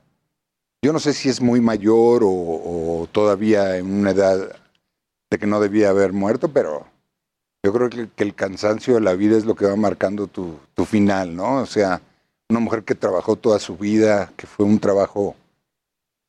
[0.82, 4.56] Yo no sé si es muy mayor o, o todavía en una edad
[5.30, 6.86] de que no debía haber muerto, pero
[7.64, 10.58] yo creo que, que el cansancio de la vida es lo que va marcando tu,
[10.74, 11.58] tu final, ¿no?
[11.58, 12.00] O sea,
[12.48, 15.36] una mujer que trabajó toda su vida, que fue un trabajo...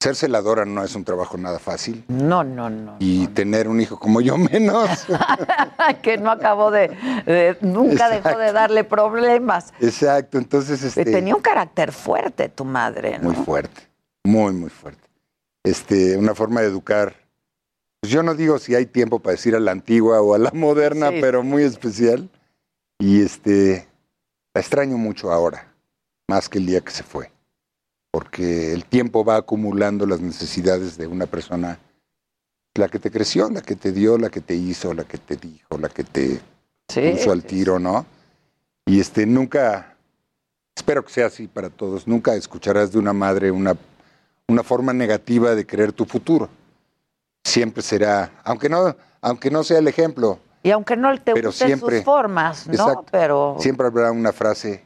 [0.01, 2.03] Ser celadora no es un trabajo nada fácil.
[2.07, 2.95] No, no, no.
[2.97, 4.89] Y tener un hijo como yo menos.
[6.01, 6.87] que no acabó de,
[7.27, 9.71] de- nunca dejó de darle problemas.
[9.79, 13.25] Exacto, entonces este Tenía un carácter fuerte tu madre, ¿no?
[13.31, 13.81] muy fuerte,
[14.23, 15.07] muy muy fuerte.
[15.63, 17.13] Este, una forma de educar.
[18.01, 20.49] Pues yo no digo si hay tiempo para decir a la antigua o a la
[20.51, 21.17] moderna, Sí.
[21.21, 22.27] pero muy especial.
[22.97, 23.87] Y este
[24.55, 25.71] la extraño mucho ahora,
[26.27, 27.30] más que el día que se fue.
[28.11, 31.79] Porque el tiempo va acumulando las necesidades de una persona
[32.75, 35.37] la que te creció, la que te dio, la que te hizo, la que te
[35.37, 36.39] dijo, la que te
[36.89, 38.05] Sí, puso al tiro, ¿no?
[38.85, 39.95] Y este nunca,
[40.75, 43.77] espero que sea así para todos, nunca escucharás de una madre una,
[44.47, 46.49] una forma negativa de creer tu futuro.
[47.45, 51.67] Siempre será, aunque no, aunque no sea el ejemplo, Y aunque no te Pero gusten
[51.67, 52.73] siempre- sus formas, ¿no?
[52.73, 53.05] Exacto.
[53.11, 54.83] Pero siempre habrá una frase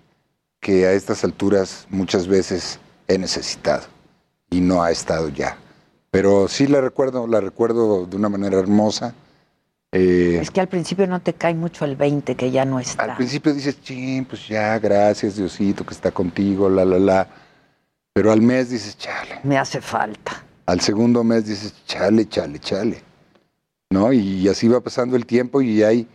[0.60, 3.84] que a estas alturas muchas veces he necesitado
[4.49, 5.57] y no ha estado ya.
[6.11, 9.14] Pero sí la recuerdo, la recuerdo de una manera hermosa.
[9.91, 13.03] Eh, es que al principio no te cae mucho el 20 que ya no está.
[13.03, 17.27] Al principio dices, ching, pues ya, gracias Diosito que está contigo, la, la, la.
[18.14, 19.41] Pero al mes dices, chale.
[19.44, 20.44] Me hace falta.
[20.65, 23.03] Al segundo mes dices, chale, chale, chale.
[23.90, 24.11] ¿No?
[24.11, 26.07] Y así va pasando el tiempo y hay,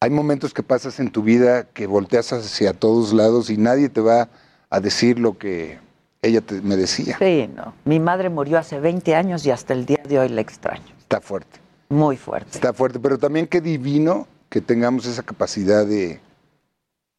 [0.00, 4.00] hay momentos que pasas en tu vida que volteas hacia todos lados y nadie te
[4.00, 4.28] va
[4.70, 5.78] a decir lo que
[6.26, 7.16] ella te- me decía.
[7.18, 7.74] Sí, no.
[7.84, 10.84] Mi madre murió hace 20 años y hasta el día de hoy la extraño.
[10.98, 11.60] Está fuerte.
[11.88, 12.50] Muy fuerte.
[12.54, 16.20] Está fuerte, pero también qué divino que tengamos esa capacidad de...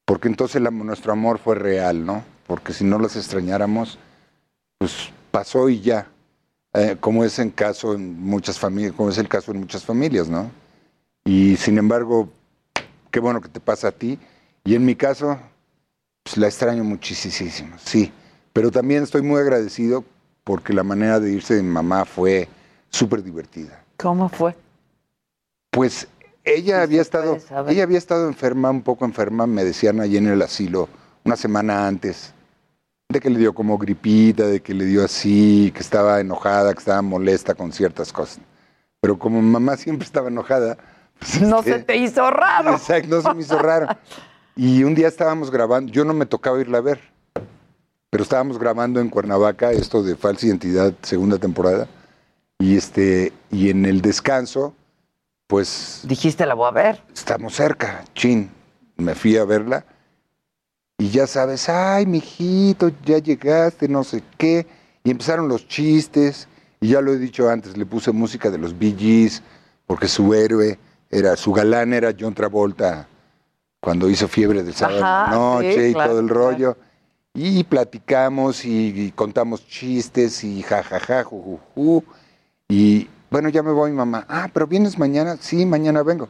[0.05, 2.23] Porque entonces la- nuestro amor fue real, ¿no?
[2.47, 3.97] Porque si no las extrañáramos,
[4.77, 6.07] pues pasó y ya.
[6.73, 10.27] Eh, como es en caso en muchas familias, como es el caso en muchas familias,
[10.29, 10.51] ¿no?
[11.25, 12.29] Y sin embargo,
[13.11, 14.19] qué bueno que te pasa a ti.
[14.63, 15.37] Y en mi caso,
[16.23, 18.11] pues la extraño muchísimo, sí.
[18.57, 20.03] Pero también estoy muy agradecido
[20.43, 22.49] porque la manera de irse de mi mamá fue
[22.89, 23.83] súper divertida.
[23.97, 24.55] ¿Cómo fue?
[25.69, 26.07] Pues
[26.43, 30.41] ella había estado, ella había estado enferma, un poco enferma, me decían allí en el
[30.41, 30.89] asilo,
[31.23, 32.33] una semana antes,
[33.09, 36.79] de que le dio como gripita, de que le dio así, que estaba enojada, que
[36.79, 38.39] estaba molesta con ciertas cosas.
[38.99, 40.79] Pero como mi mamá siempre estaba enojada,
[41.19, 42.71] pues, No este, se te hizo raro.
[42.71, 43.87] Exacto, no se me hizo raro.
[44.55, 46.99] Y un día estábamos grabando, yo no me tocaba irla a ver,
[48.09, 51.87] pero estábamos grabando en Cuernavaca esto de Falsa Identidad, segunda temporada,
[52.59, 54.73] y este, y en el descanso,
[55.47, 57.03] pues Dijiste, la voy a ver.
[57.13, 58.49] estamos cerca, chin.
[58.97, 59.85] Me fui a verla
[60.97, 64.65] y ya sabes, ay, mijito, ya llegaste, no sé qué.
[65.03, 66.47] Y empezaron los chistes,
[66.81, 69.43] y ya lo he dicho antes, le puse música de los Bee Gees,
[69.85, 70.79] porque su héroe
[71.11, 73.07] era, su galán era John Travolta
[73.79, 76.77] cuando hizo Fiebre del Sábado en la Ajá, Noche sí, y claro, todo el claro.
[77.39, 82.03] Y platicamos y, y contamos chistes y jajaja, jujuju.
[82.67, 84.25] Y bueno, ya me voy, mamá.
[84.27, 85.37] Ah, pero vienes mañana.
[85.39, 86.29] Sí, mañana vengo.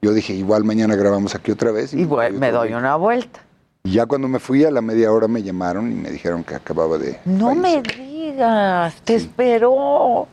[0.00, 1.92] Yo dije, igual mañana grabamos aquí otra vez.
[1.94, 3.40] Y bueno, me doy una vuelta.
[3.82, 6.54] Y ya cuando me fui a la media hora me llamaron y me dijeron que
[6.54, 7.18] acababa de...
[7.24, 10.28] No me digas, te esperó.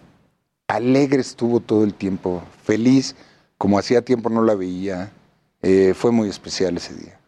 [0.68, 3.16] Alegre estuvo todo el tiempo, feliz,
[3.58, 5.12] como hacía tiempo no la veía.
[5.64, 7.20] Eh, fue muy especial ese día.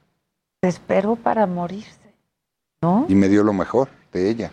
[0.60, 2.05] Te esperó para morirse.
[2.86, 3.07] ¿No?
[3.10, 4.52] Y me dio lo mejor de ella.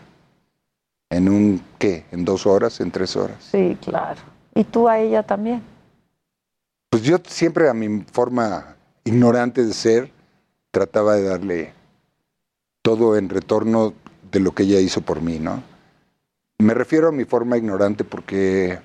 [1.11, 2.07] En un, ¿qué?
[2.13, 3.37] En dos horas, en tres horas.
[3.41, 4.23] Sí, claro.
[4.55, 5.63] Y tú a ella también.
[6.89, 10.11] Pues yo siempre a mi forma ignorante de ser
[10.71, 11.73] trataba de darle
[12.81, 13.93] todo en retorno
[14.31, 15.63] de lo que ella hizo por mí, ¿no?
[16.57, 18.79] Me refiero a mi forma ignorante porque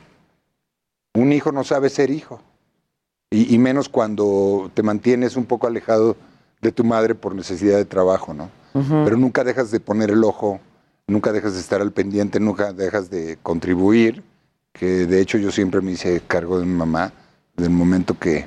[1.14, 2.42] un hijo no sabe ser hijo.
[3.30, 6.18] Y, y menos cuando te mantienes un poco alejado
[6.62, 8.50] de tu madre por necesidad de trabajo, ¿no?
[9.06, 10.60] Pero nunca dejas de poner el ojo,
[11.08, 14.24] nunca dejas de estar al pendiente, nunca dejas de contribuir,
[14.72, 17.12] que de hecho yo siempre me hice cargo de mi mamá,
[17.56, 18.46] del momento que,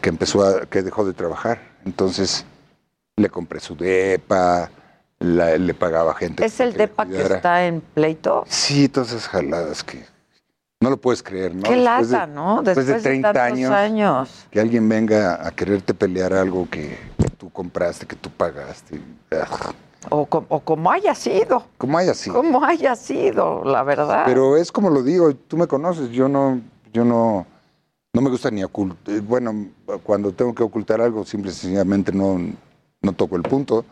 [0.00, 1.60] que empezó a, que dejó de trabajar.
[1.84, 2.44] Entonces
[3.16, 4.70] le compré su depa,
[5.18, 6.44] la- le pagaba gente.
[6.44, 8.44] ¿Es el depa que está en pleito?
[8.48, 10.04] Sí, todas esas jaladas que
[10.80, 11.62] no lo puedes creer, ¿no?
[11.62, 12.62] Qué Después de- lata, ¿no?
[12.62, 14.46] Después, de 30 tantos años, años.
[14.50, 19.00] que alguien venga a quererte pelear algo que, que tú compraste, que tú pagaste.
[20.10, 21.64] O, com- o como haya sido.
[21.78, 22.36] Como haya sido.
[22.36, 24.22] Como haya sido, la verdad.
[24.26, 26.60] Pero es como lo digo, tú me conoces, yo no,
[26.92, 27.44] yo no,
[28.12, 29.20] no me gusta ni ocultar.
[29.22, 29.66] Bueno,
[30.04, 32.38] cuando tengo que ocultar algo, simple y sencillamente no,
[33.02, 33.84] no toco el punto.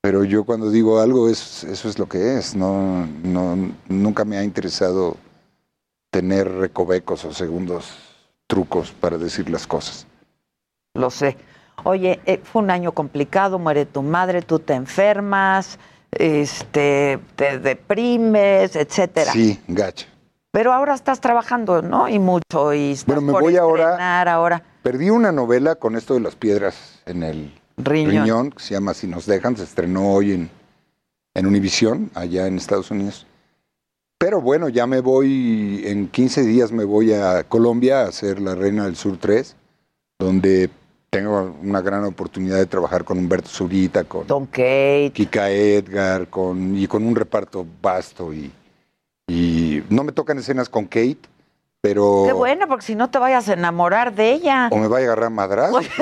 [0.00, 2.54] Pero yo cuando digo algo, es, eso es lo que es.
[2.56, 3.56] No, no,
[3.88, 5.16] nunca me ha interesado
[6.10, 7.98] tener recovecos o segundos
[8.46, 10.06] trucos para decir las cosas.
[10.94, 11.36] Lo sé.
[11.84, 15.78] Oye, eh, fue un año complicado, muere tu madre, tú te enfermas,
[16.10, 19.32] este, te deprimes, etcétera.
[19.32, 20.06] Sí, gacha.
[20.50, 22.08] Pero ahora estás trabajando, ¿no?
[22.08, 24.62] Y mucho, y estás Bueno, me por voy ahora-.
[24.82, 28.24] Perdí una novela con esto de las piedras en el Riñón.
[28.24, 30.50] riñón, que se llama Si nos dejan, se estrenó hoy en,
[31.34, 33.26] en Univisión, allá en Estados Unidos.
[34.18, 38.56] Pero bueno, ya me voy, en 15 días me voy a Colombia a hacer La
[38.56, 39.54] Reina del Sur 3,
[40.18, 40.70] donde
[41.08, 46.76] tengo una gran oportunidad de trabajar con Humberto Zurita, con Don Kate, Kika Edgar, con,
[46.76, 48.34] y con un reparto vasto.
[48.34, 48.50] Y,
[49.28, 51.20] y no me tocan escenas con Kate,
[51.80, 52.24] pero...
[52.26, 54.68] Qué bueno, porque si no te vayas a enamorar de ella.
[54.72, 55.86] O me va a agarrar madrazos.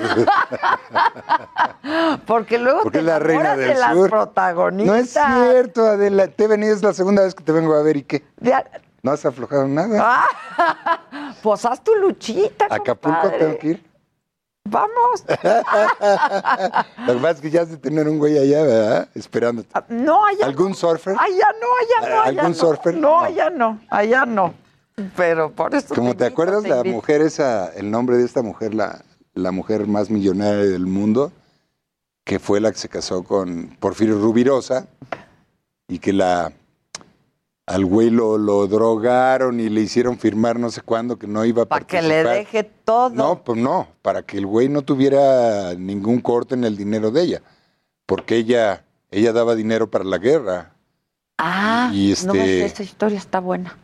[2.26, 4.10] Porque luego Porque te es la reina del de las sur.
[4.10, 5.28] protagonistas.
[5.30, 6.26] No es cierto, Adela.
[6.28, 8.24] Te he venido, es la segunda vez que te vengo a ver y qué.
[8.40, 8.64] Ya-
[9.02, 9.96] No has aflojado nada.
[10.00, 11.00] Ah,
[11.42, 13.38] pues haz tu luchita, Acapulco compadre.
[13.38, 13.84] tengo que ir.
[14.64, 15.24] Vamos.
[17.06, 19.08] Lo que pasa es que ya has de tener un güey allá, ¿verdad?
[19.14, 19.68] Esperándote.
[19.90, 21.14] No, allá ¿Algún surfer?
[21.16, 22.54] Allá no, allá no, allá ¿Algún no.
[22.54, 22.94] surfer?
[22.96, 24.54] No, allá no, allá no.
[25.14, 28.74] Pero por eso Como te acuerdas, te la mujer esa, el nombre de esta mujer,
[28.74, 29.04] la,
[29.34, 31.32] la mujer más millonaria del mundo,
[32.24, 34.86] que fue la que se casó con Porfirio Rubirosa
[35.86, 36.52] y que la
[37.66, 41.64] al güey lo, lo drogaron y le hicieron firmar no sé cuándo que no iba
[41.64, 43.10] a Para que le deje todo.
[43.10, 47.22] No, pues no, para que el güey no tuviera ningún corte en el dinero de
[47.22, 47.42] ella,
[48.06, 50.72] porque ella ella daba dinero para la guerra.
[51.38, 53.76] Ah, y no este- esta historia está buena.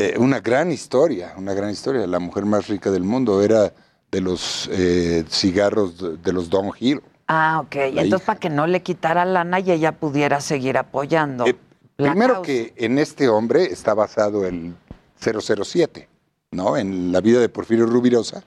[0.00, 2.06] Eh, una gran historia, una gran historia.
[2.06, 3.72] La mujer más rica del mundo era
[4.10, 7.02] de los eh, cigarros de, de los Don Hill.
[7.28, 7.76] Ah, ok.
[7.94, 11.46] Y entonces para que no le quitara lana y ella pudiera seguir apoyando.
[11.46, 11.54] Eh,
[11.96, 12.46] Primero causa.
[12.46, 14.74] que en este hombre está basado el
[15.20, 16.08] 007,
[16.50, 16.76] ¿no?
[16.76, 18.42] En la vida de Porfirio Rubirosa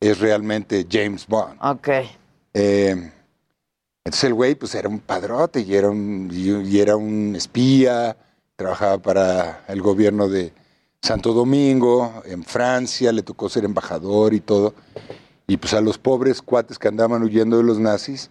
[0.00, 1.58] es realmente James Bond.
[1.62, 1.88] Ok.
[2.54, 3.10] Eh,
[4.04, 8.16] entonces el güey pues era un padrote y era un, y, y era un espía,
[8.54, 10.52] trabajaba para el gobierno de
[11.02, 14.74] Santo Domingo, en Francia, le tocó ser embajador y todo.
[15.46, 18.30] Y pues a los pobres cuates que andaban huyendo de los nazis,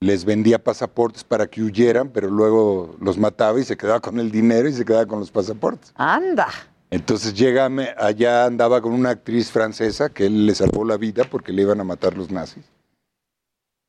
[0.00, 4.30] les vendía pasaportes para que huyeran, pero luego los mataba y se quedaba con el
[4.30, 5.92] dinero y se quedaba con los pasaportes.
[5.94, 6.48] Anda.
[6.90, 7.68] Entonces llega,
[7.98, 11.80] allá andaba con una actriz francesa que él le salvó la vida porque le iban
[11.80, 12.64] a matar los nazis.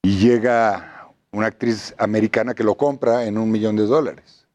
[0.04, 4.48] Y llega una actriz americana que lo compra en un millón de dólares.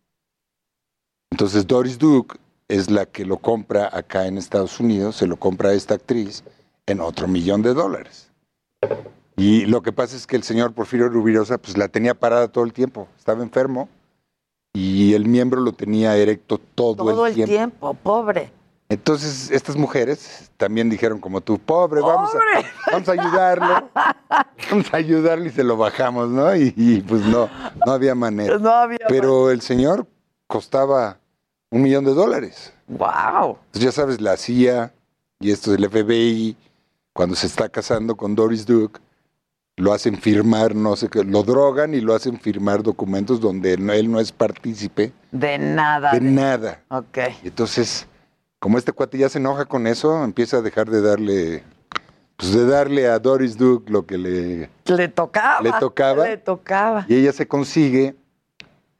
[1.31, 2.36] Entonces Doris Duke
[2.69, 6.45] es la que lo compra acá en Estados Unidos, se lo compra a esta actriz
[6.86, 8.31] en otro millón de dólares.
[9.36, 12.65] Y lo que pasa es que el señor Porfirio Rubirosa pues la tenía parada todo
[12.65, 13.89] el tiempo, estaba enfermo
[14.73, 17.51] y el miembro lo tenía erecto todo, Todo el tiempo.
[17.53, 18.51] tiempo, pobre.
[18.89, 23.91] Entonces, estas mujeres también dijeron como tú, pobre, vamos a, vamos a ayudarlo,
[24.70, 26.55] vamos a ayudarlo y se lo bajamos, ¿no?
[26.55, 27.49] Y, y, pues no,
[27.86, 28.59] no había manera.
[28.59, 30.07] No había Pero el señor
[30.47, 31.19] costaba
[31.74, 32.72] un millón de dólares.
[32.86, 33.59] ¡Wow!
[33.66, 34.92] Entonces, ya sabes, la CIA
[35.40, 36.56] y esto del FBI,
[37.12, 39.01] cuando se está casando con Doris Duke,
[39.76, 43.92] lo hacen firmar, no sé qué, lo drogan y lo hacen firmar documentos donde no-
[43.92, 46.12] él no es partícipe De nada.
[46.12, 46.80] de nada.
[46.90, 47.18] Ok.
[47.42, 48.06] Y entonces,
[48.60, 51.64] como este cuate ya se enoja con eso, empieza a dejar de darle,
[52.36, 55.60] pues de darle a Doris Duke lo que le, Le tocaba.
[55.60, 56.24] Le tocaba.
[56.28, 57.05] Le tocaba.
[57.09, 58.14] y ella se consigue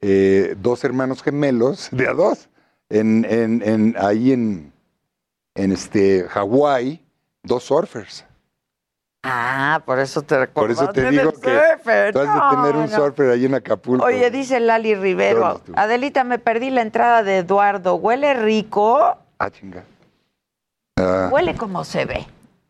[0.01, 2.49] eh, dos hermanos gemelos, de a dos,
[2.89, 4.71] en, en, en- ahí en,
[5.55, 7.03] en este Hawái,
[7.43, 8.25] dos surfers.
[9.27, 12.13] Ah, por eso te Por eso te digo que surfer.
[12.13, 12.95] tú has de tener un no.
[12.95, 14.05] surfer ahí en Acapulco.
[14.05, 15.61] Oye, dice Lali Rivero.
[15.75, 17.95] Adelita, me perdí la entrada de Eduardo.
[17.95, 19.17] ¿Huele rico?
[19.39, 19.83] Ah, chinga.
[20.99, 22.27] Ah, Huele como se ve.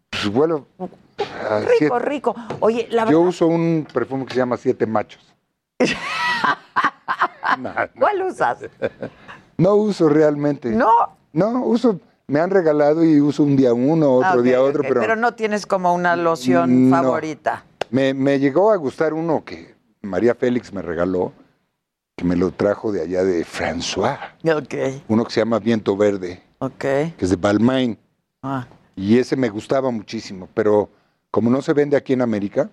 [0.09, 2.35] pues, bueno, ah, Rico, siete- rico.
[2.61, 5.33] Oye, la Yo verdad, uso un perfume que se llama Siete Machos.
[7.59, 7.71] No.
[7.99, 8.57] ¿cuál usas?
[9.57, 10.69] No uso realmente.
[10.71, 10.91] No.
[11.33, 11.99] No, uso.
[12.27, 15.35] me han regalado y uso un día uno, otro Ah, día otro, ok, pero, no
[15.35, 16.95] tienes como una loción No.
[16.95, 17.65] favorita.
[17.91, 21.33] me, me llegó a gustar uno que María Félix me regaló,
[22.17, 26.41] que me lo trajo de allá de François, Ok, uno que se llama Viento Verde,
[26.59, 26.77] ok.
[26.79, 27.97] que es de Balmain.
[28.41, 28.65] Ah.
[28.95, 30.89] Y ese me gustaba muchísimo, pero
[31.29, 32.69] como no se vende aquí en América,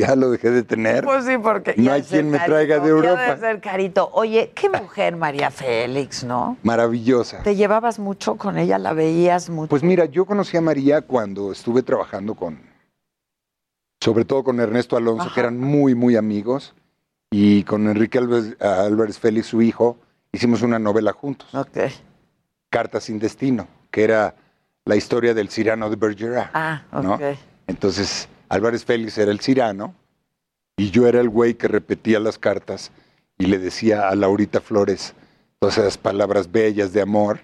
[0.00, 1.04] ya lo dejé de tener.
[1.04, 3.20] Pues sí, porque no hay quien me carito, traiga de Europa.
[3.20, 4.10] debe ser carito.
[4.12, 6.56] Oye, qué mujer María Félix, ¿no?
[6.62, 7.42] Maravillosa.
[7.42, 8.78] ¿Te llevabas mucho con ella?
[8.78, 9.68] ¿La veías mucho?
[9.68, 12.60] Pues mira, yo conocí a María cuando estuve trabajando con,
[14.00, 16.74] sobre todo con Ernesto Alonso, que eran muy, muy amigos,
[17.30, 19.98] y con Enrique Álvarez, Álvarez Félix, su hijo,
[20.32, 21.54] hicimos una novela juntos.
[21.54, 21.78] Ok.
[22.70, 24.34] Carta sin destino, que era
[24.84, 26.50] la historia del Cirano de Bergerac.
[26.54, 27.14] Ah, ¿no?
[27.14, 27.22] ok.
[27.66, 29.94] Entonces, Álvarez Félix era el Cirano
[30.76, 32.90] y yo era el güey que repetía las cartas
[33.38, 35.14] y le decía a Laurita Flores
[35.58, 37.40] todas esas palabras bellas de amor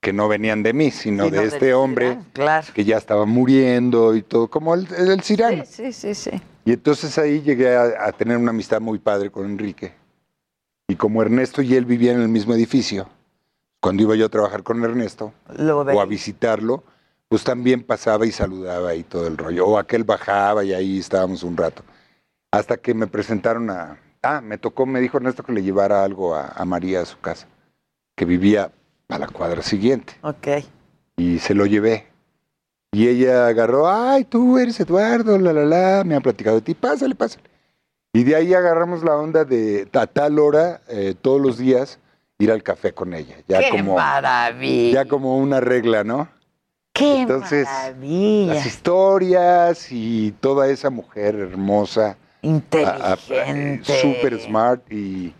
[0.00, 2.66] que no venían de mí, sino Sino de este hombre claro.
[2.72, 5.64] que ya estaba muriendo y todo, como el, el Cirano.
[5.66, 6.30] Sí, sí, sí.
[6.64, 9.92] Y entonces ahí llegué a, a tener una amistad muy padre con Enrique.
[10.86, 13.08] Y como Ernesto y él vivían en el mismo edificio,
[13.80, 16.84] cuando iba yo a trabajar con Ernesto o a visitarlo,
[17.28, 19.66] pues también pasaba y saludaba y todo el rollo.
[19.66, 21.82] O aquel bajaba y ahí estábamos un rato.
[22.50, 23.98] Hasta que me presentaron a...
[24.22, 27.20] Ah, me tocó, me dijo Ernesto que le llevara algo a, a María a su
[27.20, 27.46] casa,
[28.16, 28.72] que vivía
[29.08, 30.14] a la cuadra siguiente.
[30.22, 30.48] Ok.
[31.16, 32.06] Y se lo llevé.
[32.90, 36.74] Y ella agarró, ay, tú eres Eduardo, la, la, la, me han platicado de ti,
[36.74, 37.44] pásale, pásale.
[38.14, 42.00] Y de ahí agarramos la onda de a tal hora, eh, todos los días,
[42.38, 43.36] ir al café con ella.
[43.46, 45.02] Ya ¡Qué como, maravilla!
[45.02, 46.28] Ya como una regla, ¿no?
[46.98, 48.54] ¡Qué Entonces, maravilla!
[48.54, 52.16] Las historias y toda esa mujer hermosa.
[52.42, 54.00] Inteligente.
[54.00, 55.32] Súper smart y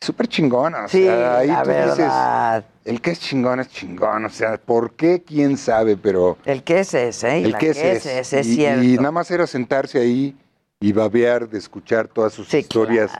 [0.00, 0.84] súper chingona.
[0.84, 4.24] O Sí, sea, ahí la tú dices, el que es chingón es chingón.
[4.24, 5.22] O sea, ¿por qué?
[5.22, 5.96] ¿Quién sabe?
[5.96, 7.42] Pero El que es ese, ¿eh?
[7.44, 8.06] El la que es que es.
[8.06, 8.82] es, es y, cierto.
[8.84, 10.36] y nada más era sentarse ahí
[10.80, 13.10] y babear de escuchar todas sus historias,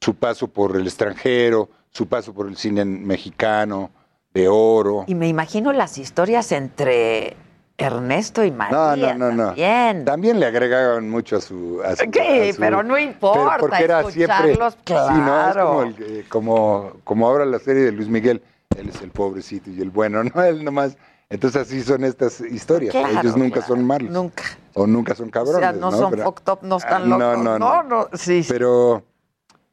[0.00, 3.90] su paso por el extranjero, su paso por el cine mexicano,
[4.34, 5.04] de oro.
[5.06, 7.36] Y me imagino las historias entre
[7.78, 9.14] Ernesto y No, María.
[9.14, 9.46] no, no, no.
[9.46, 10.04] También.
[10.04, 11.80] También le agregaban mucho a su.
[11.84, 12.18] a su- Sí,
[12.50, 14.52] a su- pero no importa porque era siempre.
[14.52, 15.46] escucharlos, Sí, ¿no?
[15.46, 15.66] Es claro.
[15.68, 18.42] como, el- como, como ahora la serie de Luis Miguel.
[18.76, 20.42] Él es el pobrecito y el bueno, ¿no?
[20.42, 20.96] Él nomás.
[21.30, 22.92] Entonces así son estas historias.
[22.92, 23.68] Claro, Ellos nunca claro.
[23.68, 24.10] son malos.
[24.10, 24.42] Nunca.
[24.74, 25.60] O nunca son O cabrones.
[25.60, 27.18] sea, no, son Pero- fucked up, no están locos.
[27.18, 27.82] no, no, no.
[27.84, 28.08] no.
[28.14, 28.42] sí.
[28.42, 28.52] sí.
[28.52, 29.02] Pero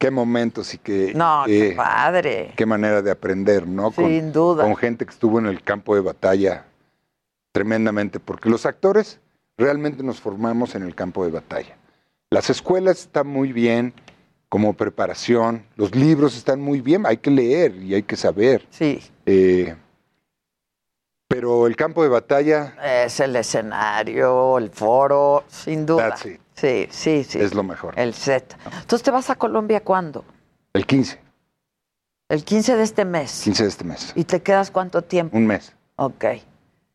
[0.02, 1.12] qué momentos y qué.
[1.14, 2.52] No, qué eh, padre.
[2.56, 3.92] Qué manera de aprender, ¿no?
[3.92, 4.64] Con- Sin duda.
[4.64, 6.64] Con gente que estuvo en el campo de batalla
[7.52, 9.20] tremendamente, porque los actores
[9.56, 11.76] realmente nos formamos en el campo de batalla.
[12.30, 13.92] Las escuelas están muy bien
[14.48, 18.66] como preparación, los libros están muy bien, hay que leer y hay que saber.
[18.70, 19.00] Sí.
[19.26, 19.76] Eh,
[21.28, 22.74] pero el campo de batalla
[23.04, 26.08] Es el escenario, el foro, sin duda.
[26.10, 26.40] That's it.
[26.62, 27.40] Sí, sí, sí.
[27.40, 27.98] es lo mejor.
[27.98, 28.56] El set.
[28.66, 30.24] Entonces, ¿te vas a Colombia cuándo?
[30.72, 31.18] El 15,
[32.28, 33.40] El 15 de este mes.
[33.42, 35.36] 15 de este mes, ¿Y te quedas cuánto tiempo?
[35.36, 36.24] un mes, Ok.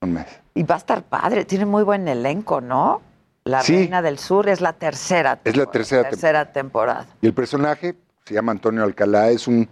[0.02, 0.28] un mes.
[0.54, 3.02] Y va a estar padre, tiene muy buen elenco, ¿no?
[3.44, 3.76] La Sí.
[3.76, 7.06] Reina del Sur es la tercera Es la temporada, tercera tercera temporada.
[7.22, 7.96] Y el personaje
[8.26, 9.68] se llama Antonio Alcalá, es un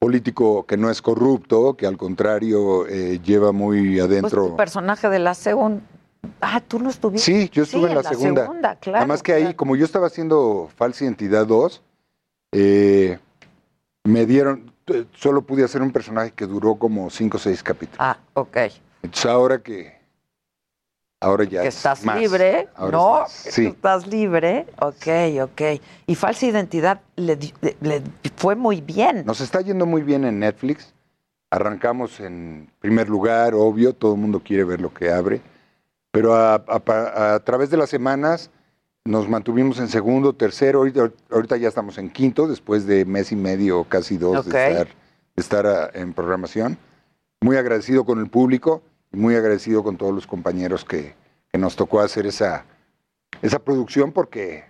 [0.00, 4.46] político que no es corrupto, que al contrario eh, lleva muy Pues adentro.
[4.48, 5.82] tu personaje de la segunda.
[6.40, 7.24] Ah, tú no estuviste.
[7.32, 8.76] Sí, yo estuve en la, segunda.
[8.76, 8.98] claro.
[8.98, 11.82] Además que ahí, como yo estaba haciendo Falsa Identidad 2,
[12.52, 13.18] eh,
[14.04, 14.72] me dieron,
[15.14, 17.98] solo pude hacer un personaje que duró como 5 o 6 capítulos.
[18.00, 18.56] Ah, ok.
[19.02, 19.96] Entonces ahora que,
[21.20, 22.18] ahora ya que es estás más.
[22.18, 23.24] libre, Ahora ¿no?
[23.26, 23.66] es Sí.
[23.66, 24.66] estás libre.
[24.80, 25.80] Ok, ok.
[26.06, 28.02] Y falsa identidad le, di- le- le
[28.36, 29.24] fue muy bien.
[29.26, 30.92] Nos está yendo muy bien en Netflix.
[31.50, 35.40] Arrancamos en primer lugar, obvio, todo el mundo quiere ver lo que abre.
[36.16, 38.50] Pero a, a a través de las semanas
[39.04, 43.36] nos mantuvimos en segundo, tercero, ahorita, ahorita ya estamos en quinto, después de mes y
[43.36, 44.52] medio, casi dos, Ok.
[44.54, 46.78] de estar, de estar ah, en programación.
[47.42, 48.80] Muy agradecido con el público
[49.12, 51.14] y muy agradecido con todos los compañeros que,
[51.52, 52.64] que nos tocó hacer esa,
[53.42, 54.64] esa producción porque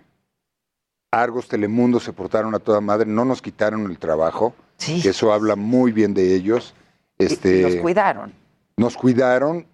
[1.11, 5.55] Argos, Telemundo se portaron a toda madre, no nos quitaron el trabajo, que eso habla
[5.55, 6.75] muy bien de ellos.
[7.17, 8.33] Este, Y los cuidaron.
[8.75, 9.65] nos cuidaron,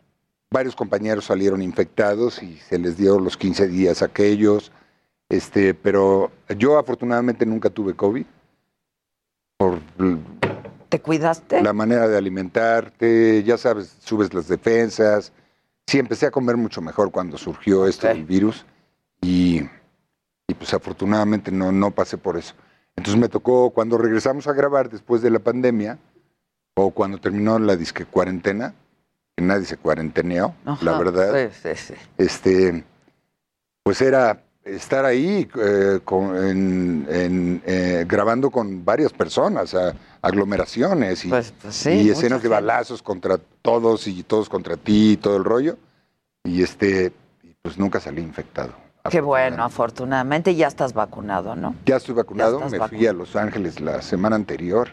[0.53, 4.71] varios compañeros salieron infectados y se les dio los 15 días a aquellos,
[5.27, 8.25] este, pero yo afortunadamente nunca tuve COVID
[9.57, 9.79] por
[10.89, 11.63] ¿Te cuidaste?
[11.63, 15.33] la manera de alimentarte, ya sabes, subes las defensas.
[15.87, 18.63] Sí, empecé a comer mucho mejor cuando surgió esto del virus
[19.21, 19.61] y,
[20.47, 22.53] y pues afortunadamente no, no pasé por eso.
[22.95, 25.97] Entonces me tocó, cuando regresamos a grabar después de la pandemia,
[26.75, 28.75] o cuando terminó la disque cuarentena,
[29.43, 31.49] nadie se cuarenteneó, la verdad.
[31.51, 31.93] Sí, sí.
[32.17, 32.83] Este,
[33.83, 41.25] pues era estar ahí eh, con- en- en, eh, grabando con varias personas, a- aglomeraciones
[41.25, 45.17] y, Pues, sí, y mucha escenas de balazos contra todos y todos contra ti y
[45.17, 45.77] todo el rollo.
[46.45, 47.11] Y este,
[47.61, 48.73] pues nunca salí infectado.
[49.09, 51.75] Qué bueno, afortunadamente ya estás vacunado, ¿no?
[51.85, 54.91] Ya estoy vacunado, Ya me fui a Los Ángeles la semana anterior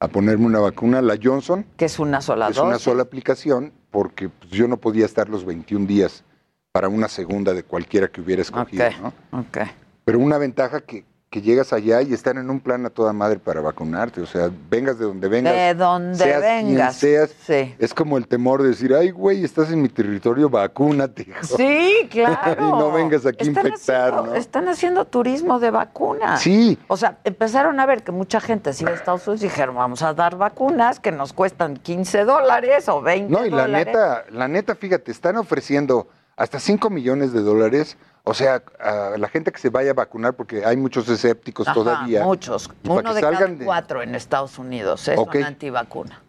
[0.00, 1.64] a ponerme una vacuna, la Johnson.
[1.76, 5.44] Que es una sola Es una sola aplicación porque pues, yo no podía estar los
[5.44, 6.24] 21 días
[6.72, 8.92] para una segunda de cualquiera que hubiera escogido, Ok,
[9.30, 9.38] ¿no?
[9.38, 9.58] ok.
[10.04, 11.04] Pero una ventaja que,
[11.34, 14.48] que llegas allá y están en un plan a toda madre para vacunarte, o sea,
[14.70, 15.52] vengas de donde vengas.
[15.52, 17.00] De donde seas vengas.
[17.00, 17.74] Quien seas, Sí.
[17.76, 21.22] es como el temor de decir, ay, güey, estás en mi territorio, vacúnate.
[21.22, 21.56] hijo".
[21.56, 22.54] Sí, claro.
[22.68, 24.34] y no vengas aquí a Están infectar, haciendo- ¿no?
[24.36, 26.40] Están haciendo turismo de vacunas.
[26.40, 26.78] Sí.
[26.86, 30.02] O sea, empezaron a ver que mucha gente iba a Estados Unidos y dijeron, vamos
[30.02, 33.86] a dar vacunas que nos cuestan 15 dólares o 20 No, y la dólares.
[33.86, 36.06] neta, la neta, fíjate, están ofreciendo
[36.36, 37.96] hasta 5 millones de dólares.
[38.26, 41.74] O sea, a la gente que se vaya a vacunar, porque hay muchos escépticos Ajá,
[41.74, 42.24] todavía.
[42.24, 42.68] Muchos.
[42.82, 45.34] Para Uno de cada de- cuatro en Estados Unidos es Ok.
[45.36, 46.22] una antivacuna.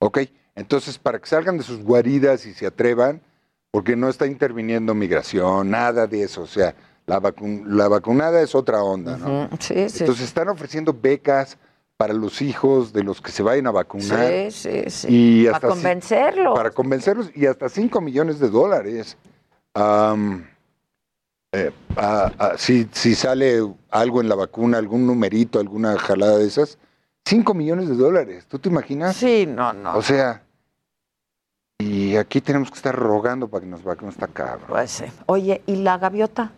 [0.00, 0.18] Ok,
[0.54, 3.22] entonces para que salgan de sus guaridas y se atrevan,
[3.70, 6.42] porque no está interviniendo migración, nada de eso.
[6.42, 6.74] O sea,
[7.06, 9.48] la, vacun- la vacunada es otra onda, ¿no?
[9.60, 10.00] Sí, sí.
[10.00, 11.56] Entonces están ofreciendo becas
[11.96, 14.28] para los hijos de los que se vayan a vacunar.
[14.28, 15.06] Sí, sí, sí.
[15.08, 16.54] Y Para hasta ci- convencerlos.
[16.54, 19.16] Para convencerlos y hasta 5 millones de dólares.
[19.72, 20.46] Am,
[21.54, 26.46] eh, ah, ah, si, si sale algo en la vacuna, algún numerito, alguna jalada de
[26.46, 26.78] esas,
[27.24, 28.46] 5 millones de dólares.
[28.48, 29.16] ¿Tú te imaginas?
[29.16, 29.96] Sí, no, no.
[29.96, 30.42] O sea,
[31.78, 34.66] y aquí tenemos que estar rogando para que nos vacunen esta cabrón.
[34.68, 35.04] Pues sí.
[35.26, 36.52] Oye, ¿y la gaviota?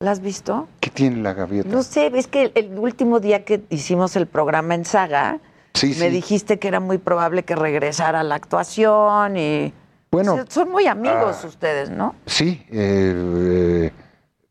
[0.00, 0.68] ¿La has visto?
[0.80, 1.68] ¿Qué tiene la gaviota?
[1.68, 5.40] No sé, es que el, el último día que hicimos el programa en Saga,
[5.78, 6.08] Sí, me sí.
[6.08, 9.72] dijiste que era muy probable que regresara a la actuación y...
[10.10, 12.14] Bueno, son muy amigos ah, ustedes, ¿no?
[12.26, 13.92] Sí, eh, eh,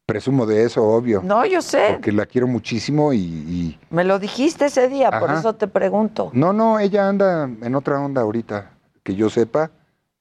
[0.07, 1.21] presumo de eso, obvio.
[1.21, 1.89] No, yo sé.
[1.91, 6.31] Porque la quiero muchísimo y- y Me lo dijiste ese día, por eso te pregunto.
[6.33, 8.71] No, no, ella anda en otra onda ahorita.
[9.03, 9.69] Que yo sepa,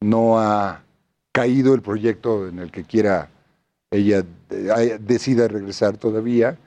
[0.01, 0.83] no ha
[1.33, 3.29] caído el proyecto en el que quiera
[3.93, 6.59] ella eh, decida regresar todavía.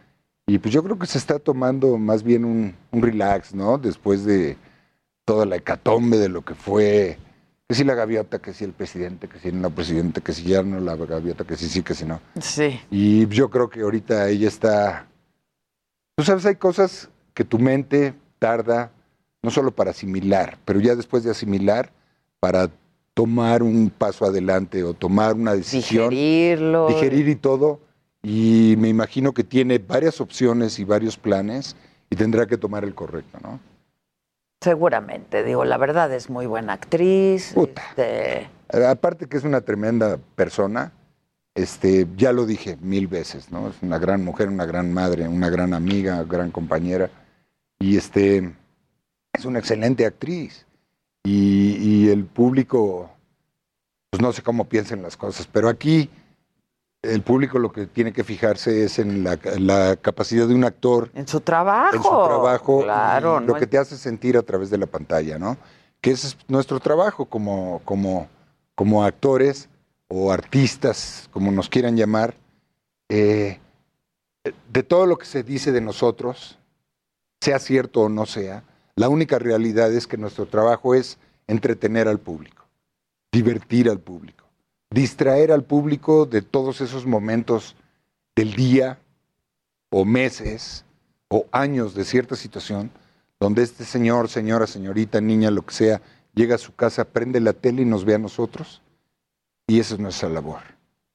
[0.47, 3.77] Y pues yo creo que se está tomando más bien un, un relax, ¿no?
[3.77, 4.57] Después de
[5.25, 7.17] toda la hecatombe de lo que fue,
[7.69, 10.41] que si la gaviota, que si el presidente, que si no la presidente, que si
[10.41, 12.19] ya no la gaviota, que si sí, que si no.
[12.41, 12.81] Sí.
[12.89, 15.07] Y yo creo que ahorita ella está.
[16.17, 18.91] Tú sabes, hay cosas que tu mente tarda
[19.43, 21.91] no solo para asimilar, pero ya después de asimilar,
[22.39, 22.71] para
[23.13, 26.09] tomar un paso adelante o tomar una decisión.
[26.09, 26.87] Digerirlo.
[26.87, 27.81] Digerir y todo.
[28.23, 31.75] Y me imagino que tiene varias opciones y varios planes
[32.09, 33.59] y tendrá que tomar el correcto, ¿no?
[34.61, 37.55] Seguramente, digo, la verdad es muy buena actriz.
[37.55, 38.49] este,
[38.87, 40.91] Aparte que es una tremenda persona,
[41.55, 43.69] este, ya lo dije mil veces, ¿no?
[43.69, 47.09] Es una gran mujer, una gran madre, una gran amiga, gran compañera.
[47.79, 48.53] Y este,
[49.33, 50.65] es una excelente actriz.
[51.23, 53.09] Y, y el público,
[54.09, 56.09] pues no sé cómo piensen las cosas, pero aquí
[57.01, 61.09] el público lo que tiene que fijarse es en la, la capacidad de un actor
[61.13, 61.95] en su trabajo.
[61.95, 64.77] en su trabajo Claro, y lo no que es- te hace sentir a través de
[64.77, 65.57] la pantalla, ¿no?
[66.01, 68.27] Que ese es nuestro trabajo como, como,
[68.75, 69.69] como actores
[70.07, 72.35] o artistas, como nos quieran llamar,
[73.09, 73.59] eh,
[74.71, 76.57] de todo lo que se dice de nosotros,
[77.41, 78.63] sea cierto o no sea,
[78.95, 81.17] la única realidad es que nuestro trabajo es
[81.47, 82.65] entretener al público,
[83.31, 84.38] divertir al público,
[84.91, 87.75] distraer al público de todos esos momentos
[88.35, 88.99] del día
[89.89, 90.85] o meses
[91.27, 92.91] o años de cierta situación
[93.39, 96.01] donde este señor, señora, señorita, niña, lo que sea,
[96.35, 98.81] llega a su casa, prende la tele y nos ve a nosotros.
[99.67, 100.59] Y esa es nuestra labor.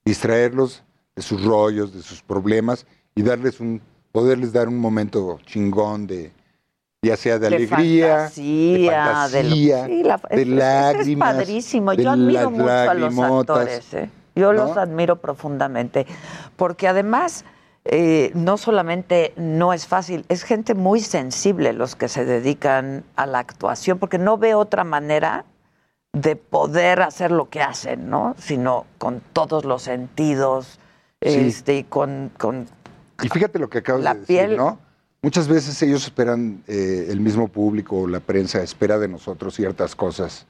[0.03, 0.83] Distraerlos
[1.15, 3.81] de sus rollos, de sus problemas y darles un,
[4.11, 6.31] poderles dar un momento chingón de,
[7.05, 11.29] ya sea de, de alegría, fantasía, de, de, lo- fantasía, sí, la- de es- lágrimas.
[11.29, 11.91] Es padrísimo.
[11.91, 13.93] de Yo admiro mucho a los actores.
[13.93, 14.09] ¿eh?
[14.35, 14.65] Yo ¿no?
[14.65, 16.05] los admiro profundamente.
[16.57, 17.45] Porque además,
[17.85, 23.25] eh, no solamente no es fácil, es gente muy sensible los que se dedican a
[23.27, 25.45] la actuación, porque no ve otra manera
[26.13, 28.35] de poder hacer lo que hacen, ¿no?
[28.39, 30.79] Sino con todos los sentidos,
[31.21, 31.29] Sí.
[31.47, 32.67] este, y con, con
[33.21, 34.79] Y fíjate lo que acabas La de decir, piel- ¿no?
[35.25, 39.95] Muchas veces ellos esperan, eh, el mismo público o la prensa espera de nosotros ciertas
[39.95, 40.45] cosas,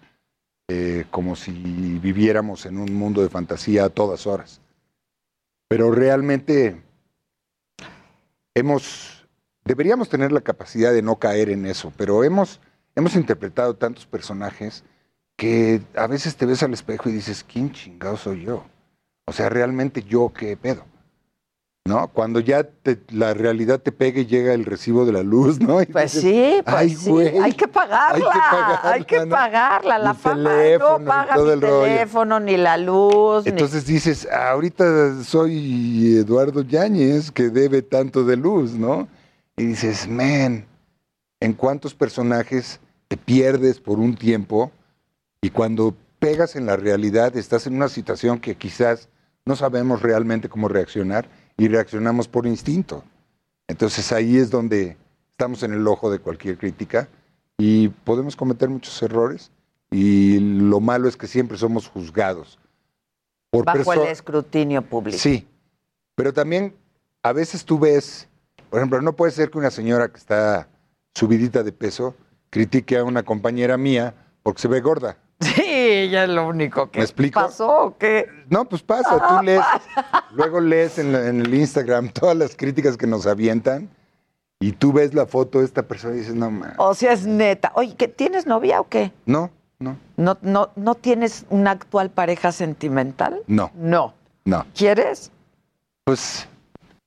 [0.68, 4.60] eh, como si viviéramos en un mundo de fantasía a todas horas.
[5.70, 6.84] Pero realmente
[8.54, 9.26] hemos,
[9.64, 12.60] deberíamos tener la capacidad de no caer en eso, pero hemos,
[12.96, 14.84] hemos interpretado tantos personajes
[15.38, 18.66] que a veces te ves al espejo y dices, ¿quién chingado soy yo?
[19.26, 20.84] O sea, realmente yo qué pedo.
[21.88, 22.08] ¿No?
[22.08, 25.80] Cuando ya te- la realidad te pega y llega el recibo de la luz, ¿no?
[25.84, 27.10] Y Pues dices, sí, pues "Ay, sí.
[27.12, 28.12] güey, hay que pagarla.
[28.16, 29.30] hay que pagarla, Hay que ¿no?
[29.30, 30.00] pagarla.
[30.00, 31.82] La fama teléfono no paga todo mi el rollo.
[31.84, 33.44] teléfono, ni la luz.
[33.46, 39.08] ni- Entonces dices, ahorita soy Eduardo Yáñez que debe tanto de luz, ¿no?
[39.56, 40.66] Y dices, man,
[41.40, 44.72] ¿en cuántos personajes te pierdes por un tiempo?
[45.40, 49.08] Y cuando pegas en la realidad, estás en una situación que quizás
[49.46, 53.04] no sabemos realmente cómo reaccionar y reaccionamos por instinto.
[53.68, 54.98] Entonces ahí es donde
[55.32, 57.08] estamos en el ojo de cualquier crítica
[57.58, 59.52] y podemos cometer muchos errores
[59.92, 62.60] y lo malo es que siempre somos juzgados.
[63.50, 65.18] Por bajo el escrutinio público.
[65.18, 65.48] Sí,
[66.16, 66.76] pero también
[67.24, 68.28] a veces tú ves,
[68.70, 70.68] por ejemplo, no puede ser que una señora que está
[71.14, 72.16] subidita de peso
[72.50, 74.14] critique a una compañera mía
[74.44, 75.18] porque se ve gorda.
[75.40, 75.64] Sí,
[76.12, 77.40] ya es lo único que ¿Me explico?
[77.42, 77.70] pasó.
[77.86, 78.28] o ¿Qué?
[78.50, 79.62] No, pues pasa, Ah, tú lees,
[80.34, 83.90] luego lees en, la- en el Instagram todas las críticas que nos avientan
[84.60, 87.26] y tú ves la foto de esta persona y dices, no, ma, O sea, es
[87.26, 87.72] neta.
[87.76, 89.12] Oye, ¿que ¿tienes novia o qué?
[89.26, 89.50] no,
[89.80, 93.42] no, ¿No, no, ¿No tienes una actual pareja sentimental?
[93.48, 94.14] no, No.
[94.46, 94.66] no.
[94.74, 95.32] ¿Quieres?
[96.06, 96.48] Pues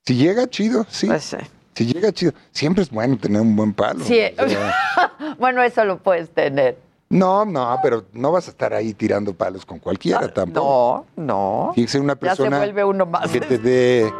[0.05, 1.07] si llega chido, sí.
[1.07, 1.35] Pues
[1.75, 4.03] Si llega chido, siempre es bueno tener un buen palo.
[4.05, 4.19] Sí.
[4.37, 4.73] o sea,
[5.39, 6.77] bueno, eso lo puedes tener.
[7.09, 11.05] No, no, pero no vas a estar ahí tirando palos con cualquiera tampoco.
[11.17, 11.71] No, no.
[11.73, 13.31] Tiene que ser una Ya se persona vuelve uno más.
[13.31, 14.13] que te dé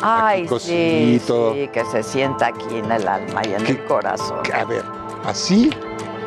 [0.00, 1.54] Ay, sí, cosito.
[1.54, 4.38] sí, que se sienta aquí en el alma y en el corazón.
[4.54, 4.84] a ver,
[5.24, 5.70] así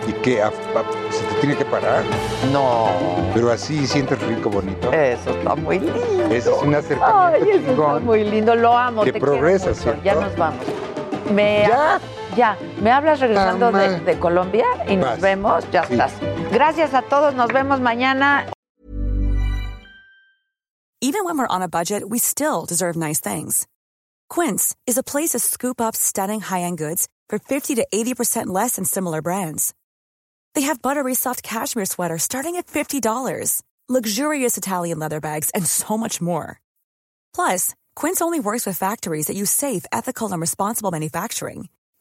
[0.07, 0.51] y que a- a-
[1.11, 2.03] se te tiene que parar.
[2.51, 2.87] No.
[3.33, 4.91] Pero así sientes rico, bonito.
[4.91, 6.25] Eso está muy lindo.
[6.25, 8.55] Ese es un Ay, acercamiento eso está muy lindo.
[8.55, 9.03] Lo amo.
[9.03, 9.81] Que te quiero progresa, mucho.
[9.83, 10.01] ¿cierto?
[10.03, 10.65] Ya nos vamos.
[11.33, 11.99] Me, ¿Ya?
[12.39, 12.57] Ya.
[12.81, 14.65] ¿Me hablas regresando de, de Colombia?
[14.87, 15.21] Y nos Vas.
[15.21, 15.65] vemos.
[15.73, 15.93] Ya Sí.
[15.93, 16.13] estás.
[16.53, 17.35] Gracias a todos.
[17.35, 18.45] Nos vemos mañana.
[21.01, 23.67] Even when we're on a budget, we still deserve nice things.
[24.29, 28.75] Quince is a place to scoop up stunning high-end goods for 50 to 80% less
[28.77, 29.73] than similar brands.
[30.55, 35.97] They have buttery soft cashmere sweaters starting at $50, luxurious Italian leather bags, and so
[35.97, 36.59] much more.
[37.35, 41.67] Plus, Quince only works with factories that use safe, ethical, and responsible manufacturing.